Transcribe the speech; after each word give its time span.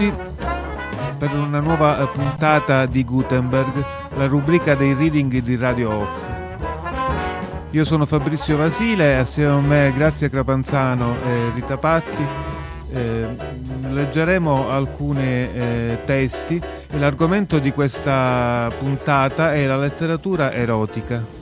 Tutti 0.00 0.14
per 1.18 1.30
una 1.34 1.60
nuova 1.60 2.00
eh, 2.00 2.06
puntata 2.06 2.86
di 2.86 3.04
Gutenberg, 3.04 3.84
la 4.14 4.26
rubrica 4.26 4.74
dei 4.74 4.94
reading 4.94 5.42
di 5.42 5.56
Radio 5.56 5.90
Off. 5.90 6.08
Io 7.72 7.84
sono 7.84 8.06
Fabrizio 8.06 8.56
Vasile, 8.56 9.18
assieme 9.18 9.52
a 9.52 9.60
me 9.60 9.92
Grazia 9.94 10.30
Crapanzano 10.30 11.14
e 11.22 11.50
Rita 11.54 11.76
Patti. 11.76 12.24
Eh, 12.94 13.26
leggeremo 13.90 14.70
alcuni 14.70 15.22
eh, 15.22 15.98
testi 16.06 16.58
e 16.90 16.98
l'argomento 16.98 17.58
di 17.58 17.70
questa 17.70 18.72
puntata 18.78 19.52
è 19.52 19.66
la 19.66 19.76
letteratura 19.76 20.50
erotica. 20.50 21.39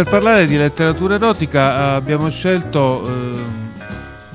Per 0.00 0.08
parlare 0.08 0.46
di 0.46 0.56
letteratura 0.56 1.16
erotica 1.16 1.60
eh, 1.60 1.94
abbiamo 1.96 2.30
scelto 2.30 3.02
eh, 3.04 3.38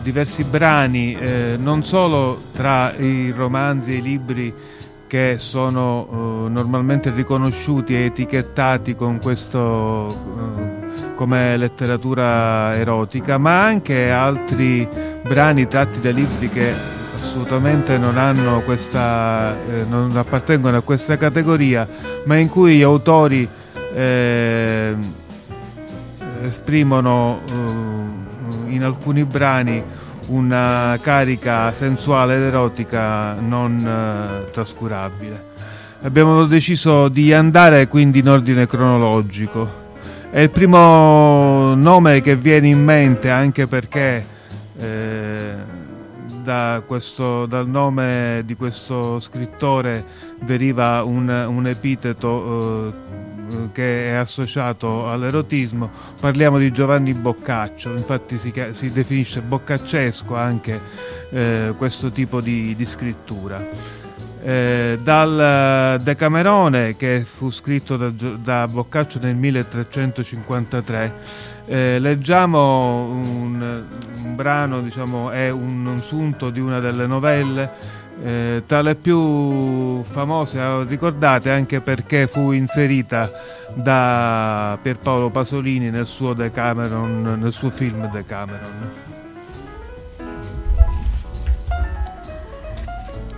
diversi 0.04 0.44
brani, 0.44 1.16
eh, 1.16 1.58
non 1.60 1.84
solo 1.84 2.40
tra 2.52 2.94
i 2.94 3.32
romanzi 3.32 3.94
e 3.94 3.96
i 3.96 4.02
libri 4.04 4.54
che 5.08 5.38
sono 5.40 6.08
eh, 6.08 6.50
normalmente 6.50 7.10
riconosciuti 7.10 7.96
e 7.96 8.06
etichettati 8.06 8.94
questo 9.18 10.08
eh, 10.08 11.14
come 11.16 11.58
letteratura 11.58 12.72
erotica, 12.76 13.40
ma 13.40 13.64
anche 13.64 14.12
altri 14.12 14.88
brani 15.24 15.68
tratti 15.68 16.00
da 16.00 16.12
libri 16.12 16.48
che 16.48 16.70
assolutamente 17.16 17.98
non 17.98 18.20
questa 18.64 19.56
eh, 19.68 19.84
non 19.90 20.16
appartengono 20.16 20.78
a 20.78 20.82
questa 20.82 21.18
categoria, 21.18 21.88
ma 22.26 22.36
in 22.36 22.50
cui 22.50 22.78
gli 22.78 22.84
autori 22.84 23.50
esprimono 26.46 27.42
uh, 27.50 28.70
in 28.70 28.84
alcuni 28.84 29.24
brani 29.24 29.84
una 30.28 30.98
carica 31.02 31.72
sensuale 31.72 32.38
ed 32.38 32.44
erotica 32.44 33.34
non 33.34 33.78
uh, 33.78 34.52
trascurabile. 34.52 35.54
Abbiamo 36.02 36.46
deciso 36.46 37.08
di 37.08 37.34
andare 37.34 37.88
quindi 37.88 38.20
in 38.20 38.30
ordine 38.30 38.66
cronologico. 38.68 39.84
È 40.30 40.40
il 40.40 40.50
primo 40.50 41.74
nome 41.76 42.22
che 42.22 42.36
viene 42.36 42.68
in 42.68 42.84
mente 42.84 43.30
anche 43.30 43.68
perché 43.68 44.26
eh, 44.78 45.54
da 46.44 46.82
questo, 46.86 47.46
dal 47.46 47.68
nome 47.68 48.44
di 48.46 48.56
questo 48.56 49.20
scrittore 49.20 50.04
deriva 50.42 51.04
un, 51.04 51.28
un 51.28 51.68
epiteto 51.68 52.88
eh, 52.88 53.35
che 53.72 54.10
è 54.10 54.14
associato 54.14 55.10
all'erotismo, 55.10 55.90
parliamo 56.20 56.58
di 56.58 56.72
Giovanni 56.72 57.14
Boccaccio, 57.14 57.92
infatti 57.92 58.38
si, 58.38 58.54
si 58.72 58.92
definisce 58.92 59.42
boccaccesco 59.42 60.36
anche 60.36 60.80
eh, 61.30 61.74
questo 61.78 62.12
tipo 62.12 62.42
di, 62.42 62.76
di 62.76 62.86
scrittura. 62.86 63.64
Eh, 64.44 65.00
dal 65.02 66.00
Decamerone 66.04 66.96
che 66.96 67.26
fu 67.26 67.50
scritto 67.50 67.98
da, 67.98 68.10
da 68.10 68.68
Boccaccio 68.68 69.18
nel 69.20 69.36
1353 69.36 71.14
eh, 71.68 71.98
leggiamo 72.00 73.06
un, 73.06 73.84
un 74.24 74.36
brano, 74.36 74.82
diciamo, 74.82 75.32
è 75.32 75.50
un 75.50 76.00
sunto 76.00 76.52
di 76.52 76.60
una 76.60 76.80
delle 76.80 77.08
novelle 77.08 78.04
eh, 78.24 78.64
tra 78.66 78.82
le 78.82 78.96
più 78.96 80.04
famose, 80.04 80.60
eh, 80.60 80.84
ricordate 80.86 81.52
anche 81.52 81.82
perché 81.82 82.28
fu 82.28 82.52
inserita 82.52 83.30
da 83.74 84.78
Pierpaolo 84.82 85.30
Pasolini 85.30 85.90
nel 85.90 86.08
suo, 86.08 86.34
Decameron, 86.34 87.38
nel 87.42 87.52
suo 87.52 87.70
film 87.70 88.10
Decameron. 88.10 89.04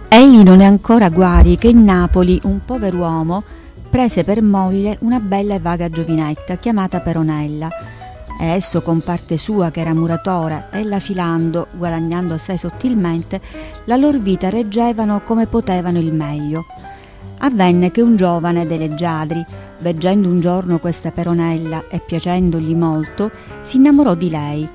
Egli 0.09 0.41
non 0.41 0.61
è 0.61 0.65
ancora 0.65 1.09
guari 1.09 1.57
che 1.57 1.67
in 1.67 1.83
Napoli 1.83 2.39
un 2.43 2.63
pover'uomo 2.63 3.43
prese 3.89 4.23
per 4.23 4.41
moglie 4.41 4.97
una 5.01 5.19
bella 5.19 5.55
e 5.55 5.59
vaga 5.59 5.89
giovinetta 5.89 6.55
chiamata 6.55 6.99
Peronella 6.99 7.69
e 8.39 8.45
esso 8.45 8.81
con 8.81 8.99
parte 8.99 9.37
sua 9.37 9.71
che 9.71 9.79
era 9.81 9.93
muratore, 9.93 10.67
ella 10.71 10.99
filando, 10.99 11.67
guadagnando 11.71 12.35
assai 12.35 12.57
sottilmente, 12.57 13.41
la 13.85 13.95
lor 13.95 14.19
vita 14.19 14.49
reggevano 14.49 15.21
come 15.23 15.47
potevano 15.47 15.99
il 15.99 16.13
meglio. 16.13 16.65
Avvenne 17.39 17.91
che 17.91 18.01
un 18.01 18.15
giovane 18.15 18.67
dei 18.67 18.77
leggiadri, 18.77 19.43
veggendo 19.79 20.27
un 20.27 20.39
giorno 20.39 20.79
questa 20.79 21.11
peronella 21.11 21.85
e 21.89 21.99
piacendogli 21.99 22.75
molto, 22.75 23.31
si 23.61 23.77
innamorò 23.77 24.13
di 24.13 24.29
lei 24.29 24.67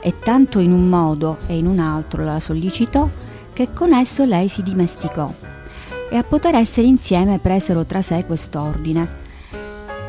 e 0.00 0.14
tanto 0.22 0.58
in 0.58 0.72
un 0.72 0.88
modo 0.88 1.38
e 1.46 1.56
in 1.58 1.66
un 1.66 1.78
altro 1.78 2.24
la 2.24 2.40
sollecitò 2.40 3.08
che 3.52 3.68
con 3.74 3.92
esso 3.92 4.24
lei 4.24 4.48
si 4.48 4.62
dimesticò 4.62 5.30
e 6.10 6.16
a 6.16 6.24
poter 6.24 6.54
essere 6.54 6.86
insieme 6.86 7.38
presero 7.38 7.84
tra 7.84 8.02
sé 8.02 8.24
quest'ordine 8.24 9.19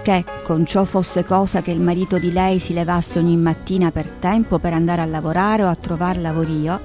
che 0.01 0.23
con 0.43 0.65
ciò 0.65 0.83
fosse 0.83 1.23
cosa 1.23 1.61
che 1.61 1.71
il 1.71 1.79
marito 1.79 2.17
di 2.17 2.31
lei 2.31 2.59
si 2.59 2.73
levasse 2.73 3.19
ogni 3.19 3.37
mattina 3.37 3.91
per 3.91 4.07
tempo 4.07 4.59
per 4.59 4.73
andare 4.73 5.01
a 5.01 5.05
lavorare 5.05 5.63
o 5.63 5.69
a 5.69 5.75
trovar 5.75 6.17
lavorio, 6.17 6.79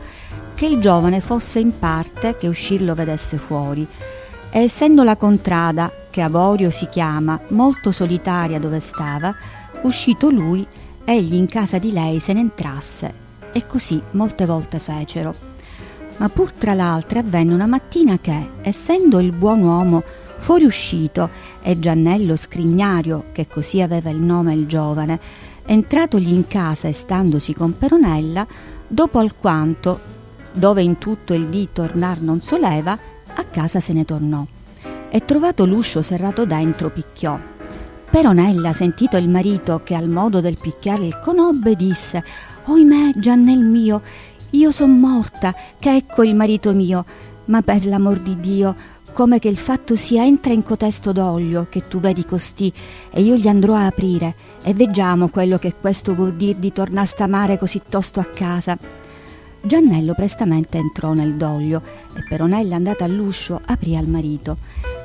che 0.54 0.66
il 0.66 0.81
giovane 0.81 1.21
fosse 1.21 1.59
in 1.59 1.78
parte 1.78 2.37
che 2.37 2.49
uscir 2.49 2.82
lo 2.82 2.94
vedesse 2.94 3.38
fuori. 3.38 3.86
E 4.51 4.60
essendo 4.60 5.03
la 5.03 5.16
contrada, 5.16 5.91
che 6.10 6.22
Avorio 6.22 6.71
si 6.71 6.86
chiama, 6.86 7.39
molto 7.48 7.92
solitaria 7.92 8.59
dove 8.59 8.80
stava, 8.80 9.34
uscito 9.83 10.30
lui, 10.30 10.66
egli 11.04 11.34
in 11.34 11.47
casa 11.47 11.78
di 11.78 11.92
lei 11.92 12.21
se 12.21 12.33
ne 12.33 12.41
entrasse, 12.41 13.12
e 13.53 13.66
così 13.66 14.01
molte 14.12 14.47
volte 14.47 14.78
fecero. 14.78 15.34
Ma 16.19 16.28
pur 16.30 16.53
tra 16.53 16.72
l'altre 16.72 17.19
avvenne 17.19 17.53
una 17.53 17.66
mattina 17.66 18.19
che, 18.19 18.48
essendo 18.62 19.19
il 19.19 19.33
buon 19.33 19.60
uomo 19.60 20.03
Fuoriuscito 20.38 21.30
e 21.62 21.78
Giannello 21.78 22.36
Scrignario, 22.36 23.24
che 23.33 23.47
così 23.47 23.80
aveva 23.80 24.10
il 24.10 24.21
nome 24.21 24.54
il 24.54 24.66
giovane, 24.66 25.18
entratogli 25.65 26.33
in 26.33 26.47
casa 26.47 26.88
e 26.88 26.92
standosi 26.92 27.54
con 27.54 27.77
Peronella, 27.77 28.47
dopo 28.86 29.18
alquanto, 29.18 30.00
dove 30.53 30.83
in 30.83 30.98
tutto 30.98 31.34
il 31.34 31.47
dì 31.47 31.68
tornar 31.72 32.21
non 32.21 32.41
soleva, 32.41 32.98
a 33.34 33.44
casa 33.44 33.80
se 33.80 33.92
ne 33.92 34.04
tornò 34.04 34.47
e 35.09 35.24
trovato 35.24 35.65
l'uscio 35.65 36.03
serrato 36.03 36.44
dentro 36.44 36.91
picchiò. 36.91 37.38
Peronella, 38.10 38.72
sentito 38.72 39.16
il 39.16 39.28
marito 39.28 39.80
che 39.84 39.94
al 39.94 40.09
modo 40.09 40.41
del 40.41 40.59
picchiare 40.60 41.06
il 41.06 41.18
conobbe, 41.18 41.74
disse 41.74 42.22
Oimè, 42.65 43.12
Giannel 43.16 43.65
mio, 43.65 44.03
io 44.50 44.71
son 44.72 44.98
morta, 44.98 45.54
che 45.78 45.97
ecco 45.97 46.22
il 46.22 46.34
marito 46.34 46.72
mio, 46.72 47.04
ma 47.47 47.62
per 47.62 47.86
l'amor 47.86 48.18
di 48.18 48.38
Dio 48.41 48.74
come 49.16 49.39
che 49.39 49.48
il 49.48 49.57
fatto 49.57 49.97
sia 49.97 50.27
entra 50.27 50.53
in 50.53 50.63
cotesto 50.63 51.10
d'olio 51.10 51.68
che 51.71 51.89
tu 51.89 52.01
vedi 52.01 52.27
costì 52.27 52.71
e 53.10 53.22
io 53.22 53.36
gli 53.36 53.48
andrò 53.48 53.72
a 53.74 53.86
aprire 53.86 54.34
e 54.63 54.74
veggiamo 54.74 55.28
quello 55.28 55.57
che 55.57 55.72
questo 55.80 56.15
vuol 56.15 56.34
dir 56.34 56.57
di 56.57 56.71
tornar 56.71 57.07
stamare 57.07 57.57
così 57.57 57.80
tosto 57.89 58.21
a 58.21 58.27
casa. 58.27 58.77
Giannello 59.63 60.13
prestamente 60.13 60.77
entrò 60.77 61.15
nel 61.15 61.33
doglio 61.36 61.80
e 62.15 62.24
Peronella 62.28 62.77
andata 62.77 63.04
all'uscio 63.04 63.59
aprì 63.65 63.97
al 63.97 64.07
marito. 64.07 64.59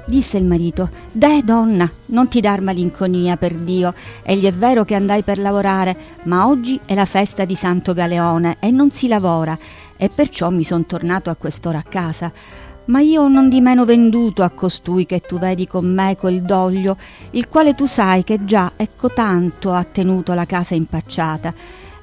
Disse 0.03 0.37
il 0.37 0.43
marito, 0.43 0.89
Deh 1.09 1.41
donna, 1.45 1.89
non 2.07 2.27
ti 2.27 2.41
dar 2.41 2.59
malinconia 2.59 3.37
per 3.37 3.55
Dio, 3.55 3.93
egli 4.23 4.43
è 4.43 4.51
vero 4.51 4.83
che 4.83 4.95
andai 4.95 5.21
per 5.21 5.39
lavorare, 5.39 5.95
ma 6.23 6.47
oggi 6.47 6.77
è 6.83 6.95
la 6.95 7.05
festa 7.05 7.45
di 7.45 7.55
Santo 7.55 7.93
Galeone 7.93 8.57
e 8.59 8.71
non 8.71 8.91
si 8.91 9.07
lavora, 9.07 9.57
e 9.95 10.09
perciò 10.13 10.49
mi 10.49 10.65
son 10.65 10.85
tornato 10.85 11.29
a 11.29 11.35
quest'ora 11.35 11.77
a 11.77 11.83
casa 11.87 12.59
ma 12.91 12.99
io 12.99 13.29
non 13.29 13.47
di 13.47 13.61
meno 13.61 13.85
venduto 13.85 14.43
a 14.43 14.49
costui 14.49 15.05
che 15.05 15.21
tu 15.21 15.39
vedi 15.39 15.65
con 15.65 15.85
me 15.85 16.17
quel 16.17 16.41
doglio, 16.41 16.97
il 17.31 17.47
quale 17.47 17.73
tu 17.73 17.85
sai 17.85 18.25
che 18.25 18.43
già 18.43 18.73
ecco 18.75 19.09
tanto 19.09 19.71
ha 19.71 19.85
tenuto 19.85 20.33
la 20.33 20.45
casa 20.45 20.75
impacciata, 20.75 21.53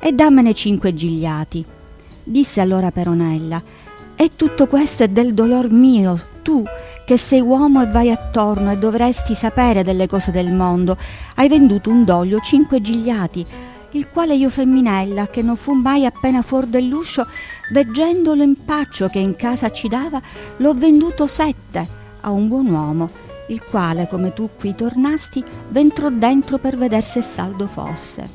e 0.01 0.13
dammene 0.13 0.55
cinque 0.55 0.95
gigliati. 0.95 1.63
Disse 2.25 2.63
allora 2.63 2.91
Peronella, 2.91 3.63
e 4.17 4.31
tutto 4.35 4.67
questo 4.67 5.03
è 5.03 5.09
del 5.09 5.35
dolor 5.35 5.71
mio, 5.71 6.19
tu 6.41 6.65
che 7.05 7.19
sei 7.19 7.43
uomo 7.43 7.83
e 7.83 7.91
vai 7.91 8.11
attorno 8.11 8.73
e 8.73 8.79
dovresti 8.79 9.35
sapere 9.35 9.85
delle 9.85 10.09
cose 10.09 10.31
del 10.31 10.53
mondo, 10.53 10.97
hai 11.35 11.49
venduto 11.49 11.91
un 11.91 12.05
doglio 12.05 12.41
cinque 12.41 12.81
gigliati, 12.81 13.45
il 13.93 14.09
quale 14.09 14.35
io 14.35 14.49
femminella, 14.49 15.29
che 15.29 15.43
non 15.43 15.57
fu 15.57 15.75
mai 15.75 16.07
appena 16.07 16.41
fuori 16.41 16.71
dell'uscio, 16.71 17.27
veggendo 17.71 18.35
l'impaccio 18.35 19.09
che 19.09 19.19
in 19.19 19.37
casa 19.37 19.71
ci 19.71 19.89
dava, 19.89 20.21
l'ho 20.57 20.75
venduto 20.75 21.27
sette 21.27 21.87
a 22.21 22.31
un 22.31 22.49
buon 22.49 22.67
uomo, 22.67 23.11
il 23.49 23.63
quale, 23.63 24.07
come 24.09 24.33
tu 24.33 24.51
qui 24.59 24.75
tornasti, 24.75 25.43
ventrò 25.69 26.11
dentro 26.11 26.59
per 26.59 26.77
vedere 26.77 27.03
se 27.03 27.23
saldo 27.23 27.67
fosse. 27.67 28.29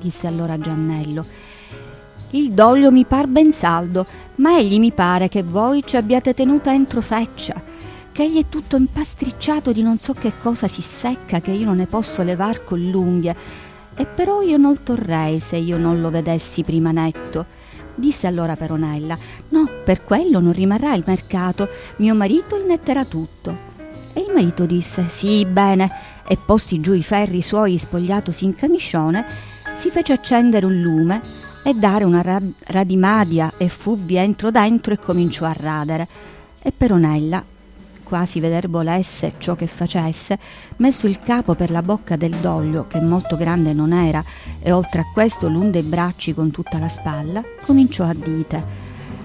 Disse 0.00 0.26
allora 0.26 0.58
Giannello, 0.58 1.24
il 2.30 2.52
doglio 2.52 2.90
mi 2.90 3.04
par 3.04 3.26
ben 3.26 3.52
saldo, 3.52 4.06
ma 4.36 4.58
egli 4.58 4.78
mi 4.78 4.92
pare 4.92 5.28
che 5.28 5.42
voi 5.42 5.82
ci 5.84 5.96
abbiate 5.96 6.34
tenuto 6.34 6.68
entro 6.68 7.00
feccia, 7.00 7.60
che 8.12 8.22
egli 8.22 8.40
è 8.40 8.48
tutto 8.48 8.76
impastricciato 8.76 9.72
di 9.72 9.82
non 9.82 9.98
so 9.98 10.12
che 10.12 10.32
cosa 10.42 10.68
si 10.68 10.82
secca 10.82 11.40
che 11.40 11.52
io 11.52 11.64
non 11.64 11.76
ne 11.76 11.86
posso 11.86 12.22
levar 12.22 12.64
con 12.64 12.80
l'unghia, 12.90 13.34
e 13.96 14.06
però 14.06 14.42
io 14.42 14.56
non 14.56 14.82
torrei 14.82 15.38
se 15.38 15.56
io 15.56 15.78
non 15.78 16.00
lo 16.00 16.10
vedessi 16.10 16.62
prima 16.62 16.90
netto. 16.90 17.62
Disse 17.94 18.26
allora 18.26 18.56
Peronella, 18.56 19.16
no, 19.50 19.68
per 19.84 20.02
quello 20.02 20.40
non 20.40 20.52
rimarrà 20.52 20.94
il 20.94 21.04
mercato, 21.06 21.68
mio 21.96 22.14
marito 22.14 22.56
il 22.56 22.64
netterà 22.64 23.04
tutto. 23.04 23.72
E 24.12 24.20
il 24.20 24.32
marito 24.32 24.66
disse, 24.66 25.06
sì, 25.08 25.44
bene, 25.44 25.90
e 26.26 26.36
posti 26.36 26.80
giù 26.80 26.92
i 26.92 27.02
ferri 27.02 27.42
suoi 27.42 27.78
spogliatosi 27.78 28.44
in 28.44 28.54
camicione, 28.54 29.24
si 29.76 29.90
fece 29.90 30.12
accendere 30.12 30.66
un 30.66 30.80
lume 30.80 31.20
e 31.62 31.74
dare 31.74 32.04
una 32.04 32.22
rad- 32.22 32.52
radimadia 32.66 33.52
e 33.56 33.68
fubbi 33.68 34.16
entro 34.16 34.50
dentro 34.50 34.92
e 34.92 34.98
cominciò 34.98 35.46
a 35.46 35.54
radere. 35.56 36.06
E 36.62 36.72
Peronella, 36.76 37.42
quasi 38.04 38.38
veder 38.38 38.68
volesse 38.68 39.32
ciò 39.38 39.56
che 39.56 39.66
facesse, 39.66 40.38
messo 40.76 41.08
il 41.08 41.18
capo 41.18 41.54
per 41.54 41.72
la 41.72 41.82
bocca 41.82 42.14
del 42.14 42.36
doglio, 42.36 42.86
che 42.86 43.00
molto 43.00 43.36
grande 43.36 43.72
non 43.72 43.92
era, 43.92 44.22
e 44.60 44.70
oltre 44.70 45.00
a 45.00 45.10
questo 45.12 45.48
l'un 45.48 45.72
dei 45.72 45.82
bracci 45.82 46.32
con 46.32 46.52
tutta 46.52 46.78
la 46.78 46.88
spalla, 46.88 47.42
cominciò 47.66 48.04
a 48.04 48.14
dite 48.14 48.62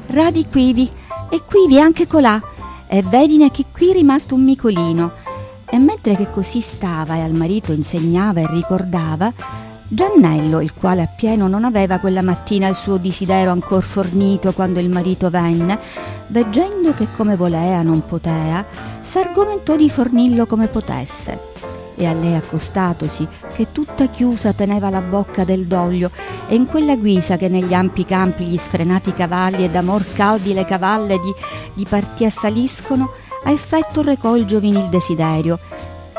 Radi 0.08 0.48
quivi, 0.50 0.90
e 1.30 1.44
quivi 1.46 1.80
anche 1.80 2.08
colà, 2.08 2.42
e 2.88 3.04
vedine 3.04 3.52
che 3.52 3.66
qui 3.72 3.92
è 3.92 3.94
rimasto 3.94 4.34
un 4.34 4.44
micolino. 4.44 5.12
E 5.70 5.78
mentre 5.78 6.16
che 6.16 6.32
così 6.32 6.62
stava 6.62 7.16
e 7.16 7.22
al 7.22 7.34
marito 7.34 7.72
insegnava 7.72 8.40
e 8.40 8.48
ricordava, 8.50 9.32
Giannello, 9.92 10.62
il 10.62 10.76
quale 10.76 11.02
appieno 11.02 11.48
non 11.48 11.64
aveva 11.64 11.98
quella 11.98 12.22
mattina 12.22 12.68
il 12.68 12.76
suo 12.76 12.98
desiderio 12.98 13.50
ancor 13.50 13.82
fornito 13.82 14.54
quando 14.54 14.80
il 14.80 14.88
marito 14.88 15.32
venne, 15.32 15.80
veggendo 16.28 16.94
che 16.94 17.08
come 17.18 17.36
volea 17.36 17.82
non 17.82 18.06
potea, 18.06 18.64
s'argomentò 19.02 19.76
di 19.76 19.90
fornirlo 19.90 20.46
come 20.46 20.68
potesse. 20.68 21.40
E 21.96 22.06
a 22.06 22.14
lei 22.14 22.36
accostatosi, 22.36 23.28
che 23.56 23.72
tutta 23.72 24.10
chiusa 24.10 24.54
teneva 24.54 24.92
la 24.92 25.02
bocca 25.02 25.44
del 25.44 25.66
doglio, 25.66 26.12
e 26.48 26.54
in 26.54 26.68
quella 26.68 26.96
guisa 26.96 27.36
che 27.36 27.50
negli 27.50 27.74
ampi 27.74 28.06
campi 28.06 28.44
gli 28.44 28.58
sfrenati 28.58 29.12
cavalli 29.12 29.64
ed 29.64 29.76
amor 29.76 30.06
caldi 30.14 30.54
le 30.54 30.66
cavalle 30.66 31.18
di, 31.18 31.34
di 31.74 31.86
partì 31.90 32.26
assaliscono, 32.26 33.10
a 33.44 33.50
effetto 33.50 34.04
recò 34.04 34.38
il 34.38 34.46
giovanil 34.46 34.86
desiderio, 34.90 35.58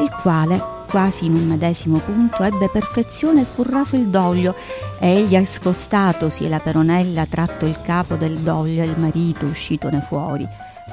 il 0.00 0.10
quale 0.22 0.78
quasi 0.90 1.26
in 1.26 1.34
un 1.34 1.46
medesimo 1.46 1.98
punto 1.98 2.42
ebbe 2.42 2.68
perfezione 2.68 3.42
e 3.42 3.44
fu 3.44 3.62
raso 3.62 3.94
il 3.94 4.08
doglio. 4.08 4.54
E 4.98 5.14
egli 5.14 5.42
scostatosi 5.44 6.44
e 6.44 6.48
la 6.48 6.58
Peronella 6.58 7.24
tratto 7.26 7.64
il 7.64 7.80
capo 7.80 8.16
del 8.16 8.38
doglio 8.38 8.82
e 8.82 8.86
il 8.86 8.98
marito 8.98 9.46
uscitone 9.46 10.00
fuori. 10.00 10.46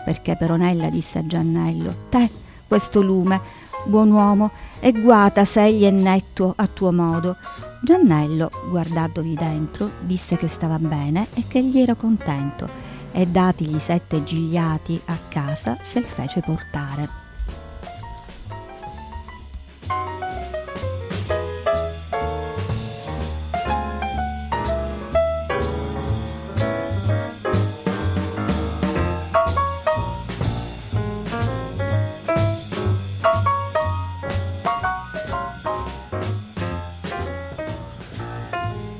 Perché 0.06 0.36
Peronella 0.38 0.90
disse 0.90 1.18
a 1.18 1.26
Giannello 1.26 2.06
te 2.10 2.30
questo 2.68 3.02
lume 3.02 3.42
buon 3.86 4.12
uomo 4.12 4.52
e 4.80 4.92
guata 4.92 5.44
se 5.46 5.64
egli 5.64 5.84
è 5.84 5.92
netto 5.92 6.54
a 6.56 6.68
tuo 6.68 6.92
modo. 6.92 7.36
Giannello 7.82 8.52
guardandovi 8.70 9.34
dentro 9.34 9.90
disse 10.02 10.36
che 10.36 10.48
stava 10.48 10.78
bene 10.78 11.28
e 11.34 11.46
che 11.48 11.58
egli 11.58 11.80
era 11.80 11.96
contento 11.96 12.70
e 13.12 13.26
datigli 13.26 13.80
sette 13.80 14.24
gigliati 14.24 15.02
a 15.06 15.18
casa 15.28 15.78
se 15.82 16.00
il 16.00 16.06
fece 16.06 16.42
portare 16.42 17.26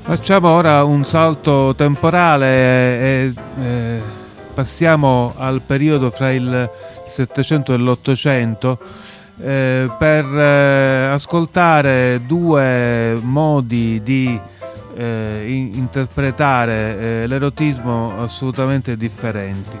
Facciamo 0.08 0.48
ora 0.48 0.84
un 0.84 1.04
salto 1.04 1.74
temporale 1.76 2.46
e, 2.46 3.34
e 3.60 4.02
passiamo 4.54 5.34
al 5.36 5.60
periodo 5.60 6.08
fra 6.08 6.30
il 6.30 6.70
700 7.06 7.74
e 7.74 7.76
l'Ottocento 7.76 8.78
eh, 9.38 9.86
per 9.98 10.24
eh, 10.24 11.08
ascoltare 11.08 12.22
due 12.24 13.18
modi 13.20 14.00
di 14.02 14.40
eh, 14.96 15.44
in- 15.46 15.74
interpretare 15.74 16.98
eh, 16.98 17.26
l'erotismo 17.26 18.14
assolutamente 18.18 18.96
differenti. 18.96 19.76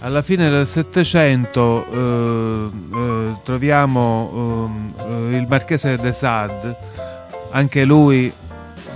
Alla 0.00 0.22
fine 0.22 0.50
del 0.50 0.66
Settecento 0.66 1.86
eh, 1.92 2.70
eh, 2.92 3.34
troviamo 3.44 4.98
il 5.30 5.46
marchese 5.48 5.94
de 5.96 6.12
Sade, 6.12 6.76
anche 7.52 7.84
lui 7.84 8.32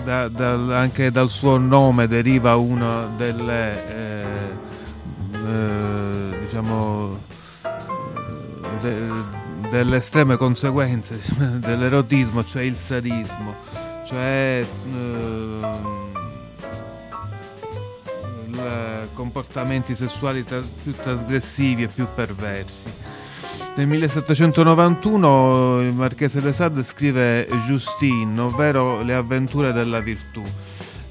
da, 0.09 0.27
da, 0.29 0.79
anche 0.79 1.11
dal 1.11 1.29
suo 1.29 1.59
nome 1.59 2.09
deriva 2.09 2.57
una 2.57 3.11
delle 3.15 3.88
eh, 3.95 4.25
eh, 5.35 6.38
diciamo 6.45 7.19
de, 8.81 9.11
delle 9.69 9.97
estreme 9.97 10.38
conseguenze 10.38 11.21
dell'erotismo, 11.61 12.43
cioè 12.43 12.62
il 12.62 12.77
sadismo, 12.77 13.55
cioè 14.07 14.65
eh, 18.55 19.09
comportamenti 19.12 19.95
sessuali 19.95 20.43
tra, 20.43 20.62
più 20.83 20.95
trasgressivi 20.95 21.83
e 21.83 21.88
più 21.88 22.07
perversi. 22.15 22.91
Nel 23.78 23.87
1791 23.87 25.82
il 25.82 25.92
Marchese 25.92 26.40
de 26.40 26.52
Sade 26.52 26.82
scrive 26.82 27.47
Justine, 27.64 28.40
ovvero 28.40 29.02
le 29.02 29.14
avventure 29.14 29.73
della 29.73 30.00
virtù. 30.00 30.42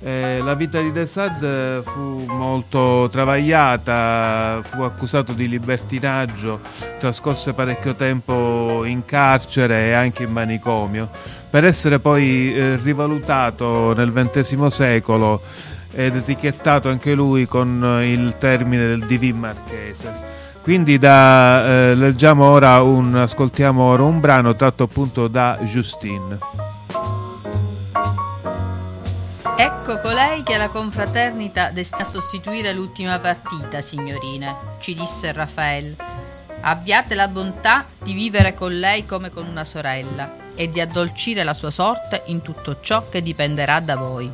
Eh, 0.01 0.41
la 0.43 0.53
vita 0.53 0.81
di 0.81 0.91
De 0.91 1.05
Sade 1.05 1.81
fu 1.81 2.25
molto 2.27 3.07
travagliata, 3.09 4.59
fu 4.63 4.81
accusato 4.81 5.31
di 5.31 5.47
libertinaggio, 5.47 6.59
trascorse 6.99 7.53
parecchio 7.53 7.95
tempo 7.95 8.83
in 8.83 9.05
carcere 9.05 9.87
e 9.87 9.93
anche 9.93 10.23
in 10.23 10.33
manicomio, 10.33 11.09
per 11.49 11.63
essere 11.63 11.99
poi 11.99 12.53
eh, 12.53 12.75
rivalutato 12.83 13.93
nel 13.93 14.11
XX 14.11 14.65
secolo 14.65 15.41
ed 15.93 16.17
etichettato 16.17 16.89
anche 16.89 17.13
lui 17.13 17.45
con 17.45 18.01
il 18.03 18.35
termine 18.37 18.87
del 18.87 19.05
divin 19.05 19.37
marchese. 19.39 20.36
Quindi 20.67 20.99
da, 20.99 21.65
eh, 21.65 21.95
leggiamo 21.95 22.43
ora 22.43 22.81
un, 22.81 23.15
ascoltiamo 23.15 23.81
ora 23.83 24.03
un 24.03 24.19
brano 24.19 24.53
tratto 24.57 24.83
appunto 24.83 25.29
da 25.29 25.57
Justine. 25.61 26.39
Ecco 29.55 29.99
colei 30.01 30.43
che 30.43 30.57
la 30.57 30.67
confraternita 30.67 31.69
destina 31.69 32.01
a 32.01 32.09
sostituire 32.09 32.73
l'ultima 32.73 33.17
partita, 33.17 33.79
signorine, 33.79 34.53
ci 34.81 34.93
disse 34.93 35.31
Raffaele. 35.31 35.95
Abbiate 36.59 37.15
la 37.15 37.29
bontà 37.29 37.85
di 38.03 38.11
vivere 38.11 38.53
con 38.53 38.77
lei 38.77 39.05
come 39.05 39.29
con 39.31 39.47
una 39.47 39.63
sorella 39.63 40.35
e 40.53 40.69
di 40.69 40.81
addolcire 40.81 41.45
la 41.45 41.53
sua 41.53 41.71
sorte 41.71 42.23
in 42.25 42.41
tutto 42.41 42.81
ciò 42.81 43.07
che 43.07 43.23
dipenderà 43.23 43.79
da 43.79 43.95
voi. 43.95 44.29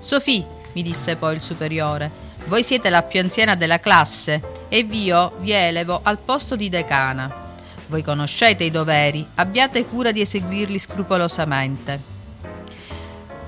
Sofì, 0.00 0.44
mi 0.74 0.82
disse 0.82 1.16
poi 1.16 1.36
il 1.36 1.42
superiore, 1.42 2.26
voi 2.46 2.62
siete 2.62 2.88
la 2.90 3.02
più 3.02 3.20
anziana 3.20 3.54
della 3.54 3.80
classe 3.80 4.40
e 4.68 4.86
io 4.90 5.36
vi 5.40 5.52
elevo 5.52 6.00
al 6.02 6.18
posto 6.18 6.56
di 6.56 6.68
decana. 6.68 7.46
Voi 7.88 8.02
conoscete 8.02 8.64
i 8.64 8.70
doveri, 8.70 9.26
abbiate 9.36 9.84
cura 9.86 10.12
di 10.12 10.20
eseguirli 10.20 10.78
scrupolosamente. 10.78 12.16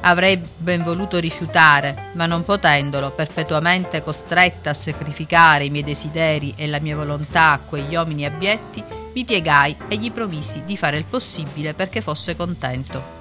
Avrei 0.03 0.41
ben 0.57 0.83
voluto 0.83 1.19
rifiutare, 1.19 2.11
ma 2.13 2.25
non 2.25 2.43
potendolo, 2.43 3.11
perpetuamente 3.11 4.03
costretta 4.03 4.71
a 4.71 4.75
sacrificare 4.75 5.65
i 5.65 5.71
miei 5.71 5.85
desideri 5.85 6.55
e 6.57 6.67
la 6.67 6.81
mia 6.81 6.97
volontà 6.97 7.53
a 7.53 7.59
quegli 7.59 7.95
uomini 7.95 8.25
abietti, 8.25 8.83
mi 9.13 9.25
piegai 9.25 9.77
e 9.89 9.97
gli 9.97 10.11
promisi 10.11 10.63
di 10.65 10.77
fare 10.79 10.97
il 10.97 11.05
possibile 11.05 11.75
perché 11.75 12.01
fosse 12.01 12.35
contento. 12.35 13.20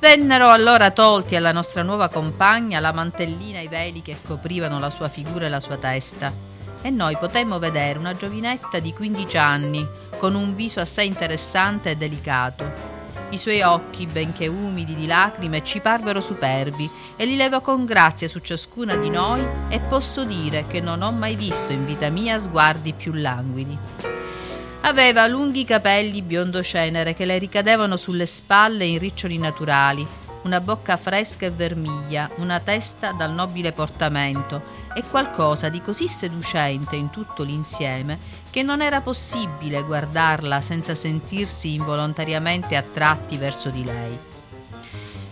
Vennero 0.00 0.50
allora 0.50 0.90
tolti 0.90 1.36
alla 1.36 1.52
nostra 1.52 1.82
nuova 1.82 2.08
compagna 2.08 2.80
la 2.80 2.92
mantellina 2.92 3.58
e 3.58 3.64
i 3.64 3.68
veli 3.68 4.02
che 4.02 4.18
coprivano 4.24 4.78
la 4.78 4.90
sua 4.90 5.08
figura 5.08 5.46
e 5.46 5.48
la 5.48 5.60
sua 5.60 5.76
testa, 5.76 6.32
e 6.80 6.90
noi 6.90 7.16
potemmo 7.16 7.58
vedere 7.58 7.98
una 7.98 8.14
giovinetta 8.14 8.78
di 8.78 8.92
15 8.92 9.36
anni, 9.36 9.86
con 10.18 10.34
un 10.34 10.54
viso 10.54 10.80
assai 10.80 11.06
interessante 11.06 11.90
e 11.90 11.96
delicato 11.96 12.96
i 13.30 13.38
suoi 13.38 13.60
occhi, 13.60 14.06
benché 14.06 14.46
umidi 14.46 14.94
di 14.94 15.06
lacrime, 15.06 15.62
ci 15.62 15.80
parvero 15.80 16.20
superbi 16.20 16.88
e 17.16 17.26
li 17.26 17.36
levò 17.36 17.60
con 17.60 17.84
grazia 17.84 18.26
su 18.26 18.38
ciascuna 18.38 18.96
di 18.96 19.10
noi 19.10 19.44
e 19.68 19.80
posso 19.80 20.24
dire 20.24 20.64
che 20.66 20.80
non 20.80 21.02
ho 21.02 21.12
mai 21.12 21.36
visto 21.36 21.72
in 21.72 21.84
vita 21.84 22.08
mia 22.08 22.38
sguardi 22.38 22.94
più 22.94 23.12
languidi. 23.12 23.76
Aveva 24.80 25.26
lunghi 25.26 25.64
capelli 25.64 26.22
biondo 26.22 26.62
cenere 26.62 27.12
che 27.12 27.24
le 27.24 27.36
ricadevano 27.38 27.96
sulle 27.96 28.26
spalle 28.26 28.84
in 28.84 28.98
riccioli 28.98 29.36
naturali, 29.36 30.06
una 30.42 30.60
bocca 30.60 30.96
fresca 30.96 31.46
e 31.46 31.50
vermiglia, 31.50 32.30
una 32.36 32.60
testa 32.60 33.12
dal 33.12 33.32
nobile 33.32 33.72
portamento 33.72 34.76
e 34.94 35.02
qualcosa 35.02 35.68
di 35.68 35.82
così 35.82 36.08
seducente 36.08 36.96
in 36.96 37.10
tutto 37.10 37.42
l'insieme 37.42 38.18
che 38.50 38.62
non 38.62 38.80
era 38.80 39.00
possibile 39.00 39.82
guardarla 39.82 40.60
senza 40.60 40.94
sentirsi 40.94 41.74
involontariamente 41.74 42.76
attratti 42.76 43.36
verso 43.36 43.68
di 43.68 43.84
lei. 43.84 44.18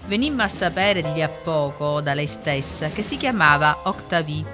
Venimmo 0.07 0.43
a 0.43 0.49
sapere 0.49 1.03
di 1.03 1.13
lì 1.15 1.23
a 1.23 1.29
poco 1.29 2.01
da 2.01 2.15
lei 2.15 2.29
stessa 2.29 2.91
che 2.91 3.03
si 3.03 3.17
chiamava 3.17 3.81
Octavie, 3.85 4.45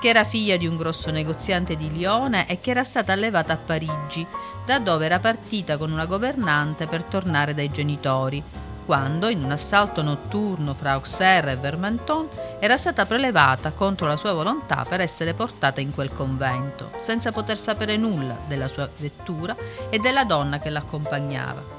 che 0.00 0.08
era 0.08 0.24
figlia 0.24 0.56
di 0.56 0.66
un 0.66 0.76
grosso 0.76 1.10
negoziante 1.10 1.76
di 1.76 1.90
Lione 1.92 2.46
e 2.48 2.60
che 2.60 2.70
era 2.70 2.84
stata 2.84 3.12
allevata 3.12 3.52
a 3.52 3.56
Parigi, 3.56 4.26
da 4.64 4.78
dove 4.78 5.06
era 5.06 5.18
partita 5.18 5.76
con 5.76 5.90
una 5.90 6.06
governante 6.06 6.86
per 6.86 7.02
tornare 7.02 7.54
dai 7.54 7.70
genitori, 7.70 8.42
quando, 8.88 9.28
in 9.28 9.44
un 9.44 9.50
assalto 9.50 10.00
notturno 10.00 10.72
fra 10.72 10.92
Auxerre 10.92 11.52
e 11.52 11.56
Vermenton, 11.56 12.26
era 12.58 12.78
stata 12.78 13.04
prelevata 13.04 13.72
contro 13.72 14.06
la 14.06 14.16
sua 14.16 14.32
volontà 14.32 14.82
per 14.88 15.00
essere 15.00 15.34
portata 15.34 15.82
in 15.82 15.92
quel 15.92 16.10
convento, 16.10 16.90
senza 16.98 17.30
poter 17.30 17.58
sapere 17.58 17.98
nulla 17.98 18.34
della 18.46 18.66
sua 18.66 18.88
vettura 18.96 19.54
e 19.90 19.98
della 19.98 20.24
donna 20.24 20.58
che 20.58 20.70
l'accompagnava. 20.70 21.76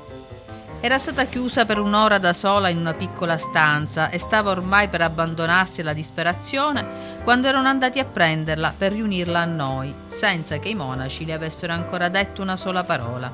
Era 0.81 0.97
stata 0.97 1.25
chiusa 1.25 1.65
per 1.65 1.79
un'ora 1.79 2.19
da 2.19 2.31
sola 2.31 2.69
in 2.69 2.77
una 2.77 2.93
piccola 2.93 3.37
stanza 3.37 4.09
e 4.09 4.19
stava 4.19 4.51
ormai 4.51 4.87
per 4.87 5.01
abbandonarsi 5.01 5.81
alla 5.81 5.93
disperazione 5.93 7.08
quando 7.29 7.47
erano 7.47 7.67
andati 7.67 7.99
a 7.99 8.05
prenderla 8.05 8.73
per 8.75 8.91
riunirla 8.91 9.41
a 9.41 9.45
noi, 9.45 9.93
senza 10.07 10.57
che 10.57 10.69
i 10.69 10.73
monaci 10.73 11.25
le 11.25 11.33
avessero 11.33 11.71
ancora 11.73 12.09
detto 12.09 12.41
una 12.41 12.55
sola 12.55 12.83
parola. 12.83 13.31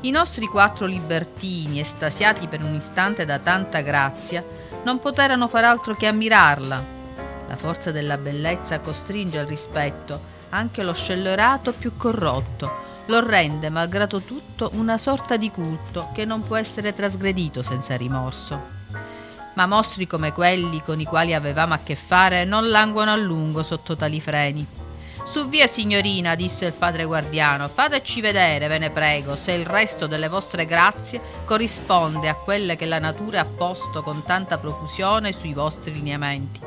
I 0.00 0.10
nostri 0.10 0.44
quattro 0.44 0.84
libertini, 0.84 1.80
estasiati 1.80 2.46
per 2.48 2.62
un 2.62 2.74
istante 2.74 3.24
da 3.24 3.38
tanta 3.38 3.80
grazia, 3.80 4.44
non 4.84 4.98
poterono 4.98 5.48
far 5.48 5.64
altro 5.64 5.94
che 5.94 6.06
ammirarla. 6.06 6.84
La 7.48 7.56
forza 7.56 7.92
della 7.92 8.18
bellezza 8.18 8.78
costringe 8.80 9.38
al 9.38 9.46
rispetto 9.46 10.20
anche 10.50 10.82
lo 10.82 10.92
scellorato 10.92 11.72
più 11.72 11.96
corrotto, 11.96 12.70
lo 13.06 13.26
rende, 13.26 13.70
malgrado 13.70 14.20
tutto, 14.20 14.68
una 14.74 14.98
sorta 14.98 15.38
di 15.38 15.50
culto 15.50 16.10
che 16.12 16.26
non 16.26 16.42
può 16.42 16.56
essere 16.56 16.92
trasgredito 16.92 17.62
senza 17.62 17.96
rimorso. 17.96 18.75
Ma 19.56 19.66
mostri 19.66 20.06
come 20.06 20.32
quelli 20.32 20.82
con 20.82 21.00
i 21.00 21.04
quali 21.04 21.32
avevamo 21.32 21.74
a 21.74 21.78
che 21.78 21.94
fare 21.94 22.44
non 22.44 22.68
languono 22.68 23.10
a 23.10 23.16
lungo 23.16 23.62
sotto 23.62 23.96
tali 23.96 24.20
freni. 24.20 24.66
Su 25.24 25.48
via 25.48 25.66
signorina, 25.66 26.34
disse 26.34 26.66
il 26.66 26.72
padre 26.72 27.04
guardiano, 27.04 27.66
fateci 27.66 28.20
vedere, 28.20 28.68
ve 28.68 28.78
ne 28.78 28.90
prego, 28.90 29.34
se 29.34 29.52
il 29.52 29.64
resto 29.64 30.06
delle 30.06 30.28
vostre 30.28 30.66
grazie 30.66 31.20
corrisponde 31.44 32.28
a 32.28 32.34
quelle 32.34 32.76
che 32.76 32.84
la 32.84 32.98
natura 32.98 33.40
ha 33.40 33.44
posto 33.46 34.02
con 34.02 34.24
tanta 34.24 34.58
profusione 34.58 35.32
sui 35.32 35.52
vostri 35.54 35.92
lineamenti. 35.92 36.60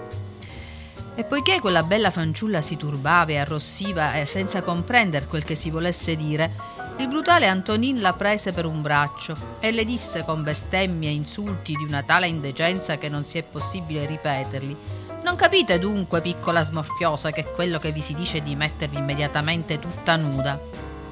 E 1.15 1.23
poiché 1.25 1.59
quella 1.59 1.83
bella 1.83 2.11
fanciulla 2.11 2.61
si 2.61 2.75
turbava 2.75 3.31
e 3.31 3.37
arrossiva 3.37 4.15
e 4.15 4.25
senza 4.25 4.61
comprendere 4.61 5.25
quel 5.25 5.43
che 5.43 5.55
si 5.55 5.69
volesse 5.69 6.15
dire, 6.15 6.51
il 6.99 7.07
brutale 7.07 7.47
Antonin 7.47 8.01
la 8.01 8.11
prese 8.11 8.51
per 8.51 8.65
un 8.65 8.81
braccio 8.81 9.33
e 9.61 9.71
le 9.71 9.85
disse 9.85 10.25
con 10.25 10.43
bestemmie 10.43 11.09
e 11.09 11.13
insulti 11.13 11.73
di 11.73 11.85
una 11.85 12.03
tale 12.03 12.27
indecenza 12.27 12.97
che 12.97 13.07
non 13.07 13.23
si 13.25 13.37
è 13.37 13.43
possibile 13.43 14.05
ripeterli, 14.05 14.75
non 15.23 15.37
capite 15.37 15.79
dunque, 15.79 16.19
piccola 16.19 16.61
smorfiosa, 16.61 17.31
che 17.31 17.45
quello 17.45 17.79
che 17.79 17.93
vi 17.93 18.01
si 18.01 18.13
dice 18.13 18.41
di 18.41 18.55
mettervi 18.55 18.97
immediatamente 18.97 19.79
tutta 19.79 20.17
nuda. 20.17 20.59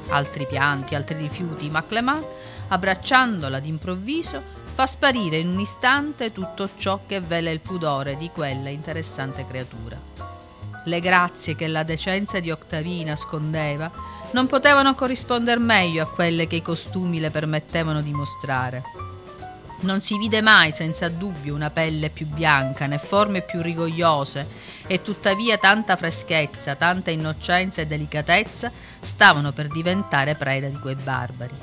Altri 0.10 0.46
pianti, 0.46 0.94
altri 0.94 1.18
rifiuti, 1.18 1.70
ma 1.70 1.86
Clement, 1.86 2.26
abbracciandola 2.68 3.60
d'improvviso, 3.60 4.42
fa 4.74 4.86
sparire 4.86 5.38
in 5.38 5.48
un 5.48 5.60
istante 5.60 6.34
tutto 6.34 6.70
ciò 6.78 7.00
che 7.06 7.22
vela 7.22 7.50
il 7.50 7.62
pudore 7.62 8.18
di 8.18 8.30
quella 8.34 8.70
interessante 8.70 9.46
creatura. 9.48 9.98
Le 10.84 11.00
grazie 11.00 11.56
che 11.56 11.68
la 11.68 11.84
decenza 11.84 12.40
di 12.40 12.52
Octavie 12.52 13.06
nascondeva 13.06 13.92
non 14.32 14.48
potevano 14.48 14.94
corrispondere 14.94 15.60
meglio 15.60 16.04
a 16.04 16.08
quelle 16.08 16.48
che 16.48 16.58
i 16.58 16.62
costumi 16.62 17.20
le 17.20 17.32
permettevano 17.32 18.02
di 18.02 18.12
mostrare. 18.12 18.84
Non 19.80 20.02
si 20.02 20.18
vide 20.18 20.42
mai 20.42 20.72
senza 20.72 21.08
dubbio 21.08 21.54
una 21.54 21.70
pelle 21.70 22.10
più 22.10 22.26
bianca 22.26 22.88
né 22.88 22.98
forme 22.98 23.42
più 23.42 23.62
rigogliose 23.62 24.48
e 24.88 25.02
tuttavia 25.02 25.58
tanta 25.58 25.96
freschezza, 25.96 26.76
tanta 26.76 27.12
innocenza 27.12 27.82
e 27.82 27.88
delicatezza 27.88 28.72
stavano 29.00 29.52
per 29.52 29.68
diventare 29.68 30.36
preda 30.36 30.68
di 30.68 30.80
quei 30.80 30.96
barbari. 30.96 31.54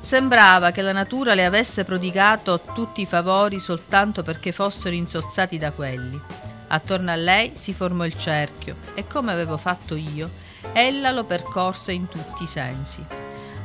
Sembrava 0.00 0.70
che 0.70 0.82
la 0.82 0.92
natura 0.92 1.34
le 1.34 1.44
avesse 1.44 1.84
prodigato 1.84 2.60
tutti 2.74 3.00
i 3.00 3.06
favori 3.06 3.58
soltanto 3.58 4.22
perché 4.22 4.52
fossero 4.52 4.94
insozzati 4.94 5.58
da 5.58 5.72
quelli. 5.72 6.20
Attorno 6.68 7.10
a 7.10 7.16
lei 7.16 7.52
si 7.54 7.72
formò 7.72 8.04
il 8.04 8.16
cerchio 8.16 8.76
e 8.94 9.06
come 9.06 9.32
avevo 9.32 9.56
fatto 9.56 9.96
io, 9.96 10.30
ella 10.72 11.10
lo 11.10 11.24
percorse 11.24 11.92
in 11.92 12.08
tutti 12.08 12.42
i 12.42 12.46
sensi. 12.46 13.04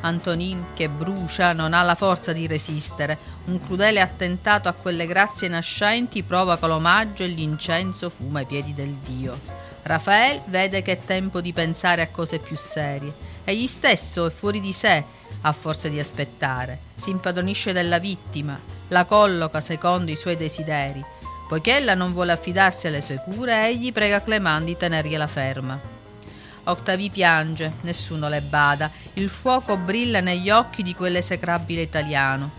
Antonin, 0.02 0.74
che 0.74 0.90
brucia, 0.90 1.54
non 1.54 1.74
ha 1.74 1.82
la 1.84 1.96
forza 1.96 2.34
di 2.34 2.48
resistere. 2.48 3.18
Un 3.46 3.64
crudele 3.64 4.02
attentato 4.02 4.68
a 4.68 4.74
quelle 4.74 5.06
grazie 5.06 5.48
nascenti 5.48 6.24
provoca 6.24 6.68
l'omaggio 6.68 7.24
e 7.24 7.28
l'incenso 7.28 8.10
fuma 8.10 8.40
ai 8.40 8.46
piedi 8.46 8.74
del 8.74 8.96
Dio. 9.06 9.40
Rafael 9.84 10.42
vede 10.46 10.82
che 10.82 10.94
è 10.94 11.00
tempo 11.06 11.42
di 11.42 11.54
pensare 11.54 12.02
a 12.02 12.08
cose 12.08 12.40
più 12.40 12.58
serie. 12.58 13.14
Egli 13.44 13.68
stesso 13.68 14.26
è 14.26 14.32
fuori 14.32 14.60
di 14.60 14.72
sé 14.72 15.04
a 15.42 15.52
forza 15.52 15.88
di 15.88 16.00
aspettare. 16.00 16.80
Si 16.96 17.10
impadronisce 17.10 17.72
della 17.72 18.00
vittima, 18.00 18.60
la 18.90 19.06
colloca 19.06 19.62
secondo 19.62 20.12
i 20.12 20.16
suoi 20.16 20.36
desideri. 20.36 21.04
Poiché 21.48 21.76
ella 21.76 21.96
non 21.96 22.14
vuole 22.14 22.32
affidarsi 22.32 22.88
alle 22.88 23.02
sue 23.02 23.22
cure, 23.24 23.68
egli 23.68 23.92
prega 23.92 24.22
Clement 24.22 24.66
di 24.66 24.78
tenergliela 24.78 25.28
ferma. 25.28 26.01
Octavi 26.72 27.10
piange, 27.10 27.74
nessuno 27.82 28.30
le 28.30 28.40
bada, 28.40 28.90
il 29.16 29.28
fuoco 29.28 29.76
brilla 29.76 30.22
negli 30.22 30.50
occhi 30.50 30.84
di 30.84 30.96
quell'esecrabile 30.96 31.82
italiano. 31.82 32.50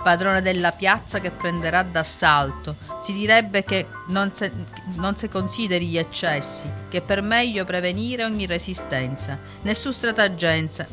Padrone 0.00 0.40
della 0.40 0.70
piazza 0.70 1.18
che 1.18 1.32
prenderà 1.32 1.82
d'assalto, 1.82 2.76
si 3.02 3.12
direbbe 3.12 3.64
che 3.64 3.88
non 4.06 4.32
se, 4.32 4.52
non 4.94 5.16
se 5.16 5.28
consideri 5.28 5.86
gli 5.86 5.98
eccessi, 5.98 6.70
che 6.88 7.00
per 7.00 7.22
meglio 7.22 7.64
prevenire 7.64 8.24
ogni 8.24 8.46
resistenza, 8.46 9.36
nessun 9.62 9.92
stratagenza, 9.92 10.86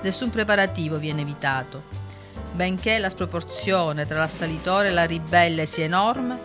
nessun 0.00 0.30
preparativo 0.30 0.96
viene 0.96 1.20
evitato. 1.20 1.82
Benché 2.52 2.96
la 2.96 3.10
sproporzione 3.10 4.06
tra 4.06 4.20
l'assalitore 4.20 4.88
e 4.88 4.92
la 4.92 5.04
ribelle 5.04 5.66
sia 5.66 5.84
enorme, 5.84 6.38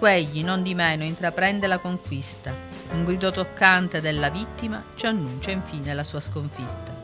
quegli 0.00 0.42
non 0.42 0.64
di 0.64 0.74
meno 0.74 1.04
intraprende 1.04 1.68
la 1.68 1.78
conquista 1.78 2.71
un 2.92 3.04
grido 3.04 3.32
toccante 3.32 4.00
della 4.00 4.28
vittima 4.30 4.82
ci 4.94 5.06
annuncia 5.06 5.50
infine 5.50 5.94
la 5.94 6.04
sua 6.04 6.20
sconfitta. 6.20 6.94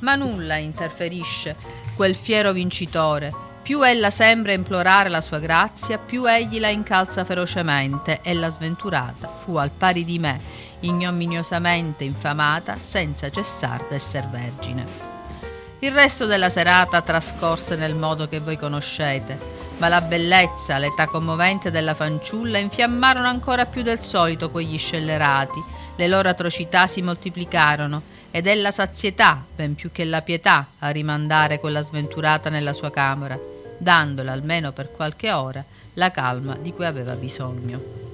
Ma 0.00 0.14
nulla 0.14 0.56
interferisce 0.56 1.56
quel 1.94 2.14
fiero 2.14 2.52
vincitore. 2.52 3.32
Più 3.62 3.82
ella 3.82 4.10
sembra 4.10 4.52
implorare 4.52 5.08
la 5.08 5.20
sua 5.20 5.38
grazia, 5.38 5.98
più 5.98 6.24
egli 6.24 6.58
la 6.58 6.68
incalza 6.68 7.24
ferocemente 7.24 8.20
e 8.22 8.34
la 8.34 8.48
sventurata 8.48 9.28
fu 9.28 9.56
al 9.56 9.70
pari 9.70 10.04
di 10.04 10.18
me, 10.18 10.40
ignominiosamente 10.80 12.04
infamata, 12.04 12.78
senza 12.78 13.30
cessar 13.30 13.84
d'esser 13.88 14.26
vergine. 14.28 14.86
Il 15.80 15.92
resto 15.92 16.26
della 16.26 16.50
serata 16.50 17.00
trascorse 17.02 17.76
nel 17.76 17.94
modo 17.94 18.28
che 18.28 18.40
voi 18.40 18.58
conoscete, 18.58 19.59
ma 19.80 19.88
la 19.88 20.02
bellezza, 20.02 20.76
l'età 20.76 21.06
commovente 21.06 21.70
della 21.70 21.94
fanciulla 21.94 22.58
infiammarono 22.58 23.26
ancora 23.26 23.64
più 23.64 23.80
del 23.80 24.00
solito 24.00 24.50
quegli 24.50 24.76
scellerati, 24.76 25.62
le 25.96 26.06
loro 26.06 26.28
atrocità 26.28 26.86
si 26.86 27.00
moltiplicarono 27.00 28.02
ed 28.30 28.46
è 28.46 28.54
la 28.54 28.70
sazietà, 28.70 29.42
ben 29.54 29.74
più 29.74 29.90
che 29.90 30.04
la 30.04 30.20
pietà, 30.20 30.66
a 30.80 30.90
rimandare 30.90 31.58
quella 31.58 31.80
sventurata 31.80 32.50
nella 32.50 32.74
sua 32.74 32.90
camera, 32.90 33.38
dandola 33.78 34.32
almeno 34.32 34.70
per 34.72 34.92
qualche 34.92 35.32
ora 35.32 35.64
la 35.94 36.10
calma 36.10 36.58
di 36.60 36.74
cui 36.74 36.84
aveva 36.84 37.14
bisogno. 37.14 38.09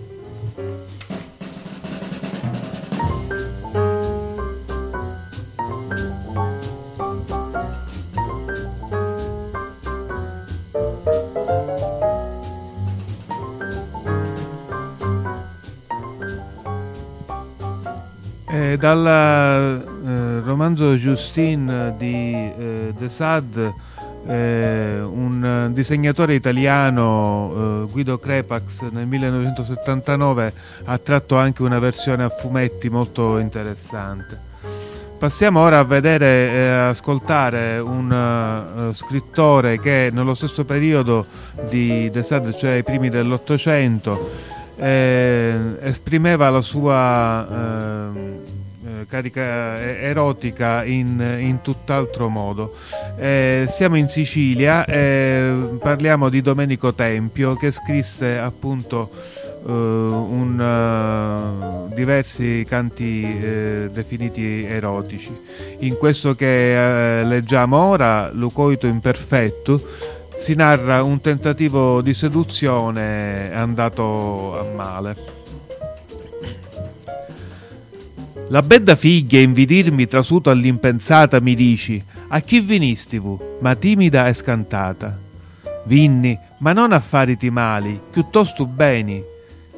Eh, 18.56 18.78
dal 18.78 19.06
eh, 19.06 20.40
romanzo 20.40 20.94
Justine 20.94 21.92
di 21.98 22.32
eh, 22.32 22.94
De 22.96 23.08
Sade, 23.10 23.74
eh, 24.26 24.98
un 25.02 25.72
disegnatore 25.74 26.32
italiano, 26.32 27.84
eh, 27.84 27.92
Guido 27.92 28.16
Crepax, 28.16 28.88
nel 28.92 29.04
1979 29.04 30.52
ha 30.86 30.96
tratto 30.96 31.36
anche 31.36 31.60
una 31.60 31.78
versione 31.78 32.24
a 32.24 32.30
fumetti 32.30 32.88
molto 32.88 33.36
interessante. 33.36 34.40
Passiamo 35.18 35.60
ora 35.60 35.78
a 35.80 35.84
vedere 35.84 36.50
e 36.50 36.68
ascoltare 36.68 37.78
un 37.78 38.10
uh, 38.10 38.92
scrittore 38.92 39.80
che 39.80 40.10
nello 40.12 40.34
stesso 40.34 40.64
periodo 40.64 41.26
di 41.68 42.10
De 42.10 42.22
Sade, 42.22 42.54
cioè 42.54 42.72
ai 42.72 42.82
primi 42.82 43.10
dell'Ottocento, 43.10 44.54
eh, 44.76 45.58
esprimeva 45.82 46.50
la 46.50 46.60
sua 46.60 48.12
eh, 48.14 48.54
eh, 48.86 49.06
carica 49.08 49.80
erotica 49.80 50.84
in, 50.84 51.36
in 51.38 51.60
tutt'altro 51.62 52.28
modo. 52.28 52.74
Eh, 53.18 53.66
siamo 53.68 53.96
in 53.96 54.08
Sicilia 54.08 54.84
e 54.84 55.52
parliamo 55.80 56.28
di 56.28 56.40
Domenico 56.40 56.94
Tempio 56.94 57.56
che 57.56 57.70
scrisse 57.70 58.38
appunto 58.38 59.10
uh, 59.66 59.70
un, 59.70 61.88
uh, 61.90 61.94
diversi 61.94 62.64
canti 62.68 63.24
uh, 63.24 63.90
definiti 63.90 64.64
erotici. 64.64 65.34
In 65.80 65.96
questo 65.96 66.34
che 66.34 67.22
leggiamo 67.24 67.76
ora, 67.76 68.30
Lucoito 68.32 68.86
Imperfetto, 68.86 69.80
si 70.38 70.54
narra 70.54 71.02
un 71.02 71.20
tentativo 71.20 72.00
di 72.02 72.14
seduzione 72.14 73.52
andato 73.54 74.58
a 74.58 74.64
male. 74.74 75.16
La 78.48 78.62
bedda 78.62 78.94
figlia 78.94 79.40
invidirmi 79.40 80.06
trasuto 80.06 80.50
all'impensata 80.50 81.40
mi 81.40 81.56
dici 81.56 82.02
a 82.28 82.40
chi 82.40 82.60
vinisti 82.60 83.18
vu, 83.18 83.56
ma 83.60 83.74
timida 83.74 84.26
e 84.28 84.34
scantata. 84.34 85.18
Vinni, 85.84 86.38
ma 86.58 86.72
non 86.72 86.92
affariti 86.92 87.50
mali, 87.50 88.00
piuttosto 88.10 88.66
beni. 88.66 89.22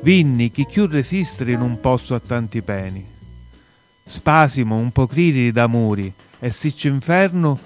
Vinni, 0.00 0.50
chi 0.50 0.66
più 0.70 0.86
resistere 0.86 1.52
in 1.52 1.60
un 1.60 1.80
posto 1.80 2.14
a 2.14 2.20
tanti 2.20 2.62
peni. 2.62 3.04
Spasimo 4.04 4.76
un 4.76 4.90
po' 4.90 5.06
criri 5.06 5.50
d'amori, 5.52 6.12
e 6.38 6.50
siccio 6.50 6.88
inferno 6.88 7.58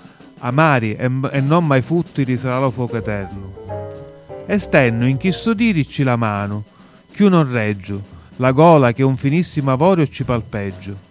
amari 0.42 0.94
e, 0.94 1.10
e 1.30 1.40
non 1.40 1.66
mai 1.66 1.82
futtiri 1.82 2.36
sarà 2.36 2.60
lo 2.60 2.70
fuoco 2.70 2.96
eterno. 2.96 3.52
E 4.46 4.58
stenno 4.58 5.06
in 5.06 5.16
chi 5.16 5.32
dirici 5.54 6.02
la 6.02 6.16
mano, 6.16 6.64
chiù 7.12 7.28
non 7.28 7.50
reggio, 7.50 8.02
la 8.36 8.52
gola 8.52 8.92
che 8.92 9.02
un 9.02 9.16
finissimo 9.16 9.70
avorio 9.70 10.06
ci 10.06 10.24
palpeggio. 10.24 11.10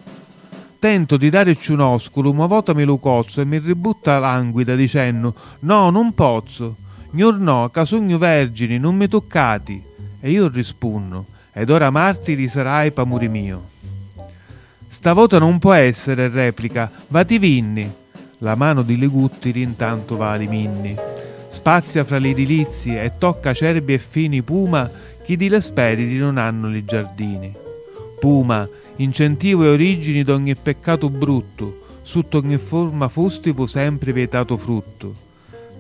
Tento 0.79 1.17
di 1.17 1.29
darci 1.29 1.71
un 1.71 1.79
oscolo, 1.79 2.34
ma 2.34 2.45
votami 2.45 2.84
lo 2.84 2.97
cozzo 2.97 3.39
e 3.39 3.45
mi 3.45 3.60
ributta 3.60 4.19
languida 4.19 4.75
dicendo 4.75 5.34
no, 5.60 5.89
non 5.89 6.13
pozzo, 6.13 6.75
gnur 7.12 7.39
no, 7.39 7.69
casugno 7.69 8.17
vergini, 8.17 8.79
non 8.79 8.95
mi 8.95 9.08
toccati. 9.08 9.82
E 10.19 10.29
io 10.29 10.47
rispunno, 10.49 11.25
ed 11.53 11.69
ora 11.69 11.89
martiri 11.89 12.47
sarai 12.47 12.91
pamuri 12.91 13.27
mio. 13.27 13.69
Stavolta 14.88 15.39
non 15.39 15.58
può 15.58 15.73
essere, 15.73 16.29
replica, 16.29 16.91
vati 17.08 17.38
vinni, 17.38 17.91
la 18.43 18.56
mano 18.56 18.82
di 18.82 18.97
Leguttiri 18.97 19.62
intanto 19.62 20.17
va 20.17 20.32
a 20.32 20.36
Liminni. 20.36 20.95
Spazia 21.49 22.04
fra 22.04 22.17
gli 22.17 22.30
edilizi 22.30 22.95
e 22.95 23.12
tocca 23.17 23.54
cerbi 23.54 23.93
e 23.93 23.97
fini 23.97 24.41
Puma 24.41 24.89
chi 25.23 25.38
di 25.38 25.49
le 25.49 25.62
speridi 25.62 26.17
non 26.17 26.38
hanno 26.38 26.67
li 26.67 26.84
giardini. 26.84 27.54
Puma, 28.19 28.67
incentivo 28.97 29.63
e 29.63 29.69
origini 29.69 30.23
d'ogni 30.23 30.56
peccato 30.56 31.10
brutto, 31.10 31.86
sotto 32.01 32.39
ogni 32.39 32.58
forma 32.58 33.10
fustivo 33.10 33.67
sempre 33.67 34.12
vietato 34.12 34.58
frutto. 34.58 35.13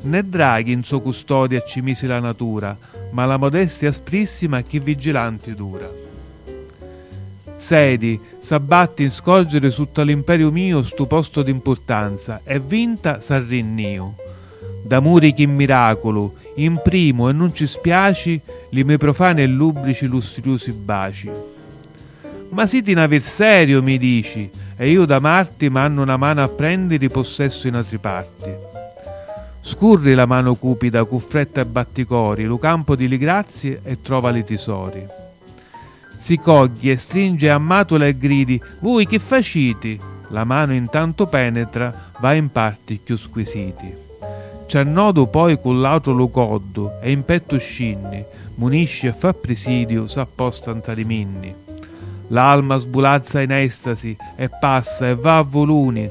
Né 0.03 0.23
draghi 0.23 0.71
in 0.71 0.83
sua 0.83 1.01
custodia 1.01 1.61
ci 1.61 1.81
misi 1.81 2.05
la 2.05 2.19
natura, 2.19 2.77
ma 3.11 3.25
la 3.25 3.37
modestia 3.37 3.89
asprissima 3.89 4.61
chi 4.61 4.79
vigilanti 4.79 5.55
dura. 5.55 5.89
Sedi, 7.61 8.19
s'abbatti 8.39 9.03
in 9.03 9.11
scorgere 9.11 9.69
sotto 9.69 10.01
l'imperio 10.01 10.49
mio 10.49 10.81
stu 10.81 11.05
posto 11.05 11.43
d'importanza, 11.43 12.41
e 12.43 12.59
vinta 12.59 13.21
s'arrinnio. 13.21 14.15
D'amuri 14.83 15.31
che 15.31 15.43
in 15.43 15.53
miracolo, 15.53 16.33
in 16.55 16.81
primo 16.83 17.29
e 17.29 17.33
non 17.33 17.53
ci 17.53 17.67
spiaci, 17.67 18.41
li 18.71 18.83
miei 18.83 18.97
profani 18.97 19.43
e 19.43 19.45
lubrici 19.45 20.07
lustriosi 20.07 20.71
baci. 20.71 21.29
Ma 22.49 22.65
siti 22.65 22.91
in 22.91 22.97
aver 22.97 23.21
serio, 23.21 23.83
mi 23.83 23.99
dici, 23.99 24.49
e 24.75 24.89
io 24.89 25.05
da 25.05 25.19
Marti 25.19 25.69
m'hanno 25.69 26.01
una 26.01 26.17
mano 26.17 26.41
a 26.41 26.47
prendere 26.47 27.09
possesso 27.09 27.67
in 27.67 27.75
altri 27.75 27.99
parti. 27.99 28.51
Scurri 29.61 30.15
la 30.15 30.25
mano 30.25 30.55
cupida, 30.55 31.03
cu 31.03 31.19
fretta 31.19 31.61
e 31.61 31.65
batticori, 31.65 32.45
lo 32.45 32.57
campo 32.57 32.95
di 32.95 33.07
li 33.07 33.19
grazie 33.19 33.81
e 33.83 34.01
trova 34.01 34.31
li 34.31 34.43
tesori 34.43 35.20
si 36.21 36.37
coglie, 36.37 36.97
stringe 36.97 37.49
ammatola 37.49 38.05
e 38.05 38.15
gridi 38.15 38.61
Voi 38.79 39.07
che 39.07 39.17
faciti? 39.17 39.99
La 40.27 40.43
mano 40.43 40.73
intanto 40.73 41.25
penetra, 41.25 42.11
va 42.19 42.33
in 42.33 42.51
parti 42.51 42.99
più 43.03 43.17
squisiti. 43.17 43.91
C'annodo 44.67 45.25
poi 45.25 45.59
con 45.59 45.81
l'altro 45.81 46.13
lo 46.13 46.27
coddo 46.29 47.01
e 47.01 47.11
in 47.11 47.25
petto 47.25 47.57
scinni, 47.57 48.23
munisce 48.55 49.07
e 49.07 49.13
fa 49.13 49.33
presidio, 49.33 50.07
s'apposta 50.07 50.69
antali 50.69 51.03
minni. 51.03 51.53
L'alma 52.27 52.77
sbulazza 52.77 53.41
in 53.41 53.51
estasi 53.51 54.15
e 54.35 54.47
passa 54.47 55.09
e 55.09 55.15
va 55.15 55.39
a 55.39 55.41
voluni, 55.41 56.09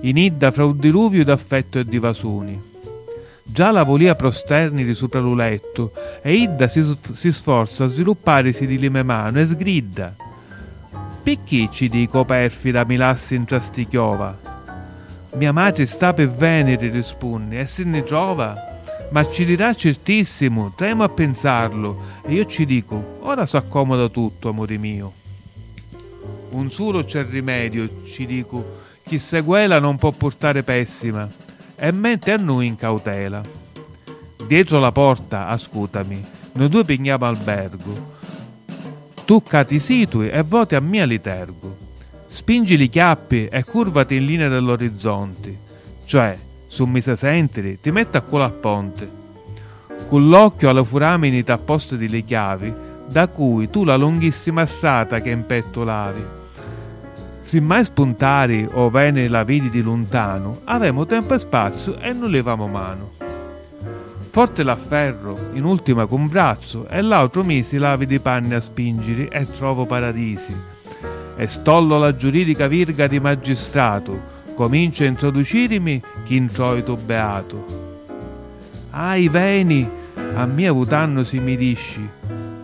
inidda 0.00 0.50
fra 0.50 0.64
un 0.64 0.76
diluvio 0.76 1.24
d'affetto 1.24 1.78
e 1.78 1.84
di 1.84 1.98
vasuni 1.98 2.70
Già 3.44 3.72
la 3.72 3.82
volia 3.82 4.14
prosternili 4.14 4.94
sopra 4.94 5.18
lo 5.18 5.38
e 5.40 6.32
Idda 6.32 6.68
si, 6.68 6.96
si 7.12 7.32
sforza 7.32 7.84
a 7.84 7.88
svilupparsi 7.88 8.66
di 8.66 8.78
lime 8.78 9.02
mano 9.02 9.40
e 9.40 9.46
sgrida. 9.46 10.14
Perché 11.22 11.68
ci 11.70 11.88
dico 11.88 12.24
perfida 12.24 12.84
mi 12.84 12.96
lassi 12.96 13.34
in 13.34 13.44
trastichiova? 13.44 14.38
Mia 15.34 15.52
madre 15.52 15.86
sta 15.86 16.12
per 16.14 16.30
venere, 16.30 16.88
risponde, 16.90 17.60
e 17.60 17.66
se 17.66 17.84
ne 17.84 18.02
trova? 18.04 18.54
Ma 19.10 19.24
ci 19.24 19.44
dirà 19.44 19.74
certissimo, 19.74 20.72
tremo 20.74 21.04
a 21.04 21.08
pensarlo, 21.08 22.20
e 22.24 22.32
io 22.32 22.46
ci 22.46 22.64
dico, 22.64 23.18
ora 23.20 23.44
s'accomoda 23.44 24.08
tutto, 24.08 24.50
amore 24.50 24.78
mio. 24.78 25.12
Un 26.50 26.70
solo 26.70 27.04
c'è 27.04 27.26
rimedio, 27.28 28.04
ci 28.06 28.24
dico, 28.24 28.80
chi 29.04 29.18
seguela 29.18 29.78
non 29.78 29.96
può 29.96 30.10
portare 30.10 30.62
pessima 30.62 31.28
e 31.76 31.90
mette 31.92 32.32
a 32.32 32.36
noi 32.36 32.66
in 32.66 32.76
cautela. 32.76 33.40
Dietro 34.46 34.78
la 34.78 34.92
porta, 34.92 35.48
ascoltami, 35.48 36.24
noi 36.52 36.68
due 36.68 36.84
pigniamo 36.84 37.24
albergo. 37.24 38.10
Tu 39.24 39.42
cati 39.42 39.78
situi 39.78 40.28
e 40.28 40.42
voti 40.42 40.74
a 40.74 40.80
mia 40.80 41.04
litergo. 41.04 41.76
Spingi 42.28 42.76
li 42.76 42.88
chiappi 42.88 43.46
e 43.46 43.64
curvati 43.64 44.16
in 44.16 44.24
linea 44.24 44.48
dell'orizzonte, 44.48 45.56
cioè, 46.04 46.36
su 46.66 46.84
mi 46.84 47.00
se 47.00 47.16
sentiri, 47.16 47.78
ti 47.80 47.90
metti 47.90 48.16
a 48.16 48.20
culo 48.20 48.44
a 48.44 48.50
ponte. 48.50 49.20
Con 50.08 50.28
l'occhio 50.28 50.70
alle 50.70 50.84
furamini 50.84 51.44
t'apposto 51.44 51.96
di 51.96 52.08
le 52.08 52.24
chiavi, 52.24 52.72
da 53.06 53.28
cui 53.28 53.70
tu 53.70 53.84
la 53.84 53.96
lunghissima 53.96 54.62
assata 54.62 55.20
che 55.20 55.30
in 55.30 55.44
lavi 55.84 56.40
se 57.42 57.60
mai 57.60 57.84
spuntari 57.84 58.66
o 58.72 58.88
vene 58.88 59.28
la 59.28 59.42
vidi 59.42 59.68
di 59.68 59.82
lontano, 59.82 60.60
avemo 60.64 61.04
tempo 61.04 61.34
e 61.34 61.38
spazio 61.38 61.98
e 61.98 62.12
non 62.12 62.30
levamo 62.30 62.68
mano. 62.68 63.10
Forte 64.30 64.62
l'afferro, 64.62 65.50
in 65.52 65.64
ultima 65.64 66.06
con 66.06 66.26
braccio, 66.28 66.86
e 66.88 67.02
l'altro 67.02 67.44
misi 67.44 67.76
lavi 67.76 68.06
di 68.06 68.18
panni 68.18 68.54
a 68.54 68.62
spingere 68.62 69.28
e 69.28 69.44
trovo 69.44 69.84
paradisi. 69.84 70.56
E 71.36 71.46
stollo 71.46 71.98
la 71.98 72.16
giuridica 72.16 72.66
virga 72.66 73.06
di 73.06 73.20
magistrato, 73.20 74.18
comincia 74.54 75.04
a 75.04 75.08
introducirmi 75.08 76.00
chi 76.24 76.36
introito 76.36 76.96
beato. 76.96 77.64
Ai 78.90 79.28
veni, 79.28 79.86
a 80.34 80.46
mia 80.46 80.72
vutanno 80.72 81.24
si 81.24 81.38
mi 81.38 81.56
disci, 81.56 82.08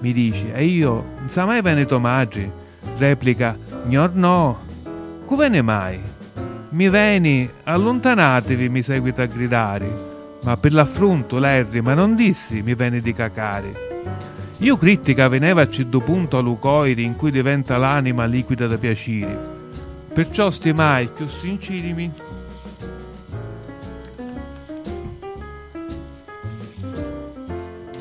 mi 0.01 0.13
dici, 0.13 0.51
e 0.51 0.65
io, 0.65 1.05
non 1.19 1.29
sa 1.29 1.45
mai 1.45 1.61
veneto 1.61 1.99
madre, 1.99 2.51
replica, 2.97 3.55
gnor 3.87 4.15
no, 4.15 4.67
come 5.29 5.49
ne 5.49 5.61
mai? 5.61 6.01
Mi 6.71 6.89
veni, 6.89 7.47
allontanatevi, 7.65 8.71
mi 8.71 8.81
seguita 8.81 9.25
a 9.25 9.27
gridare. 9.27 10.07
Ma 10.45 10.57
per 10.57 10.73
l'affronto, 10.73 11.37
Larry, 11.37 11.81
ma 11.81 11.93
non 11.93 12.17
dissi, 12.17 12.63
mi 12.63 12.73
veni 12.73 13.03
di 13.03 13.13
cacare. 13.13 14.01
Io 14.61 14.79
critica 14.79 15.29
veneva 15.29 15.69
ci 15.69 15.87
do 15.87 16.01
punto 16.01 16.39
a 16.39 16.41
lucoiri 16.41 17.05
in 17.05 17.15
cui 17.15 17.31
diventa 17.31 17.77
l'anima 17.77 18.25
liquida 18.25 18.67
da 18.67 18.79
piaceri. 18.79 19.37
Perciò 20.15 20.51
stimai 20.51 21.11
più 21.15 21.29
sincerimi 21.29 22.11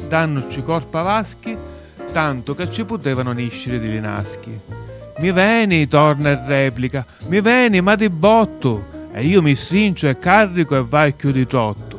dannoci 0.08 0.64
corpa 0.64 1.02
vaschi, 1.02 1.58
tanto 2.14 2.56
che 2.56 2.72
ci 2.72 2.86
potevano 2.86 3.34
niscere 3.34 3.80
di 3.80 3.90
linaschi. 3.90 4.77
Mi 5.20 5.32
veni, 5.32 5.88
torna 5.88 6.30
e 6.30 6.40
replica, 6.46 7.04
mi 7.30 7.42
veni, 7.42 7.82
ma 7.82 7.96
di 7.96 8.08
botto, 8.08 9.10
e 9.12 9.26
io 9.26 9.42
mi 9.42 9.56
sincio 9.56 10.08
e 10.08 10.20
carico 10.20 10.78
e 10.78 10.84
vai 10.88 11.14
più 11.14 11.32
di 11.32 11.48
trotto. 11.48 11.98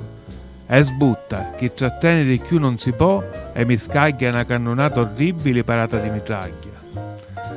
E 0.69 0.83
sbutta, 0.85 1.55
che 1.57 1.75
trattiene 1.75 2.25
di 2.25 2.39
più 2.39 2.61
non 2.61 2.79
si 2.79 2.93
può, 2.93 3.25
e 3.53 3.65
mi 3.65 3.77
scaglia 3.77 4.29
una 4.29 4.45
cannonata 4.45 5.01
orribile 5.01 5.65
parata 5.65 5.99
di 5.99 6.11
mitraglia. 6.11 6.77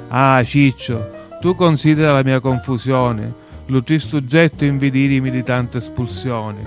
Ah, 0.07 0.43
Ciccio, 0.43 1.11
tu 1.39 1.53
considera 1.53 2.13
la 2.13 2.23
mia 2.23 2.39
confusione, 2.39 3.31
lo 3.67 3.83
tristo 3.83 4.25
getto 4.25 4.65
invidirimi 4.65 5.29
di 5.29 5.43
tante 5.43 5.77
espulsioni. 5.77 6.65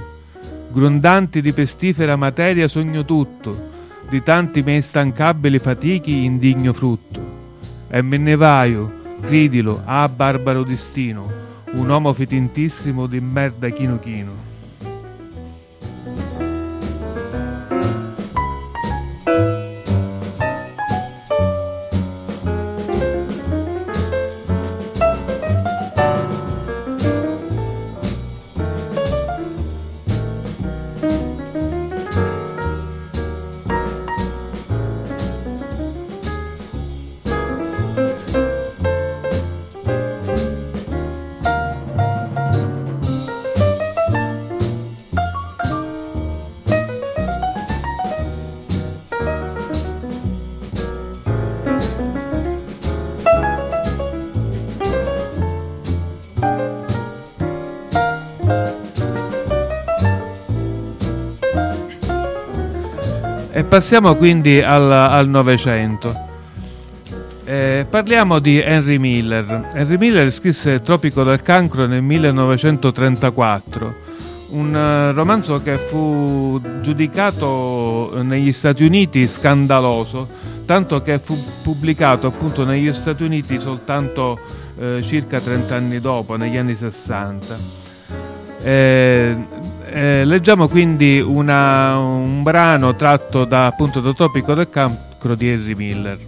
Grundanti 0.70 1.40
di 1.40 1.52
pestifera 1.52 2.14
materia 2.14 2.68
sogno 2.68 3.04
tutto, 3.04 3.70
di 4.08 4.22
tanti 4.22 4.62
miei 4.62 4.82
stancabili 4.82 5.58
fatichi 5.58 6.24
indigno 6.24 6.72
frutto. 6.72 7.43
E 7.96 8.02
me 8.02 8.18
ne 8.18 8.34
vaio, 8.34 8.90
cridilo, 9.20 9.80
ah 9.84 10.08
barbaro 10.08 10.64
destino, 10.64 11.30
un 11.74 11.88
uomo 11.88 12.12
fitintissimo 12.12 13.06
di 13.06 13.20
merda 13.20 13.68
chino 13.68 14.00
chino. 14.00 14.53
Passiamo 63.74 64.14
quindi 64.14 64.60
al 64.62 65.24
Novecento. 65.26 66.14
Eh, 67.44 67.84
parliamo 67.90 68.38
di 68.38 68.60
Henry 68.60 68.98
Miller. 68.98 69.70
Henry 69.74 69.96
Miller 69.96 70.32
scrisse 70.32 70.80
Tropico 70.80 71.24
del 71.24 71.42
Cancro 71.42 71.86
nel 71.86 72.00
1934, 72.00 73.94
un 74.50 74.72
uh, 74.72 75.12
romanzo 75.12 75.60
che 75.60 75.74
fu 75.74 76.60
giudicato 76.82 78.12
negli 78.22 78.52
Stati 78.52 78.84
Uniti 78.84 79.26
scandaloso, 79.26 80.28
tanto 80.66 81.02
che 81.02 81.18
fu 81.18 81.36
pubblicato 81.60 82.28
appunto 82.28 82.64
negli 82.64 82.92
Stati 82.92 83.24
Uniti 83.24 83.58
soltanto 83.58 84.38
eh, 84.78 85.02
circa 85.02 85.40
30 85.40 85.74
anni 85.74 85.98
dopo, 85.98 86.36
negli 86.36 86.56
anni 86.56 86.76
60. 86.76 87.56
Eh, 88.62 89.36
eh, 89.94 90.24
leggiamo 90.24 90.66
quindi 90.66 91.20
una, 91.20 91.96
un 91.96 92.42
brano 92.42 92.96
tratto 92.96 93.44
da, 93.44 93.66
appunto 93.66 94.00
da 94.00 94.12
Topico 94.12 94.52
del 94.52 94.68
Cancro 94.68 95.36
di 95.36 95.48
Henry 95.48 95.74
Miller. 95.74 96.18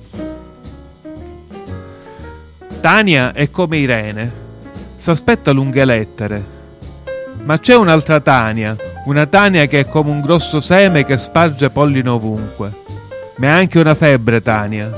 Tania 2.81 3.33
è 3.33 3.51
come 3.51 3.79
Irene, 3.79 4.31
s'aspetta 4.95 5.51
lunghe 5.51 5.85
lettere. 5.85 6.45
Ma 7.43 7.59
c'è 7.59 7.75
un'altra 7.75 8.21
Tania, 8.21 8.77
una 9.07 9.27
Tania 9.27 9.67
che 9.67 9.81
è 9.81 9.89
come 9.89 10.11
un 10.11 10.21
grosso 10.21 10.61
seme 10.61 11.05
che 11.05 11.19
sparge 11.19 11.69
polline 11.69 12.09
ovunque. 12.09 12.71
Ma 13.39 13.47
è 13.49 13.51
anche 13.51 13.81
una 13.81 13.97
febbre 13.97 14.41
Tania. 14.41 14.93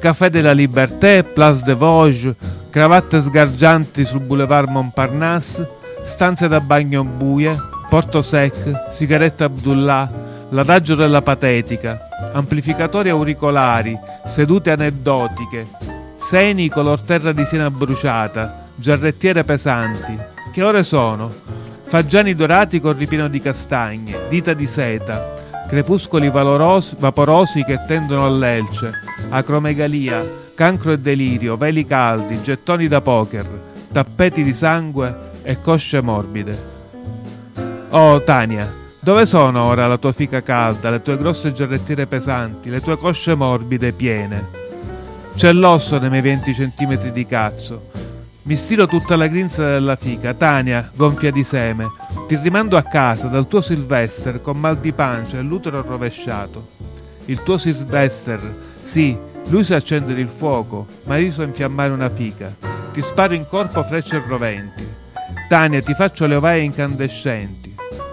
Caffè 0.00 0.28
della 0.28 0.50
Liberté, 0.50 1.22
Place 1.22 1.62
de 1.62 1.74
Vosges, 1.74 2.34
cravatte 2.68 3.22
sgargianti 3.22 4.04
sul 4.04 4.22
boulevard 4.22 4.68
Montparnasse, 4.68 5.68
stanze 6.04 6.48
da 6.48 6.58
bagno 6.58 7.04
buie, 7.04 7.70
Porto 7.92 8.22
Sec, 8.22 8.88
sigaretta 8.88 9.44
Abdullah, 9.44 10.10
l'adagio 10.48 10.94
della 10.94 11.20
patetica, 11.20 12.08
amplificatori 12.32 13.10
auricolari, 13.10 13.94
sedute 14.24 14.70
aneddotiche, 14.70 15.66
seni 16.16 16.70
color 16.70 17.02
terra 17.02 17.32
di 17.32 17.44
siena 17.44 17.70
bruciata, 17.70 18.68
giarrettiere 18.76 19.44
pesanti. 19.44 20.16
Che 20.54 20.62
ore 20.62 20.84
sono? 20.84 21.30
Fagiani 21.84 22.34
dorati 22.34 22.80
con 22.80 22.96
ripieno 22.96 23.28
di 23.28 23.42
castagne, 23.42 24.20
dita 24.30 24.54
di 24.54 24.66
seta, 24.66 25.34
crepuscoli 25.68 26.30
valorosi, 26.30 26.96
vaporosi 26.98 27.62
che 27.62 27.78
tendono 27.86 28.24
all'elce, 28.24 28.90
acromegalia, 29.28 30.26
cancro 30.54 30.92
e 30.92 30.98
delirio, 30.98 31.58
veli 31.58 31.84
caldi, 31.84 32.40
gettoni 32.40 32.88
da 32.88 33.02
poker, 33.02 33.46
tappeti 33.92 34.42
di 34.42 34.54
sangue 34.54 35.14
e 35.42 35.60
cosce 35.60 36.00
morbide. 36.00 36.71
Oh, 37.94 38.22
Tania, 38.22 38.72
dove 39.00 39.26
sono 39.26 39.66
ora 39.66 39.86
la 39.86 39.98
tua 39.98 40.12
fica 40.12 40.40
calda, 40.40 40.88
le 40.88 41.02
tue 41.02 41.18
grosse 41.18 41.52
giarrettiere 41.52 42.06
pesanti, 42.06 42.70
le 42.70 42.80
tue 42.80 42.96
cosce 42.96 43.34
morbide 43.34 43.92
piene? 43.92 44.48
C'è 45.34 45.52
l'osso 45.52 45.98
nei 45.98 46.08
miei 46.08 46.22
20 46.22 46.54
centimetri 46.54 47.12
di 47.12 47.26
cazzo. 47.26 47.90
Mi 48.44 48.56
stiro 48.56 48.86
tutta 48.86 49.14
la 49.14 49.26
grinza 49.26 49.62
della 49.64 49.96
fica, 49.96 50.32
Tania, 50.32 50.90
gonfia 50.94 51.30
di 51.30 51.44
seme. 51.44 51.90
Ti 52.26 52.36
rimando 52.36 52.78
a 52.78 52.82
casa 52.82 53.26
dal 53.26 53.46
tuo 53.46 53.60
Sylvester 53.60 54.40
con 54.40 54.58
mal 54.58 54.78
di 54.78 54.92
pancia 54.92 55.36
e 55.36 55.42
l'utero 55.42 55.82
rovesciato. 55.82 56.68
Il 57.26 57.42
tuo 57.42 57.58
Sylvester, 57.58 58.40
sì, 58.80 59.14
lui 59.48 59.64
sa 59.64 59.76
accendere 59.76 60.22
il 60.22 60.30
fuoco, 60.34 60.86
ma 61.04 61.18
io 61.18 61.30
so 61.30 61.42
infiammare 61.42 61.92
una 61.92 62.08
fica. 62.08 62.50
Ti 62.90 63.02
sparo 63.02 63.34
in 63.34 63.46
corpo 63.46 63.82
frecce 63.82 64.22
roventi. 64.26 64.88
Tania, 65.46 65.82
ti 65.82 65.92
faccio 65.92 66.24
le 66.24 66.36
ovaie 66.36 66.62
incandescenti. 66.62 67.61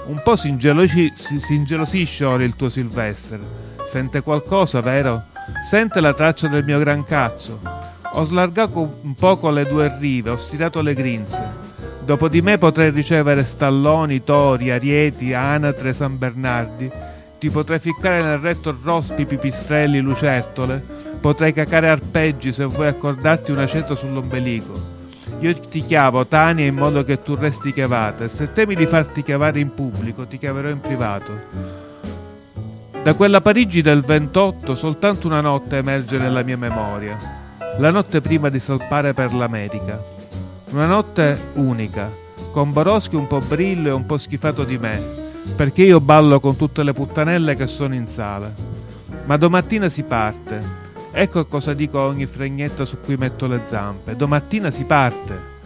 Un 0.10 0.22
po' 0.24 0.36
si, 0.36 0.48
ingelosi, 0.48 1.14
si 1.16 1.54
ingelosisce 1.54 2.26
ora 2.26 2.44
il 2.44 2.56
tuo 2.56 2.68
Sylvester. 2.68 3.40
Sente 3.86 4.22
qualcosa, 4.22 4.82
vero? 4.82 5.26
Sente 5.70 6.02
la 6.02 6.16
traccia 6.16 6.48
del 6.48 6.64
mio 6.64 6.80
gran 6.80 7.04
cazzo. 7.04 7.60
Ho 8.14 8.26
slargato 8.26 9.02
un 9.04 9.14
poco 9.14 9.52
le 9.52 9.68
due 9.68 9.96
rive, 10.00 10.32
ho 10.32 10.38
stirato 10.38 10.82
le 10.82 10.96
grinze. 10.96 11.40
Dopo 12.04 12.28
di 12.28 12.42
me 12.42 12.58
potrei 12.58 12.90
ricevere 12.90 13.46
stalloni, 13.46 14.24
tori, 14.24 14.72
arieti, 14.72 15.32
anatre, 15.34 15.94
San 15.94 16.18
Bernardi. 16.18 16.90
Ti 17.38 17.50
potrei 17.52 17.78
ficcare 17.78 18.24
nel 18.24 18.40
retto 18.40 18.76
rospi, 18.82 19.28
pipistrelli, 19.28 20.00
lucertole. 20.00 20.84
Potrei 21.22 21.54
cacare 21.54 21.88
arpeggi 21.88 22.52
se 22.52 22.64
vuoi 22.64 22.88
accordarti 22.88 23.52
un 23.52 23.60
aceto 23.60 23.94
sull'ombelico. 23.94 24.98
Io 25.42 25.58
ti 25.58 25.80
chiavo 25.86 26.26
Tania 26.26 26.66
in 26.66 26.76
modo 26.76 27.06
che 27.06 27.22
tu 27.22 27.34
resti 27.34 27.72
chiavata 27.72 28.28
se 28.28 28.52
temi 28.52 28.76
di 28.76 28.86
farti 28.86 29.24
chiavare 29.24 29.62
in 29.62 29.74
pubblico 29.74 30.28
ti 30.28 30.38
chiaverò 30.38 30.68
in 30.68 30.82
privato. 30.82 31.32
Da 33.02 33.14
quella 33.14 33.40
Parigi 33.40 33.82
del 33.82 34.02
28 34.02 34.76
soltanto 34.76 35.28
una 35.28 35.40
notte 35.40 35.78
emerge 35.78 36.18
nella 36.18 36.44
mia 36.44 36.58
memoria, 36.58 37.16
la 37.78 37.90
notte 37.90 38.20
prima 38.20 38.50
di 38.50 38.60
salpare 38.60 39.14
per 39.14 39.34
l'America. 39.34 40.04
Una 40.72 40.86
notte 40.86 41.40
unica, 41.54 42.12
con 42.52 42.74
Boroschi 42.74 43.16
un 43.16 43.28
po' 43.28 43.40
brillo 43.40 43.88
e 43.88 43.94
un 43.94 44.06
po' 44.06 44.18
schifato 44.18 44.66
di 44.66 44.78
me, 44.78 45.02
perché 45.56 45.84
io 45.84 46.02
ballo 46.02 46.42
con 46.42 46.58
tutte 46.58 46.84
le 46.84 46.92
puttanelle 46.92 47.56
che 47.56 47.68
sono 47.68 47.96
in 47.96 48.08
sala. 48.08 48.52
Ma 49.24 49.38
domattina 49.38 49.88
si 49.88 50.04
parte 50.04 50.89
Ecco 51.12 51.46
cosa 51.48 51.74
dico 51.74 52.00
a 52.00 52.06
ogni 52.06 52.28
fregnetta 52.28 52.86
su 52.86 52.98
cui 53.02 53.16
metto 53.16 53.48
le 53.48 53.62
zampe. 53.68 54.16
Domattina 54.16 54.70
si 54.70 54.84
parte. 54.84 55.58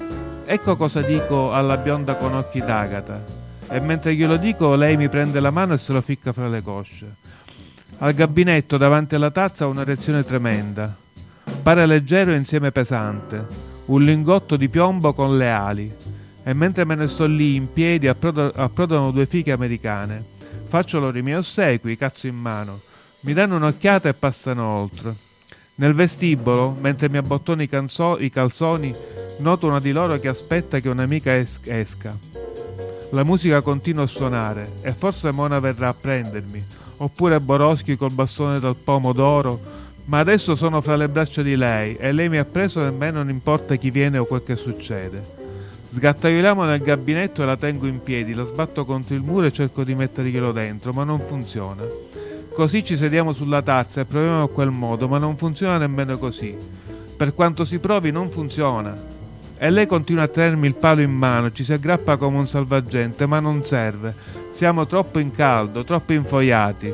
Ecco 0.46 0.76
cosa 0.78 1.02
dico 1.02 1.54
alla 1.54 1.78
bionda 1.78 2.16
con 2.16 2.34
occhi 2.34 2.60
d'agata. 2.60 3.24
E 3.68 3.80
mentre 3.80 4.16
glielo 4.16 4.38
dico, 4.38 4.76
lei 4.76 4.98
mi 4.98 5.10
prende 5.10 5.40
la 5.40 5.52
mano 5.52 5.74
e 5.74 5.78
se 5.78 5.94
lo 5.94 6.02
ficca 6.02 6.32
fra 6.32 6.48
le 6.48 6.62
cosce. 6.62 7.16
Al 8.00 8.14
gabinetto 8.14 8.78
davanti 8.78 9.16
alla 9.16 9.32
tazza 9.32 9.68
ho 9.68 9.70
un'erezione 9.70 10.24
tremenda. 10.24 10.96
Pare 11.62 11.86
leggero 11.86 12.32
e 12.32 12.38
insieme 12.38 12.72
pesante. 12.72 13.46
Un 13.86 14.04
lingotto 14.04 14.56
di 14.56 14.70
piombo 14.70 15.14
con 15.14 15.38
le 15.38 15.50
ali. 15.50 15.94
E 16.44 16.54
mentre 16.54 16.86
me 16.86 16.96
ne 16.96 17.08
sto 17.08 17.26
lì 17.26 17.56
in 17.56 17.72
piedi 17.72 18.08
approdano 18.08 19.12
due 19.12 19.26
fiche 19.26 19.52
americane. 19.52 20.24
Faccio 20.68 21.00
loro 21.00 21.18
i 21.18 21.22
miei 21.22 21.38
ossequi, 21.38 21.96
cazzo 21.98 22.28
in 22.28 22.36
mano 22.36 22.80
Mi 23.22 23.34
danno 23.34 23.58
un'occhiata 23.58 24.10
e 24.10 24.14
passano 24.14 24.66
oltre. 24.66 25.32
Nel 25.76 25.96
vestibolo, 25.96 26.76
mentre 26.80 27.10
mi 27.10 27.18
abbottono 27.18 27.64
i, 27.64 27.68
canzo- 27.68 28.20
i 28.20 28.30
calzoni, 28.30 28.94
noto 29.40 29.66
una 29.66 29.80
di 29.80 29.92
loro 29.92 30.20
che 30.20 30.28
aspetta 30.28 30.80
che 30.80 30.88
un'amica 30.88 31.36
es- 31.36 31.60
esca. 31.64 32.16
La 33.10 33.24
musica 33.24 33.62
continua 33.62 34.04
a 34.04 34.08
suonare 34.08 34.74
e 34.82 34.94
forse 34.94 35.32
Mona 35.32 35.60
verrà 35.60 35.88
a 35.88 35.96
prendermi, 35.96 36.64
oppure 36.98 37.40
Boroschi 37.40 37.96
col 37.96 38.14
bastone 38.14 38.60
dal 38.60 38.76
pomodoro, 38.76 39.60
ma 40.06 40.20
adesso 40.20 40.56
sono 40.56 40.80
fra 40.82 40.96
le 40.96 41.08
braccia 41.08 41.42
di 41.42 41.56
lei 41.56 41.96
e 41.96 42.12
lei 42.12 42.30
mi 42.30 42.38
ha 42.38 42.46
preso 42.46 42.82
e 42.82 42.86
a 42.86 42.92
me 42.92 43.10
non 43.10 43.30
importa 43.30 43.76
chi 43.76 43.90
viene 43.90 44.20
o 44.20 44.26
quel 44.26 44.44
che 44.44 44.56
succede. 44.56 45.22
Sgattaioliamo 45.90 46.66
nel 46.66 46.82
gabinetto 46.82 47.42
e 47.42 47.46
la 47.46 47.58
tengo 47.58 47.88
in 47.88 48.02
piedi, 48.02 48.34
la 48.34 48.46
sbatto 48.46 48.86
contro 48.86 49.16
il 49.16 49.22
muro 49.22 49.48
e 49.48 49.52
cerco 49.52 49.84
di 49.84 49.96
metterglielo 49.96 50.52
dentro, 50.52 50.92
ma 50.92 51.04
non 51.04 51.20
funziona. 51.20 51.84
Così 52.54 52.86
ci 52.86 52.96
sediamo 52.96 53.32
sulla 53.32 53.64
tazza 53.64 54.02
e 54.02 54.06
proviamo 54.06 54.44
a 54.44 54.50
quel 54.50 54.70
modo, 54.70 55.08
ma 55.08 55.18
non 55.18 55.36
funziona 55.36 55.80
nemmeno 55.80 56.20
così. 56.20 56.56
Per 57.18 57.34
quanto 57.34 57.66
si 57.66 57.80
provi 57.80 58.12
non 58.12 58.30
funziona. 58.30 58.94
E 59.58 59.70
lei 59.72 59.88
continua 59.88 60.24
a 60.24 60.28
tenermi 60.28 60.68
il 60.68 60.76
palo 60.76 61.02
in 61.02 61.12
mano, 61.12 61.52
ci 61.52 61.64
si 61.64 61.74
aggrappa 61.74 62.16
come 62.16 62.38
un 62.38 62.48
salvagente, 62.48 63.26
ma 63.26 63.40
non 63.40 63.64
serve. 63.64 64.14
Siamo 64.52 64.86
troppo 64.86 65.18
in 65.18 65.32
caldo, 65.32 65.84
troppo 65.84 66.14
infoiati. 66.14 66.94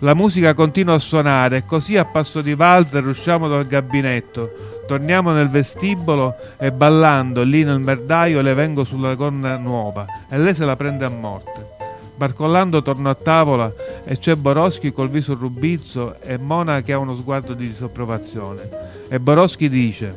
La 0.00 0.14
musica 0.14 0.52
continua 0.52 0.96
a 0.96 0.98
suonare 0.98 1.58
e 1.58 1.64
così 1.64 1.96
a 1.96 2.04
passo 2.04 2.42
di 2.42 2.54
valzer 2.54 3.06
usciamo 3.06 3.48
dal 3.48 3.66
gabinetto. 3.66 4.52
Torniamo 4.86 5.32
nel 5.32 5.48
vestibolo 5.48 6.36
e 6.58 6.70
ballando 6.72 7.42
lì 7.42 7.64
nel 7.64 7.78
merdaio 7.78 8.42
le 8.42 8.52
vengo 8.52 8.84
sulla 8.84 9.14
gonna 9.14 9.56
nuova 9.56 10.04
e 10.28 10.36
lei 10.36 10.54
se 10.54 10.66
la 10.66 10.76
prende 10.76 11.06
a 11.06 11.10
morte. 11.10 11.81
Barcollando 12.14 12.82
torno 12.82 13.08
a 13.08 13.14
tavola 13.14 13.72
e 14.04 14.18
c'è 14.18 14.34
Boroschi 14.34 14.92
col 14.92 15.10
viso 15.10 15.34
rubizzo 15.34 16.20
e 16.20 16.38
Mona 16.38 16.82
che 16.82 16.92
ha 16.92 16.98
uno 16.98 17.16
sguardo 17.16 17.54
di 17.54 17.66
disapprovazione. 17.66 18.68
E 19.08 19.18
Boroschi 19.18 19.68
dice: 19.68 20.16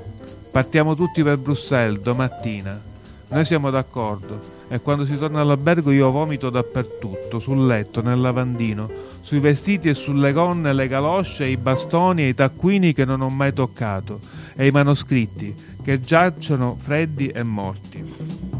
Partiamo 0.51 0.95
tutti 0.95 1.23
per 1.23 1.37
Bruxelles 1.37 2.01
domattina. 2.01 2.79
Noi 3.27 3.43
siamo 3.43 3.71
d'accordo 3.71 4.39
e 4.67 4.79
quando 4.79 5.03
si 5.03 5.17
torna 5.17 5.41
all'albergo 5.41 5.91
io 5.91 6.11
vomito 6.11 6.49
dappertutto, 6.49 7.39
sul 7.39 7.65
letto, 7.65 8.01
nel 8.01 8.21
lavandino, 8.21 8.89
sui 9.21 9.39
vestiti 9.39 9.89
e 9.89 9.95
sulle 9.95 10.31
gonne, 10.31 10.73
le 10.73 10.87
galosce, 10.87 11.47
i 11.47 11.57
bastoni 11.57 12.23
e 12.23 12.27
i 12.29 12.35
taccuini 12.35 12.93
che 12.93 13.03
non 13.03 13.21
ho 13.21 13.29
mai 13.29 13.51
toccato 13.51 14.19
e 14.55 14.67
i 14.67 14.71
manoscritti 14.71 15.53
che 15.83 15.99
giacciono 15.99 16.75
freddi 16.77 17.27
e 17.27 17.43
morti. 17.43 18.54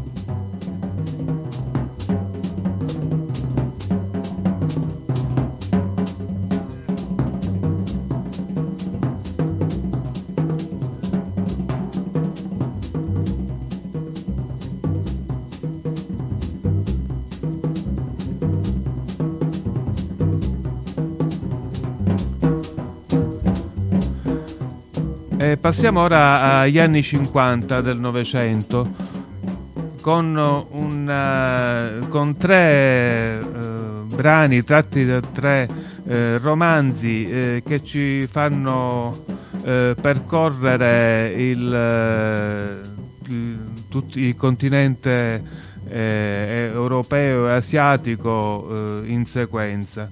Passiamo 25.66 26.02
ora 26.02 26.60
agli 26.60 26.78
anni 26.78 27.02
50 27.02 27.80
del 27.80 27.98
Novecento 27.98 28.88
con, 30.00 30.36
un, 30.70 32.06
con 32.08 32.36
tre 32.36 33.40
eh, 33.40 33.40
brani 34.14 34.62
tratti 34.62 35.04
da 35.04 35.20
tre 35.20 35.68
eh, 36.06 36.38
romanzi 36.38 37.24
eh, 37.24 37.62
che 37.66 37.82
ci 37.82 38.28
fanno 38.30 39.24
eh, 39.64 39.96
percorrere 40.00 41.32
il, 41.36 41.74
eh, 41.74 42.80
il, 43.30 43.58
tutto 43.88 44.20
il 44.20 44.36
continente 44.36 45.64
europeo 45.88 47.48
e 47.48 47.52
asiatico 47.52 49.02
in 49.04 49.24
sequenza 49.24 50.08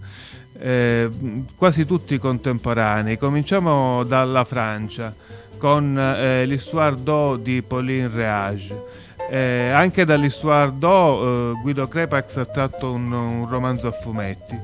eh, 0.58 1.08
quasi 1.56 1.84
tutti 1.84 2.18
contemporanei. 2.18 3.18
Cominciamo 3.18 4.04
dalla 4.04 4.44
Francia 4.44 5.14
con 5.58 5.98
eh, 5.98 6.44
l'Histoire 6.46 6.96
d'O 7.02 7.36
di 7.36 7.62
Pauline 7.62 8.08
Reage. 8.08 9.02
Eh, 9.30 9.70
anche 9.70 10.04
dall'Histoire 10.04 10.72
d'O 10.76 11.52
eh, 11.52 11.60
Guido 11.62 11.88
Crepax 11.88 12.36
ha 12.36 12.44
tratto 12.44 12.92
un, 12.92 13.10
un 13.10 13.48
romanzo 13.48 13.88
a 13.88 13.92
fumetti. 13.92 14.58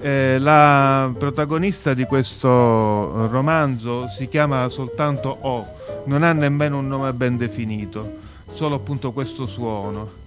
Eh, 0.00 0.36
la 0.38 1.10
protagonista 1.18 1.94
di 1.94 2.04
questo 2.04 3.28
romanzo 3.28 4.08
si 4.08 4.28
chiama 4.28 4.68
soltanto 4.68 5.36
O, 5.40 5.66
non 6.04 6.22
ha 6.22 6.32
nemmeno 6.32 6.78
un 6.78 6.88
nome 6.88 7.12
ben 7.12 7.36
definito, 7.36 8.18
solo 8.52 8.74
appunto 8.74 9.12
questo 9.12 9.46
suono 9.46 10.24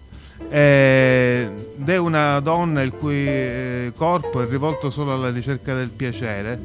ed 0.47 1.87
è 1.87 1.97
una 1.97 2.39
donna 2.39 2.81
il 2.81 2.91
cui 2.91 3.27
eh, 3.27 3.91
corpo 3.95 4.41
è 4.41 4.47
rivolto 4.47 4.89
solo 4.89 5.13
alla 5.13 5.29
ricerca 5.29 5.75
del 5.75 5.89
piacere, 5.89 6.59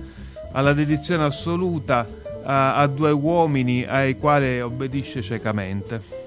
alla 0.52 0.72
dedizione 0.72 1.24
assoluta 1.24 2.06
a, 2.44 2.76
a 2.76 2.86
due 2.86 3.10
uomini 3.10 3.84
ai 3.84 4.18
quali 4.18 4.60
obbedisce 4.60 5.22
ciecamente. 5.22 6.22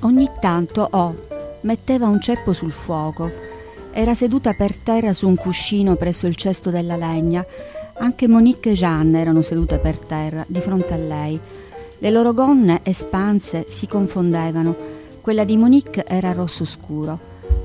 Ogni 0.00 0.30
tanto 0.40 0.88
O 0.90 1.26
metteva 1.62 2.06
un 2.06 2.20
ceppo 2.20 2.52
sul 2.52 2.72
fuoco. 2.72 3.30
Era 3.92 4.14
seduta 4.14 4.54
per 4.54 4.74
terra 4.76 5.12
su 5.12 5.28
un 5.28 5.36
cuscino 5.36 5.96
presso 5.96 6.26
il 6.26 6.36
cesto 6.36 6.70
della 6.70 6.96
legna. 6.96 7.44
Anche 7.98 8.26
Monique 8.28 8.70
e 8.70 8.74
Jeanne 8.74 9.20
erano 9.20 9.42
sedute 9.42 9.78
per 9.78 9.96
terra, 9.96 10.44
di 10.48 10.60
fronte 10.60 10.94
a 10.94 10.96
lei 10.96 11.40
le 12.02 12.08
loro 12.08 12.32
gonne 12.32 12.80
espanse 12.82 13.66
si 13.68 13.86
confondevano. 13.86 14.74
Quella 15.20 15.44
di 15.44 15.58
Monique 15.58 16.06
era 16.06 16.32
rosso 16.32 16.64
scuro. 16.64 17.18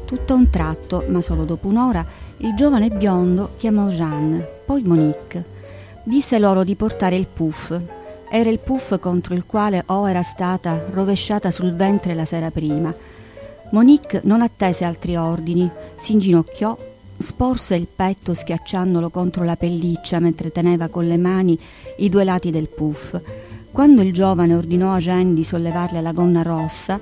Tutto 0.03 0.33
a 0.33 0.35
un 0.35 0.49
tratto, 0.49 1.05
ma 1.07 1.21
solo 1.21 1.45
dopo 1.45 1.67
un'ora, 1.67 2.05
il 2.37 2.53
giovane 2.55 2.89
biondo 2.89 3.53
chiamò 3.57 3.89
Jeanne, 3.89 4.45
poi 4.65 4.83
Monique. 4.83 5.43
Disse 6.03 6.39
loro 6.39 6.63
di 6.63 6.75
portare 6.75 7.15
il 7.15 7.27
puff. 7.31 7.79
Era 8.29 8.49
il 8.49 8.59
puff 8.59 8.99
contro 8.99 9.33
il 9.33 9.45
quale 9.45 9.83
O 9.87 10.09
era 10.09 10.21
stata 10.21 10.85
rovesciata 10.91 11.51
sul 11.51 11.73
ventre 11.73 12.13
la 12.13 12.25
sera 12.25 12.51
prima. 12.51 12.93
Monique 13.71 14.21
non 14.23 14.41
attese 14.41 14.83
altri 14.83 15.15
ordini, 15.15 15.69
si 15.95 16.13
inginocchiò, 16.13 16.77
sporse 17.17 17.75
il 17.75 17.87
petto 17.93 18.33
schiacciandolo 18.33 19.09
contro 19.09 19.43
la 19.43 19.55
pelliccia 19.55 20.19
mentre 20.19 20.51
teneva 20.51 20.87
con 20.87 21.07
le 21.07 21.17
mani 21.17 21.57
i 21.97 22.09
due 22.09 22.23
lati 22.23 22.51
del 22.51 22.67
puff 22.67 23.19
quando 23.75 24.01
il 24.01 24.13
giovane 24.13 24.55
ordinò 24.55 24.93
a 24.93 24.99
Jeanne 24.99 25.33
di 25.33 25.43
sollevarle 25.43 25.99
la 25.99 26.13
gonna 26.13 26.43
rossa, 26.43 26.97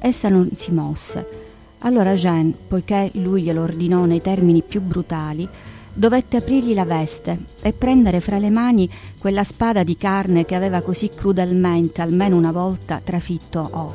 essa 0.00 0.28
non 0.28 0.50
si 0.56 0.72
mosse. 0.72 1.45
Allora 1.80 2.14
Jeanne, 2.14 2.52
poiché 2.66 3.10
lui 3.14 3.42
glielo 3.42 3.62
ordinò 3.62 4.04
nei 4.04 4.20
termini 4.20 4.62
più 4.62 4.80
brutali, 4.80 5.48
dovette 5.92 6.38
aprirgli 6.38 6.74
la 6.74 6.84
veste 6.84 7.38
e 7.62 7.72
prendere 7.72 8.20
fra 8.20 8.38
le 8.38 8.50
mani 8.50 8.88
quella 9.18 9.44
spada 9.44 9.82
di 9.82 9.96
carne 9.96 10.44
che 10.44 10.54
aveva 10.54 10.80
così 10.80 11.08
crudelmente 11.08 12.02
almeno 12.02 12.36
una 12.36 12.52
volta 12.52 13.00
trafitto 13.02 13.68
O. 13.72 13.94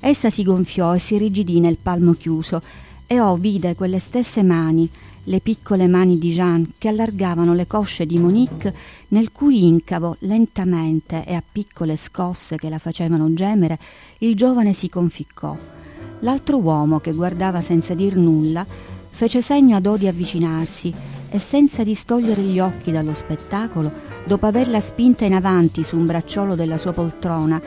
Essa 0.00 0.30
si 0.30 0.42
gonfiò 0.42 0.94
e 0.94 0.98
si 0.98 1.18
rigidì 1.18 1.60
nel 1.60 1.76
palmo 1.80 2.12
chiuso 2.12 2.62
e 3.06 3.20
O 3.20 3.36
vide 3.36 3.74
quelle 3.74 3.98
stesse 3.98 4.42
mani 4.42 4.88
le 5.24 5.40
piccole 5.40 5.86
mani 5.86 6.18
di 6.18 6.32
Jean 6.32 6.72
che 6.78 6.88
allargavano 6.88 7.54
le 7.54 7.66
cosce 7.66 8.06
di 8.06 8.18
Monique, 8.18 8.74
nel 9.08 9.30
cui 9.32 9.66
incavo, 9.66 10.16
lentamente 10.20 11.24
e 11.26 11.34
a 11.34 11.42
piccole 11.42 11.96
scosse 11.96 12.56
che 12.56 12.68
la 12.68 12.78
facevano 12.78 13.32
gemere, 13.34 13.78
il 14.18 14.34
giovane 14.34 14.72
si 14.72 14.88
conficcò. 14.88 15.79
L'altro 16.20 16.58
uomo, 16.58 17.00
che 17.00 17.12
guardava 17.12 17.60
senza 17.60 17.94
dir 17.94 18.16
nulla, 18.16 18.64
fece 19.10 19.42
segno 19.42 19.76
ad 19.76 19.86
Odi 19.86 20.06
avvicinarsi 20.06 20.92
e 21.30 21.38
senza 21.38 21.82
distogliere 21.82 22.42
gli 22.42 22.58
occhi 22.58 22.90
dallo 22.90 23.14
spettacolo, 23.14 23.90
dopo 24.24 24.46
averla 24.46 24.80
spinta 24.80 25.24
in 25.24 25.34
avanti 25.34 25.82
su 25.82 25.96
un 25.96 26.06
bracciolo 26.06 26.54
della 26.54 26.76
sua 26.76 26.92
poltrona 26.92 27.60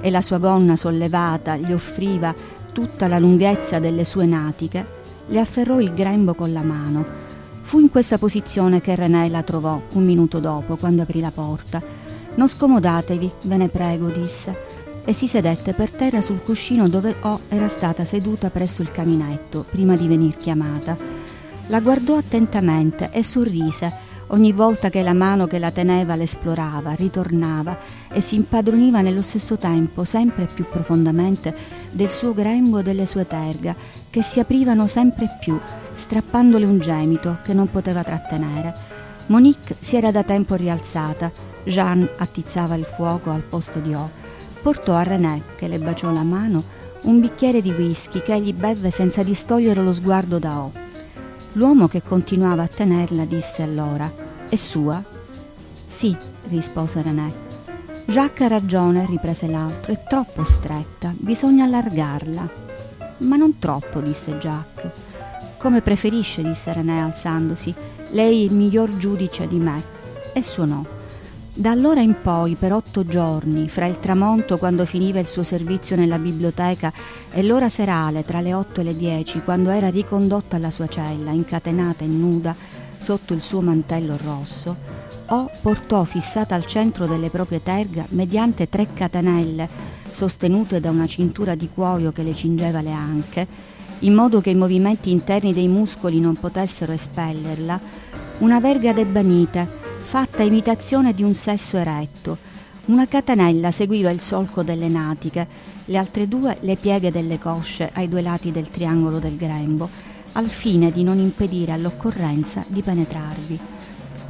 e 0.00 0.10
la 0.10 0.20
sua 0.20 0.38
gonna 0.38 0.76
sollevata 0.76 1.56
gli 1.56 1.72
offriva 1.72 2.34
tutta 2.72 3.08
la 3.08 3.18
lunghezza 3.18 3.78
delle 3.78 4.04
sue 4.04 4.26
natiche, 4.26 4.84
le 5.28 5.40
afferrò 5.40 5.80
il 5.80 5.92
grembo 5.92 6.34
con 6.34 6.52
la 6.52 6.62
mano. 6.62 7.04
Fu 7.62 7.80
in 7.80 7.90
questa 7.90 8.18
posizione 8.18 8.80
che 8.80 8.94
René 8.94 9.28
la 9.28 9.42
trovò 9.42 9.80
un 9.94 10.04
minuto 10.04 10.38
dopo, 10.38 10.76
quando 10.76 11.02
aprì 11.02 11.20
la 11.20 11.32
porta. 11.32 11.82
Non 12.34 12.48
scomodatevi, 12.48 13.30
ve 13.42 13.56
ne 13.56 13.68
prego, 13.68 14.08
disse, 14.08 14.75
e 15.06 15.12
si 15.12 15.28
sedette 15.28 15.72
per 15.72 15.90
terra 15.90 16.20
sul 16.20 16.42
cuscino 16.42 16.88
dove 16.88 17.14
O 17.20 17.40
era 17.48 17.68
stata 17.68 18.04
seduta 18.04 18.50
presso 18.50 18.82
il 18.82 18.90
caminetto, 18.90 19.64
prima 19.70 19.96
di 19.96 20.08
venir 20.08 20.36
chiamata. 20.36 20.96
La 21.68 21.80
guardò 21.80 22.16
attentamente 22.16 23.08
e 23.12 23.22
sorrise 23.22 23.90
ogni 24.28 24.50
volta 24.50 24.90
che 24.90 25.02
la 25.02 25.12
mano 25.12 25.46
che 25.46 25.60
la 25.60 25.70
teneva 25.70 26.16
l'esplorava, 26.16 26.92
ritornava 26.94 27.78
e 28.10 28.20
si 28.20 28.34
impadroniva 28.34 29.00
nello 29.00 29.22
stesso 29.22 29.56
tempo, 29.56 30.02
sempre 30.02 30.46
più 30.52 30.66
profondamente, 30.66 31.54
del 31.92 32.10
suo 32.10 32.34
grembo 32.34 32.78
e 32.78 32.82
delle 32.82 33.06
sue 33.06 33.26
terga, 33.28 33.74
che 34.10 34.22
si 34.22 34.40
aprivano 34.40 34.88
sempre 34.88 35.28
più 35.40 35.58
strappandole 35.94 36.64
un 36.64 36.80
gemito 36.80 37.38
che 37.42 37.54
non 37.54 37.70
poteva 37.70 38.02
trattenere. 38.02 38.74
Monique 39.26 39.76
si 39.78 39.96
era 39.96 40.10
da 40.10 40.22
tempo 40.24 40.56
rialzata. 40.56 41.30
Jeanne 41.64 42.08
attizzava 42.18 42.74
il 42.74 42.84
fuoco 42.84 43.30
al 43.30 43.42
posto 43.42 43.78
di 43.78 43.94
O. 43.94 44.25
Portò 44.66 44.94
a 44.94 45.04
René, 45.04 45.42
che 45.54 45.68
le 45.68 45.78
baciò 45.78 46.10
la 46.10 46.24
mano, 46.24 46.60
un 47.02 47.20
bicchiere 47.20 47.62
di 47.62 47.70
whisky 47.70 48.20
che 48.20 48.34
egli 48.34 48.52
bevve 48.52 48.90
senza 48.90 49.22
distogliere 49.22 49.80
lo 49.80 49.92
sguardo 49.92 50.40
da 50.40 50.58
O. 50.58 50.72
L'uomo 51.52 51.86
che 51.86 52.02
continuava 52.02 52.64
a 52.64 52.66
tenerla 52.66 53.24
disse 53.26 53.62
allora: 53.62 54.12
È 54.48 54.56
sua? 54.56 55.00
Sì, 55.86 56.16
rispose 56.48 57.00
René. 57.00 57.32
Jacques 58.06 58.44
ha 58.44 58.48
ragione, 58.48 59.06
riprese 59.06 59.46
l'altro, 59.46 59.92
è 59.92 60.02
troppo 60.02 60.42
stretta, 60.42 61.14
bisogna 61.16 61.62
allargarla. 61.62 62.48
Ma 63.18 63.36
non 63.36 63.60
troppo, 63.60 64.00
disse 64.00 64.36
Jacques. 64.36 64.90
Come 65.58 65.80
preferisce, 65.80 66.42
disse 66.42 66.72
René 66.72 67.00
alzandosi. 67.00 67.72
Lei 68.10 68.42
è 68.42 68.44
il 68.46 68.52
miglior 68.52 68.96
giudice 68.96 69.46
di 69.46 69.58
me. 69.58 69.80
E 70.32 70.42
suonò. 70.42 70.95
Da 71.58 71.70
allora 71.70 72.02
in 72.02 72.16
poi, 72.20 72.54
per 72.54 72.74
otto 72.74 73.02
giorni, 73.06 73.66
fra 73.70 73.86
il 73.86 73.98
tramonto 73.98 74.58
quando 74.58 74.84
finiva 74.84 75.20
il 75.20 75.26
suo 75.26 75.42
servizio 75.42 75.96
nella 75.96 76.18
biblioteca 76.18 76.92
e 77.32 77.42
l'ora 77.42 77.70
serale 77.70 78.26
tra 78.26 78.42
le 78.42 78.52
otto 78.52 78.82
e 78.82 78.84
le 78.84 78.94
dieci, 78.94 79.40
quando 79.40 79.70
era 79.70 79.88
ricondotta 79.88 80.56
alla 80.56 80.68
sua 80.68 80.86
cella, 80.86 81.30
incatenata 81.30 82.04
e 82.04 82.08
nuda, 82.08 82.54
sotto 82.98 83.32
il 83.32 83.42
suo 83.42 83.62
mantello 83.62 84.18
rosso, 84.22 84.76
o 85.28 85.50
portò 85.62 86.04
fissata 86.04 86.54
al 86.54 86.66
centro 86.66 87.06
delle 87.06 87.30
proprie 87.30 87.62
terga 87.62 88.04
mediante 88.10 88.68
tre 88.68 88.88
catenelle 88.92 89.66
sostenute 90.10 90.78
da 90.78 90.90
una 90.90 91.06
cintura 91.06 91.54
di 91.54 91.70
cuoio 91.72 92.12
che 92.12 92.22
le 92.22 92.34
cingeva 92.34 92.82
le 92.82 92.92
anche, 92.92 93.46
in 94.00 94.12
modo 94.12 94.42
che 94.42 94.50
i 94.50 94.54
movimenti 94.54 95.10
interni 95.10 95.54
dei 95.54 95.68
muscoli 95.68 96.20
non 96.20 96.36
potessero 96.36 96.92
espellerla, 96.92 97.80
una 98.40 98.60
verga 98.60 98.92
d'ebanite 98.92 99.84
fatta 100.06 100.44
imitazione 100.44 101.12
di 101.12 101.24
un 101.24 101.34
sesso 101.34 101.76
eretto. 101.76 102.38
Una 102.84 103.08
catenella 103.08 103.72
seguiva 103.72 104.10
il 104.10 104.20
solco 104.20 104.62
delle 104.62 104.86
natiche, 104.86 105.48
le 105.86 105.98
altre 105.98 106.28
due 106.28 106.58
le 106.60 106.76
pieghe 106.76 107.10
delle 107.10 107.40
cosce 107.40 107.90
ai 107.92 108.08
due 108.08 108.22
lati 108.22 108.52
del 108.52 108.70
triangolo 108.70 109.18
del 109.18 109.36
grembo, 109.36 109.90
al 110.34 110.46
fine 110.46 110.92
di 110.92 111.02
non 111.02 111.18
impedire 111.18 111.72
all'occorrenza 111.72 112.64
di 112.68 112.82
penetrarvi. 112.82 113.58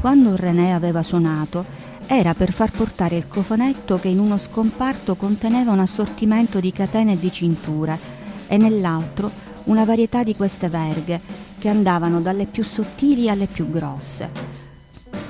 Quando 0.01 0.35
René 0.35 0.73
aveva 0.73 1.03
suonato, 1.03 1.67
era 2.07 2.33
per 2.33 2.53
far 2.53 2.71
portare 2.71 3.17
il 3.17 3.29
cofanetto 3.29 3.99
che 3.99 4.09
in 4.09 4.19
uno 4.19 4.39
scomparto 4.39 5.15
conteneva 5.15 5.73
un 5.73 5.81
assortimento 5.81 6.59
di 6.59 6.73
catene 6.73 7.13
e 7.13 7.19
di 7.19 7.31
cinture 7.31 7.99
e 8.49 8.57
nell'altro 8.57 9.31
una 9.65 9.85
varietà 9.85 10.23
di 10.23 10.35
queste 10.35 10.71
verghe 10.71 11.21
che 11.59 11.69
andavano 11.69 12.23
dalle 12.23 12.47
più 12.47 12.65
sottili 12.65 13.29
alle 13.29 13.47
più 13.47 13.69
grosse. 13.69 14.56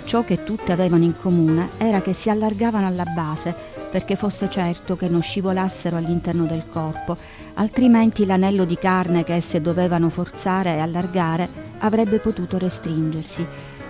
Ciò 0.06 0.22
che 0.22 0.44
tutte 0.44 0.70
avevano 0.70 1.02
in 1.02 1.14
comune 1.20 1.70
era 1.78 2.00
che 2.00 2.12
si 2.12 2.30
allargavano 2.30 2.86
alla 2.86 3.02
base 3.02 3.52
perché 3.90 4.14
fosse 4.14 4.48
certo 4.48 4.96
che 4.96 5.08
non 5.08 5.20
scivolassero 5.20 5.96
all'interno 5.96 6.44
del 6.44 6.68
corpo, 6.68 7.16
altrimenti 7.54 8.24
l'anello 8.24 8.64
di 8.64 8.78
carne 8.78 9.24
che 9.24 9.34
esse 9.34 9.60
dovevano 9.60 10.08
forzare 10.08 10.74
e 10.74 10.78
allargare 10.78 11.48
avrebbe 11.78 12.20
potuto 12.20 12.56
restringersi. 12.56 13.44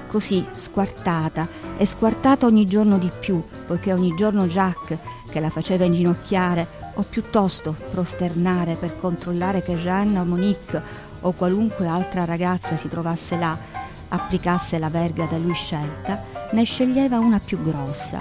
Così 0.07 0.43
squartata 0.55 1.47
e 1.77 1.85
squartata 1.85 2.47
ogni 2.47 2.67
giorno 2.67 2.97
di 2.97 3.11
più, 3.21 3.43
poiché 3.67 3.93
ogni 3.93 4.15
giorno 4.17 4.47
Jacques, 4.47 4.99
che 5.29 5.39
la 5.39 5.51
faceva 5.51 5.85
inginocchiare 5.85 6.67
o 6.95 7.05
piuttosto 7.07 7.77
prosternare 7.91 8.77
per 8.77 8.99
controllare 8.99 9.63
che 9.63 9.75
Jeanne 9.75 10.19
o 10.19 10.25
Monique 10.25 10.83
o 11.21 11.33
qualunque 11.33 11.87
altra 11.87 12.25
ragazza 12.25 12.75
si 12.79 12.89
trovasse 12.89 13.37
là, 13.37 13.85
applicasse 14.09 14.79
la 14.79 14.89
verga 14.91 15.27
da 15.27 15.37
lui 15.39 15.55
scelta, 15.55 16.23
ne 16.53 16.65
sceglieva 16.65 17.19
una 17.19 17.41
più 17.45 17.63
grossa. 17.63 18.21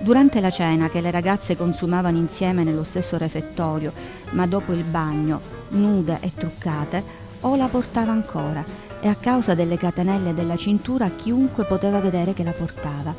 Durante 0.00 0.40
la 0.40 0.50
cena 0.50 0.88
che 0.88 1.00
le 1.00 1.10
ragazze 1.10 1.56
consumavano 1.56 2.18
insieme 2.18 2.64
nello 2.64 2.84
stesso 2.84 3.16
refettorio, 3.16 3.92
ma 4.30 4.46
dopo 4.46 4.72
il 4.72 4.84
bagno, 4.84 5.40
nude 5.68 6.18
e 6.20 6.32
truccate, 6.34 7.24
o 7.40 7.56
la 7.56 7.66
portava 7.68 8.12
ancora 8.12 8.64
e 9.00 9.08
a 9.08 9.14
causa 9.14 9.54
delle 9.54 9.76
catenelle 9.76 10.34
della 10.34 10.56
cintura 10.56 11.10
chiunque 11.10 11.64
poteva 11.64 12.00
vedere 12.00 12.32
che 12.32 12.42
la 12.42 12.52
portava. 12.52 13.14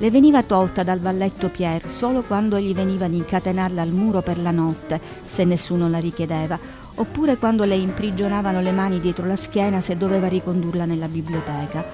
Le 0.00 0.10
veniva 0.12 0.44
tolta 0.44 0.84
dal 0.84 1.00
valletto 1.00 1.48
Pierre 1.48 1.88
solo 1.88 2.22
quando 2.22 2.58
gli 2.60 2.72
veniva 2.72 3.08
di 3.08 3.16
incatenarla 3.16 3.82
al 3.82 3.90
muro 3.90 4.22
per 4.22 4.38
la 4.38 4.52
notte, 4.52 5.00
se 5.24 5.44
nessuno 5.44 5.88
la 5.88 5.98
richiedeva, 5.98 6.56
oppure 6.98 7.36
quando 7.36 7.64
le 7.64 7.76
imprigionavano 7.76 8.60
le 8.60 8.72
mani 8.72 9.00
dietro 9.00 9.26
la 9.26 9.36
schiena 9.36 9.80
se 9.80 9.96
doveva 9.96 10.28
ricondurla 10.28 10.84
nella 10.84 11.08
biblioteca. 11.08 11.84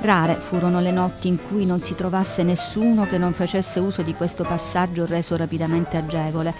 Rare 0.00 0.34
furono 0.34 0.80
le 0.80 0.90
notti 0.90 1.28
in 1.28 1.38
cui 1.48 1.64
non 1.64 1.80
si 1.80 1.94
trovasse 1.94 2.42
nessuno 2.42 3.06
che 3.06 3.16
non 3.16 3.32
facesse 3.32 3.80
uso 3.80 4.02
di 4.02 4.12
questo 4.12 4.42
passaggio 4.44 5.06
reso 5.06 5.36
rapidamente 5.36 5.96
agevole, 5.96 6.52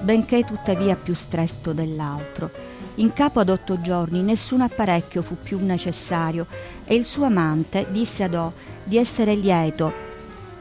benché 0.00 0.44
tuttavia 0.44 0.96
più 0.96 1.14
stretto 1.14 1.72
dell'altro. 1.72 2.50
In 2.96 3.14
capo 3.14 3.40
ad 3.40 3.48
otto 3.48 3.80
giorni 3.80 4.22
nessun 4.22 4.60
apparecchio 4.60 5.22
fu 5.22 5.36
più 5.42 5.58
necessario 5.64 6.46
e 6.84 6.94
il 6.94 7.06
suo 7.06 7.24
amante 7.24 7.86
disse 7.90 8.24
ad 8.24 8.34
O 8.34 8.52
di 8.84 8.98
essere 8.98 9.34
lieto 9.34 10.08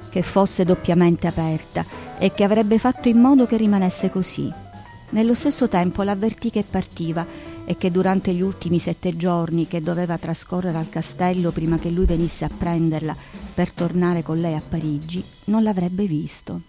che 0.10 0.22
fosse 0.22 0.64
doppiamente 0.64 1.28
aperta 1.28 1.84
e 2.18 2.32
che 2.34 2.44
avrebbe 2.46 2.78
fatto 2.78 3.10
in 3.10 3.20
modo 3.20 3.46
che 3.46 3.58
rimanesse 3.58 4.10
così. 4.10 4.69
Nello 5.12 5.34
stesso 5.34 5.68
tempo 5.68 6.04
l'avvertì 6.04 6.52
che 6.52 6.64
partiva 6.64 7.26
e 7.66 7.76
che 7.78 7.90
durante 7.90 8.34
gli 8.34 8.42
ultimi 8.42 8.78
sette 8.78 9.16
giorni 9.18 9.68
che 9.68 9.82
doveva 9.82 10.18
trascorrere 10.18 10.78
al 10.78 10.90
castello 10.90 11.52
prima 11.52 11.80
che 11.80 11.90
lui 11.90 12.06
venisse 12.06 12.46
a 12.46 12.50
prenderla 12.56 13.16
per 13.54 13.72
tornare 13.72 14.22
con 14.22 14.40
lei 14.40 14.56
a 14.56 14.62
Parigi 14.68 15.24
non 15.46 15.64
l'avrebbe 15.64 16.06
visto. 16.06 16.62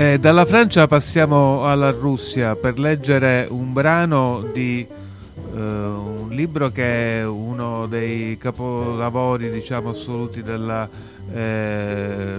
Eh, 0.00 0.18
dalla 0.18 0.46
Francia 0.46 0.86
passiamo 0.86 1.66
alla 1.66 1.90
Russia 1.90 2.56
per 2.56 2.78
leggere 2.78 3.46
un 3.50 3.74
brano 3.74 4.48
di 4.50 4.80
eh, 4.88 5.60
un 5.60 6.28
libro 6.30 6.70
che 6.70 7.18
è 7.18 7.26
uno 7.26 7.86
dei 7.86 8.38
capolavori 8.38 9.50
diciamo, 9.50 9.90
assoluti 9.90 10.40
della 10.40 10.88
eh, 11.34 12.32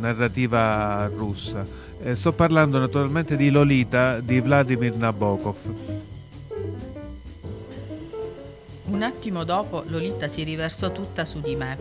narrativa 0.00 1.06
russa. 1.14 1.64
Sto 2.12 2.32
parlando 2.32 2.78
naturalmente 2.78 3.36
di 3.36 3.50
Lolita 3.50 4.18
di 4.20 4.40
Vladimir 4.40 4.96
Nabokov. 4.96 5.56
Un 8.86 9.02
attimo 9.02 9.44
dopo 9.44 9.82
Lolita 9.88 10.28
si 10.28 10.44
riversò 10.44 10.90
tutta 10.92 11.26
su 11.26 11.42
di 11.42 11.56
me. 11.56 11.76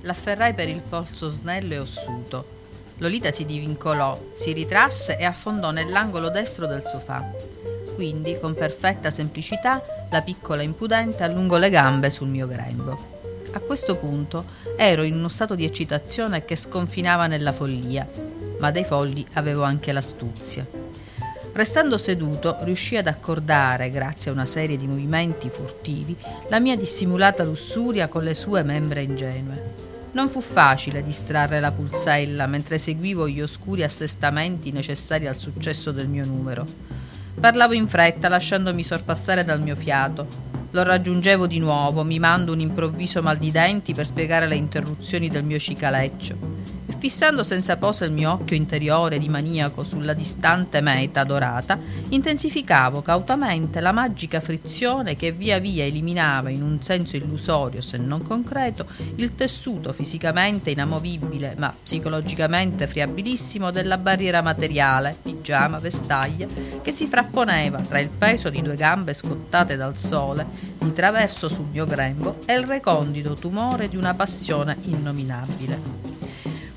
L'afferrai 0.00 0.54
per 0.54 0.70
il 0.70 0.80
polso 0.88 1.28
snello 1.28 1.74
e 1.74 1.78
ossuto 1.78 2.58
Lolita 3.00 3.30
si 3.30 3.46
divincolò, 3.46 4.18
si 4.34 4.52
ritrasse 4.52 5.16
e 5.16 5.24
affondò 5.24 5.70
nell'angolo 5.70 6.28
destro 6.28 6.66
del 6.66 6.82
sofà. 6.84 7.24
Quindi, 7.94 8.38
con 8.38 8.54
perfetta 8.54 9.10
semplicità, 9.10 9.82
la 10.10 10.20
piccola 10.20 10.62
impudente 10.62 11.22
allungò 11.22 11.56
le 11.56 11.70
gambe 11.70 12.10
sul 12.10 12.28
mio 12.28 12.46
grembo. 12.46 13.18
A 13.52 13.60
questo 13.60 13.96
punto 13.96 14.44
ero 14.76 15.02
in 15.02 15.14
uno 15.14 15.30
stato 15.30 15.54
di 15.54 15.64
eccitazione 15.64 16.44
che 16.44 16.56
sconfinava 16.56 17.26
nella 17.26 17.52
follia, 17.52 18.06
ma 18.58 18.70
dei 18.70 18.84
folli 18.84 19.26
avevo 19.32 19.62
anche 19.62 19.92
l'astuzia. 19.92 20.66
Restando 21.52 21.96
seduto, 21.96 22.58
riuscì 22.64 22.98
ad 22.98 23.06
accordare, 23.06 23.90
grazie 23.90 24.30
a 24.30 24.34
una 24.34 24.46
serie 24.46 24.76
di 24.76 24.86
movimenti 24.86 25.48
furtivi, 25.48 26.14
la 26.48 26.60
mia 26.60 26.76
dissimulata 26.76 27.44
lussuria 27.44 28.08
con 28.08 28.24
le 28.24 28.34
sue 28.34 28.62
membra 28.62 29.00
ingenue. 29.00 29.89
Non 30.12 30.28
fu 30.28 30.40
facile 30.40 31.04
distrarre 31.04 31.60
la 31.60 31.70
pulsella 31.70 32.46
mentre 32.46 32.78
seguivo 32.78 33.28
gli 33.28 33.40
oscuri 33.40 33.84
assestamenti 33.84 34.72
necessari 34.72 35.28
al 35.28 35.36
successo 35.36 35.92
del 35.92 36.08
mio 36.08 36.26
numero. 36.26 36.66
Parlavo 37.38 37.74
in 37.74 37.86
fretta, 37.86 38.28
lasciandomi 38.28 38.82
sorpassare 38.82 39.44
dal 39.44 39.62
mio 39.62 39.76
fiato. 39.76 40.26
Lo 40.72 40.82
raggiungevo 40.82 41.46
di 41.46 41.58
nuovo, 41.58 42.02
mimando 42.02 42.52
un 42.52 42.60
improvviso 42.60 43.22
mal 43.22 43.38
di 43.38 43.52
denti 43.52 43.94
per 43.94 44.04
spiegare 44.04 44.46
le 44.48 44.56
interruzioni 44.56 45.28
del 45.28 45.44
mio 45.44 45.58
cicaleccio. 45.58 46.79
Fissando 47.00 47.42
senza 47.44 47.78
posa 47.78 48.04
il 48.04 48.12
mio 48.12 48.30
occhio 48.32 48.54
interiore 48.54 49.18
di 49.18 49.30
maniaco 49.30 49.82
sulla 49.82 50.12
distante 50.12 50.82
meta 50.82 51.24
dorata, 51.24 51.78
intensificavo 52.10 53.00
cautamente 53.00 53.80
la 53.80 53.90
magica 53.90 54.38
frizione 54.38 55.16
che 55.16 55.32
via 55.32 55.58
via 55.58 55.86
eliminava 55.86 56.50
in 56.50 56.62
un 56.62 56.82
senso 56.82 57.16
illusorio, 57.16 57.80
se 57.80 57.96
non 57.96 58.22
concreto, 58.22 58.86
il 59.14 59.34
tessuto 59.34 59.94
fisicamente 59.94 60.68
inamovibile 60.68 61.54
ma 61.56 61.74
psicologicamente 61.82 62.86
friabilissimo 62.86 63.70
della 63.70 63.96
barriera 63.96 64.42
materiale, 64.42 65.16
pigiama, 65.22 65.78
vestaglia, 65.78 66.46
che 66.82 66.92
si 66.92 67.06
frapponeva 67.06 67.80
tra 67.80 67.98
il 67.98 68.10
peso 68.10 68.50
di 68.50 68.60
due 68.60 68.74
gambe 68.74 69.14
scottate 69.14 69.74
dal 69.74 69.96
sole, 69.96 70.44
di 70.78 70.92
traverso 70.92 71.48
sul 71.48 71.68
mio 71.72 71.86
grembo 71.86 72.36
e 72.44 72.52
il 72.52 72.66
recondito 72.66 73.32
tumore 73.32 73.88
di 73.88 73.96
una 73.96 74.12
passione 74.12 74.76
innominabile. 74.82 76.19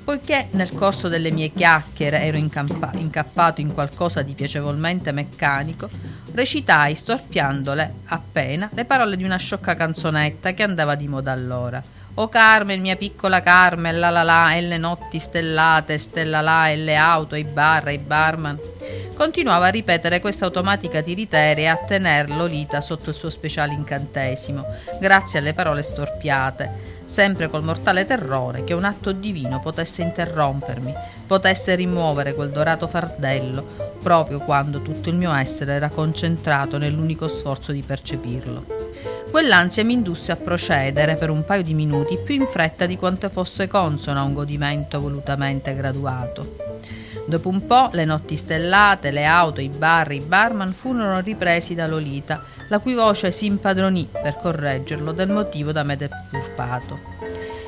Poiché 0.04 0.48
nel 0.52 0.74
corso 0.74 1.08
delle 1.08 1.32
mie 1.32 1.54
chiacchiere 1.54 2.22
ero 2.24 2.36
incampa- 2.36 2.92
incappato 2.96 3.62
in 3.62 3.74
qualcosa 3.74 4.22
di 4.22 4.34
piacevolmente 4.34 5.14
meccanico, 5.14 5.90
recitai 6.34 6.94
storpiandole 6.94 7.94
appena 8.06 8.70
le 8.74 8.84
parole 8.84 9.16
di 9.16 9.24
una 9.24 9.38
sciocca 9.38 9.76
canzonetta 9.76 10.52
che 10.54 10.64
andava 10.64 10.96
di 10.96 11.08
moda 11.08 11.32
allora. 11.32 11.82
O 12.16 12.28
Carmen, 12.28 12.82
mia 12.82 12.96
piccola 12.96 13.42
Carmen, 13.42 13.98
la 13.98 14.10
la 14.10 14.24
la, 14.24 14.54
e 14.54 14.62
le 14.62 14.78
notti 14.78 15.20
stellate, 15.20 15.98
stella 15.98 16.42
là, 16.42 16.70
e 16.70 16.76
le 16.76 16.96
auto, 16.96 17.36
i 17.36 17.44
bar, 17.44 17.90
i 17.90 17.98
barman. 17.98 18.60
Continuava 19.16 19.68
a 19.68 19.70
ripetere 19.70 20.20
questa 20.20 20.46
automatica 20.46 21.02
tiriteria 21.02 21.64
e 21.64 21.68
a 21.68 21.78
tener 21.78 22.30
Lolita 22.30 22.82
sotto 22.82 23.10
il 23.10 23.16
suo 23.16 23.30
speciale 23.30 23.74
incantesimo, 23.74 24.66
grazie 25.00 25.40
alle 25.40 25.54
parole 25.54 25.82
storpiate 25.82 27.02
sempre 27.06 27.48
col 27.48 27.64
mortale 27.64 28.06
terrore 28.06 28.64
che 28.64 28.74
un 28.74 28.84
atto 28.86 29.12
divino 29.12 29.60
potesse 29.60 30.02
interrompermi, 30.02 30.94
potesse 31.28 31.76
rimuovere 31.76 32.34
quel 32.34 32.50
dorato 32.50 32.88
fardello, 32.88 33.64
proprio 34.02 34.40
quando 34.40 34.82
tutto 34.82 35.10
il 35.10 35.16
mio 35.16 35.32
essere 35.32 35.74
era 35.74 35.90
concentrato 35.90 36.80
nell'unico 36.80 37.28
sforzo 37.28 37.72
di 37.72 37.84
percepirlo. 37.84 38.66
Quell'ansia 39.30 39.84
mi 39.84 39.94
indusse 39.94 40.32
a 40.32 40.38
procedere 40.38 41.16
per 41.16 41.30
un 41.30 41.46
paio 41.46 41.62
di 41.62 41.76
minuti 41.76 42.18
più 42.18 42.36
in 42.36 42.48
fretta 42.48 42.88
di 42.88 42.98
quanto 42.98 43.30
fosse 43.30 43.68
consono 43.68 44.20
a 44.20 44.24
un 44.24 44.34
godimento 44.34 45.00
volutamente 45.00 45.76
graduato. 45.76 46.73
Dopo 47.26 47.50
un 47.50 47.66
po' 47.66 47.90
le 47.94 48.06
notti 48.06 48.36
stellate, 48.36 49.12
le 49.12 49.26
auto, 49.26 49.62
i 49.62 49.70
bar, 49.70 50.12
i 50.12 50.20
barman 50.20 50.74
furono 50.74 51.20
ripresi 51.22 51.74
da 51.76 51.88
Lolita, 51.88 52.44
la 52.70 52.80
cui 52.80 52.94
voce 52.94 53.32
si 53.32 53.46
impadronì 53.46 54.08
per 54.12 54.40
correggerlo 54.42 55.12
del 55.12 55.30
motivo 55.30 55.72
da 55.72 55.84
me 55.84 55.96
deturpato. 55.96 57.00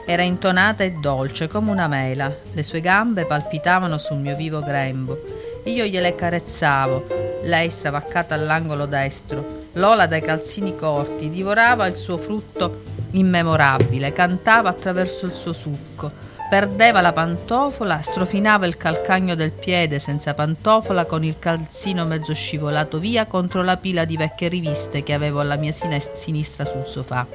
Era 0.06 0.22
intonata 0.22 0.84
e 0.84 0.92
dolce 0.92 1.48
come 1.48 1.72
una 1.72 1.88
mela, 1.88 2.32
le 2.54 2.64
sue 2.64 2.82
gambe 2.82 3.26
palpitavano 3.26 3.98
sul 3.98 4.18
mio 4.18 4.36
vivo 4.36 4.62
grembo 4.62 5.20
e 5.64 5.72
io 5.72 5.86
gliele 5.86 6.14
carezzavo, 6.14 7.08
lei 7.44 7.72
stravaccata 7.72 8.36
all'angolo 8.36 8.86
destro. 8.86 9.64
Lola 9.74 10.06
dai 10.06 10.22
calzini 10.22 10.76
corti 10.76 11.30
divorava 11.32 11.88
il 11.88 11.96
suo 11.96 12.18
frutto 12.18 12.82
immemorabile, 13.12 14.14
cantava 14.14 14.70
attraverso 14.70 15.26
il 15.26 15.34
suo 15.34 15.54
succo, 15.54 16.12
Perdeva 16.48 17.02
la 17.02 17.12
pantofola, 17.12 18.02
strofinava 18.04 18.68
il 18.68 18.78
calcagno 18.78 19.34
del 19.34 19.52
piede 19.52 19.98
senza 19.98 20.36
pantofola 20.36 21.06
con 21.06 21.24
il 21.24 21.40
calzino 21.40 22.06
mezzo 22.06 22.36
scivolato 22.36 23.00
via 23.00 23.26
contro 23.26 23.64
la 23.64 23.78
pila 23.78 24.06
di 24.06 24.16
vecchie 24.16 24.48
riviste 24.48 25.02
che 25.02 25.14
avevo 25.14 25.40
alla 25.40 25.56
mia 25.56 25.72
sinistra 25.72 26.64
sul 26.64 26.86
sofà. 26.86 27.26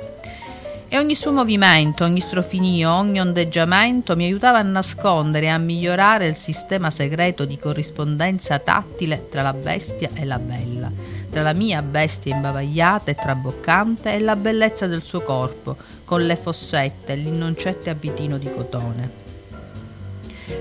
E 0.92 0.98
ogni 0.98 1.14
suo 1.14 1.32
movimento, 1.32 2.04
ogni 2.04 2.20
strofinio, 2.20 2.92
ogni 2.92 3.20
ondeggiamento 3.20 4.16
mi 4.16 4.24
aiutava 4.24 4.58
a 4.58 4.62
nascondere 4.62 5.46
e 5.46 5.50
a 5.50 5.58
migliorare 5.58 6.26
il 6.26 6.34
sistema 6.34 6.90
segreto 6.90 7.44
di 7.44 7.58
corrispondenza 7.58 8.58
tattile 8.58 9.28
tra 9.28 9.42
la 9.42 9.52
bestia 9.52 10.08
e 10.14 10.24
la 10.24 10.38
bella, 10.38 10.90
tra 11.30 11.42
la 11.42 11.52
mia 11.52 11.82
bestia 11.82 12.34
imbavagliata 12.34 13.10
e 13.10 13.14
traboccante 13.14 14.14
e 14.14 14.18
la 14.18 14.34
bellezza 14.34 14.88
del 14.88 15.02
suo 15.02 15.20
corpo, 15.20 15.76
con 16.10 16.26
le 16.26 16.34
fossette 16.34 17.12
e 17.12 17.16
l'innoncette 17.16 17.88
abitino 17.88 18.36
di 18.36 18.50
cotone. 18.52 19.10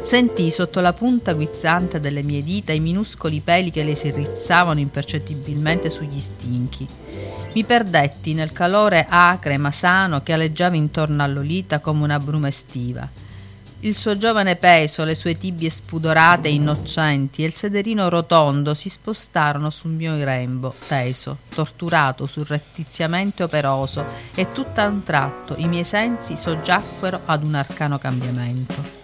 Sentii 0.04 0.52
sotto 0.52 0.80
la 0.80 0.94
punta 0.94 1.34
guizzante 1.34 2.00
delle 2.00 2.22
mie 2.22 2.44
dita 2.44 2.72
i 2.72 2.80
minuscoli 2.80 3.40
peli 3.40 3.72
che 3.72 3.82
le 3.82 3.96
si 3.96 4.12
rizzavano 4.12 4.80
impercettibilmente 4.80 5.90
sugli 5.90 6.20
stinchi. 6.20 6.86
Mi 7.56 7.64
perdetti 7.64 8.36
nel 8.36 8.52
calore 8.52 9.08
acre 9.10 9.58
ma 9.58 9.72
sano 9.72 10.22
che 10.22 10.34
aleggiava 10.34 10.76
intorno 10.76 11.24
a 11.24 11.28
Lolita 11.28 11.80
come 11.80 12.04
una 12.04 12.20
bruma 12.20 12.50
estiva 12.50 13.10
il 13.82 13.96
suo 13.96 14.18
giovane 14.18 14.58
peso, 14.58 15.06
le 15.06 15.16
sue 15.16 15.38
tibie 15.38 15.70
spudorate 15.70 16.50
e 16.50 16.54
innocenti 16.54 17.44
e 17.44 17.48
il 17.48 17.54
sederino 17.54 18.10
rotondo 18.10 18.74
si 18.74 18.90
spostarono 18.90 19.70
sul 19.70 19.92
mio 19.92 20.18
grembo, 20.18 20.74
teso, 20.88 21.38
torturato, 21.48 22.26
surrettiziamente 22.26 23.44
operoso, 23.44 24.04
e 24.36 24.52
tutto 24.52 24.82
a 24.82 24.88
un 24.88 25.04
tratto 25.04 25.56
i 25.58 25.68
miei 25.68 25.86
sensi 25.86 26.36
soggiacquero 26.36 27.22
ad 27.26 27.44
un 27.44 27.56
arcano 27.56 27.98
cambiamento. 27.98 28.98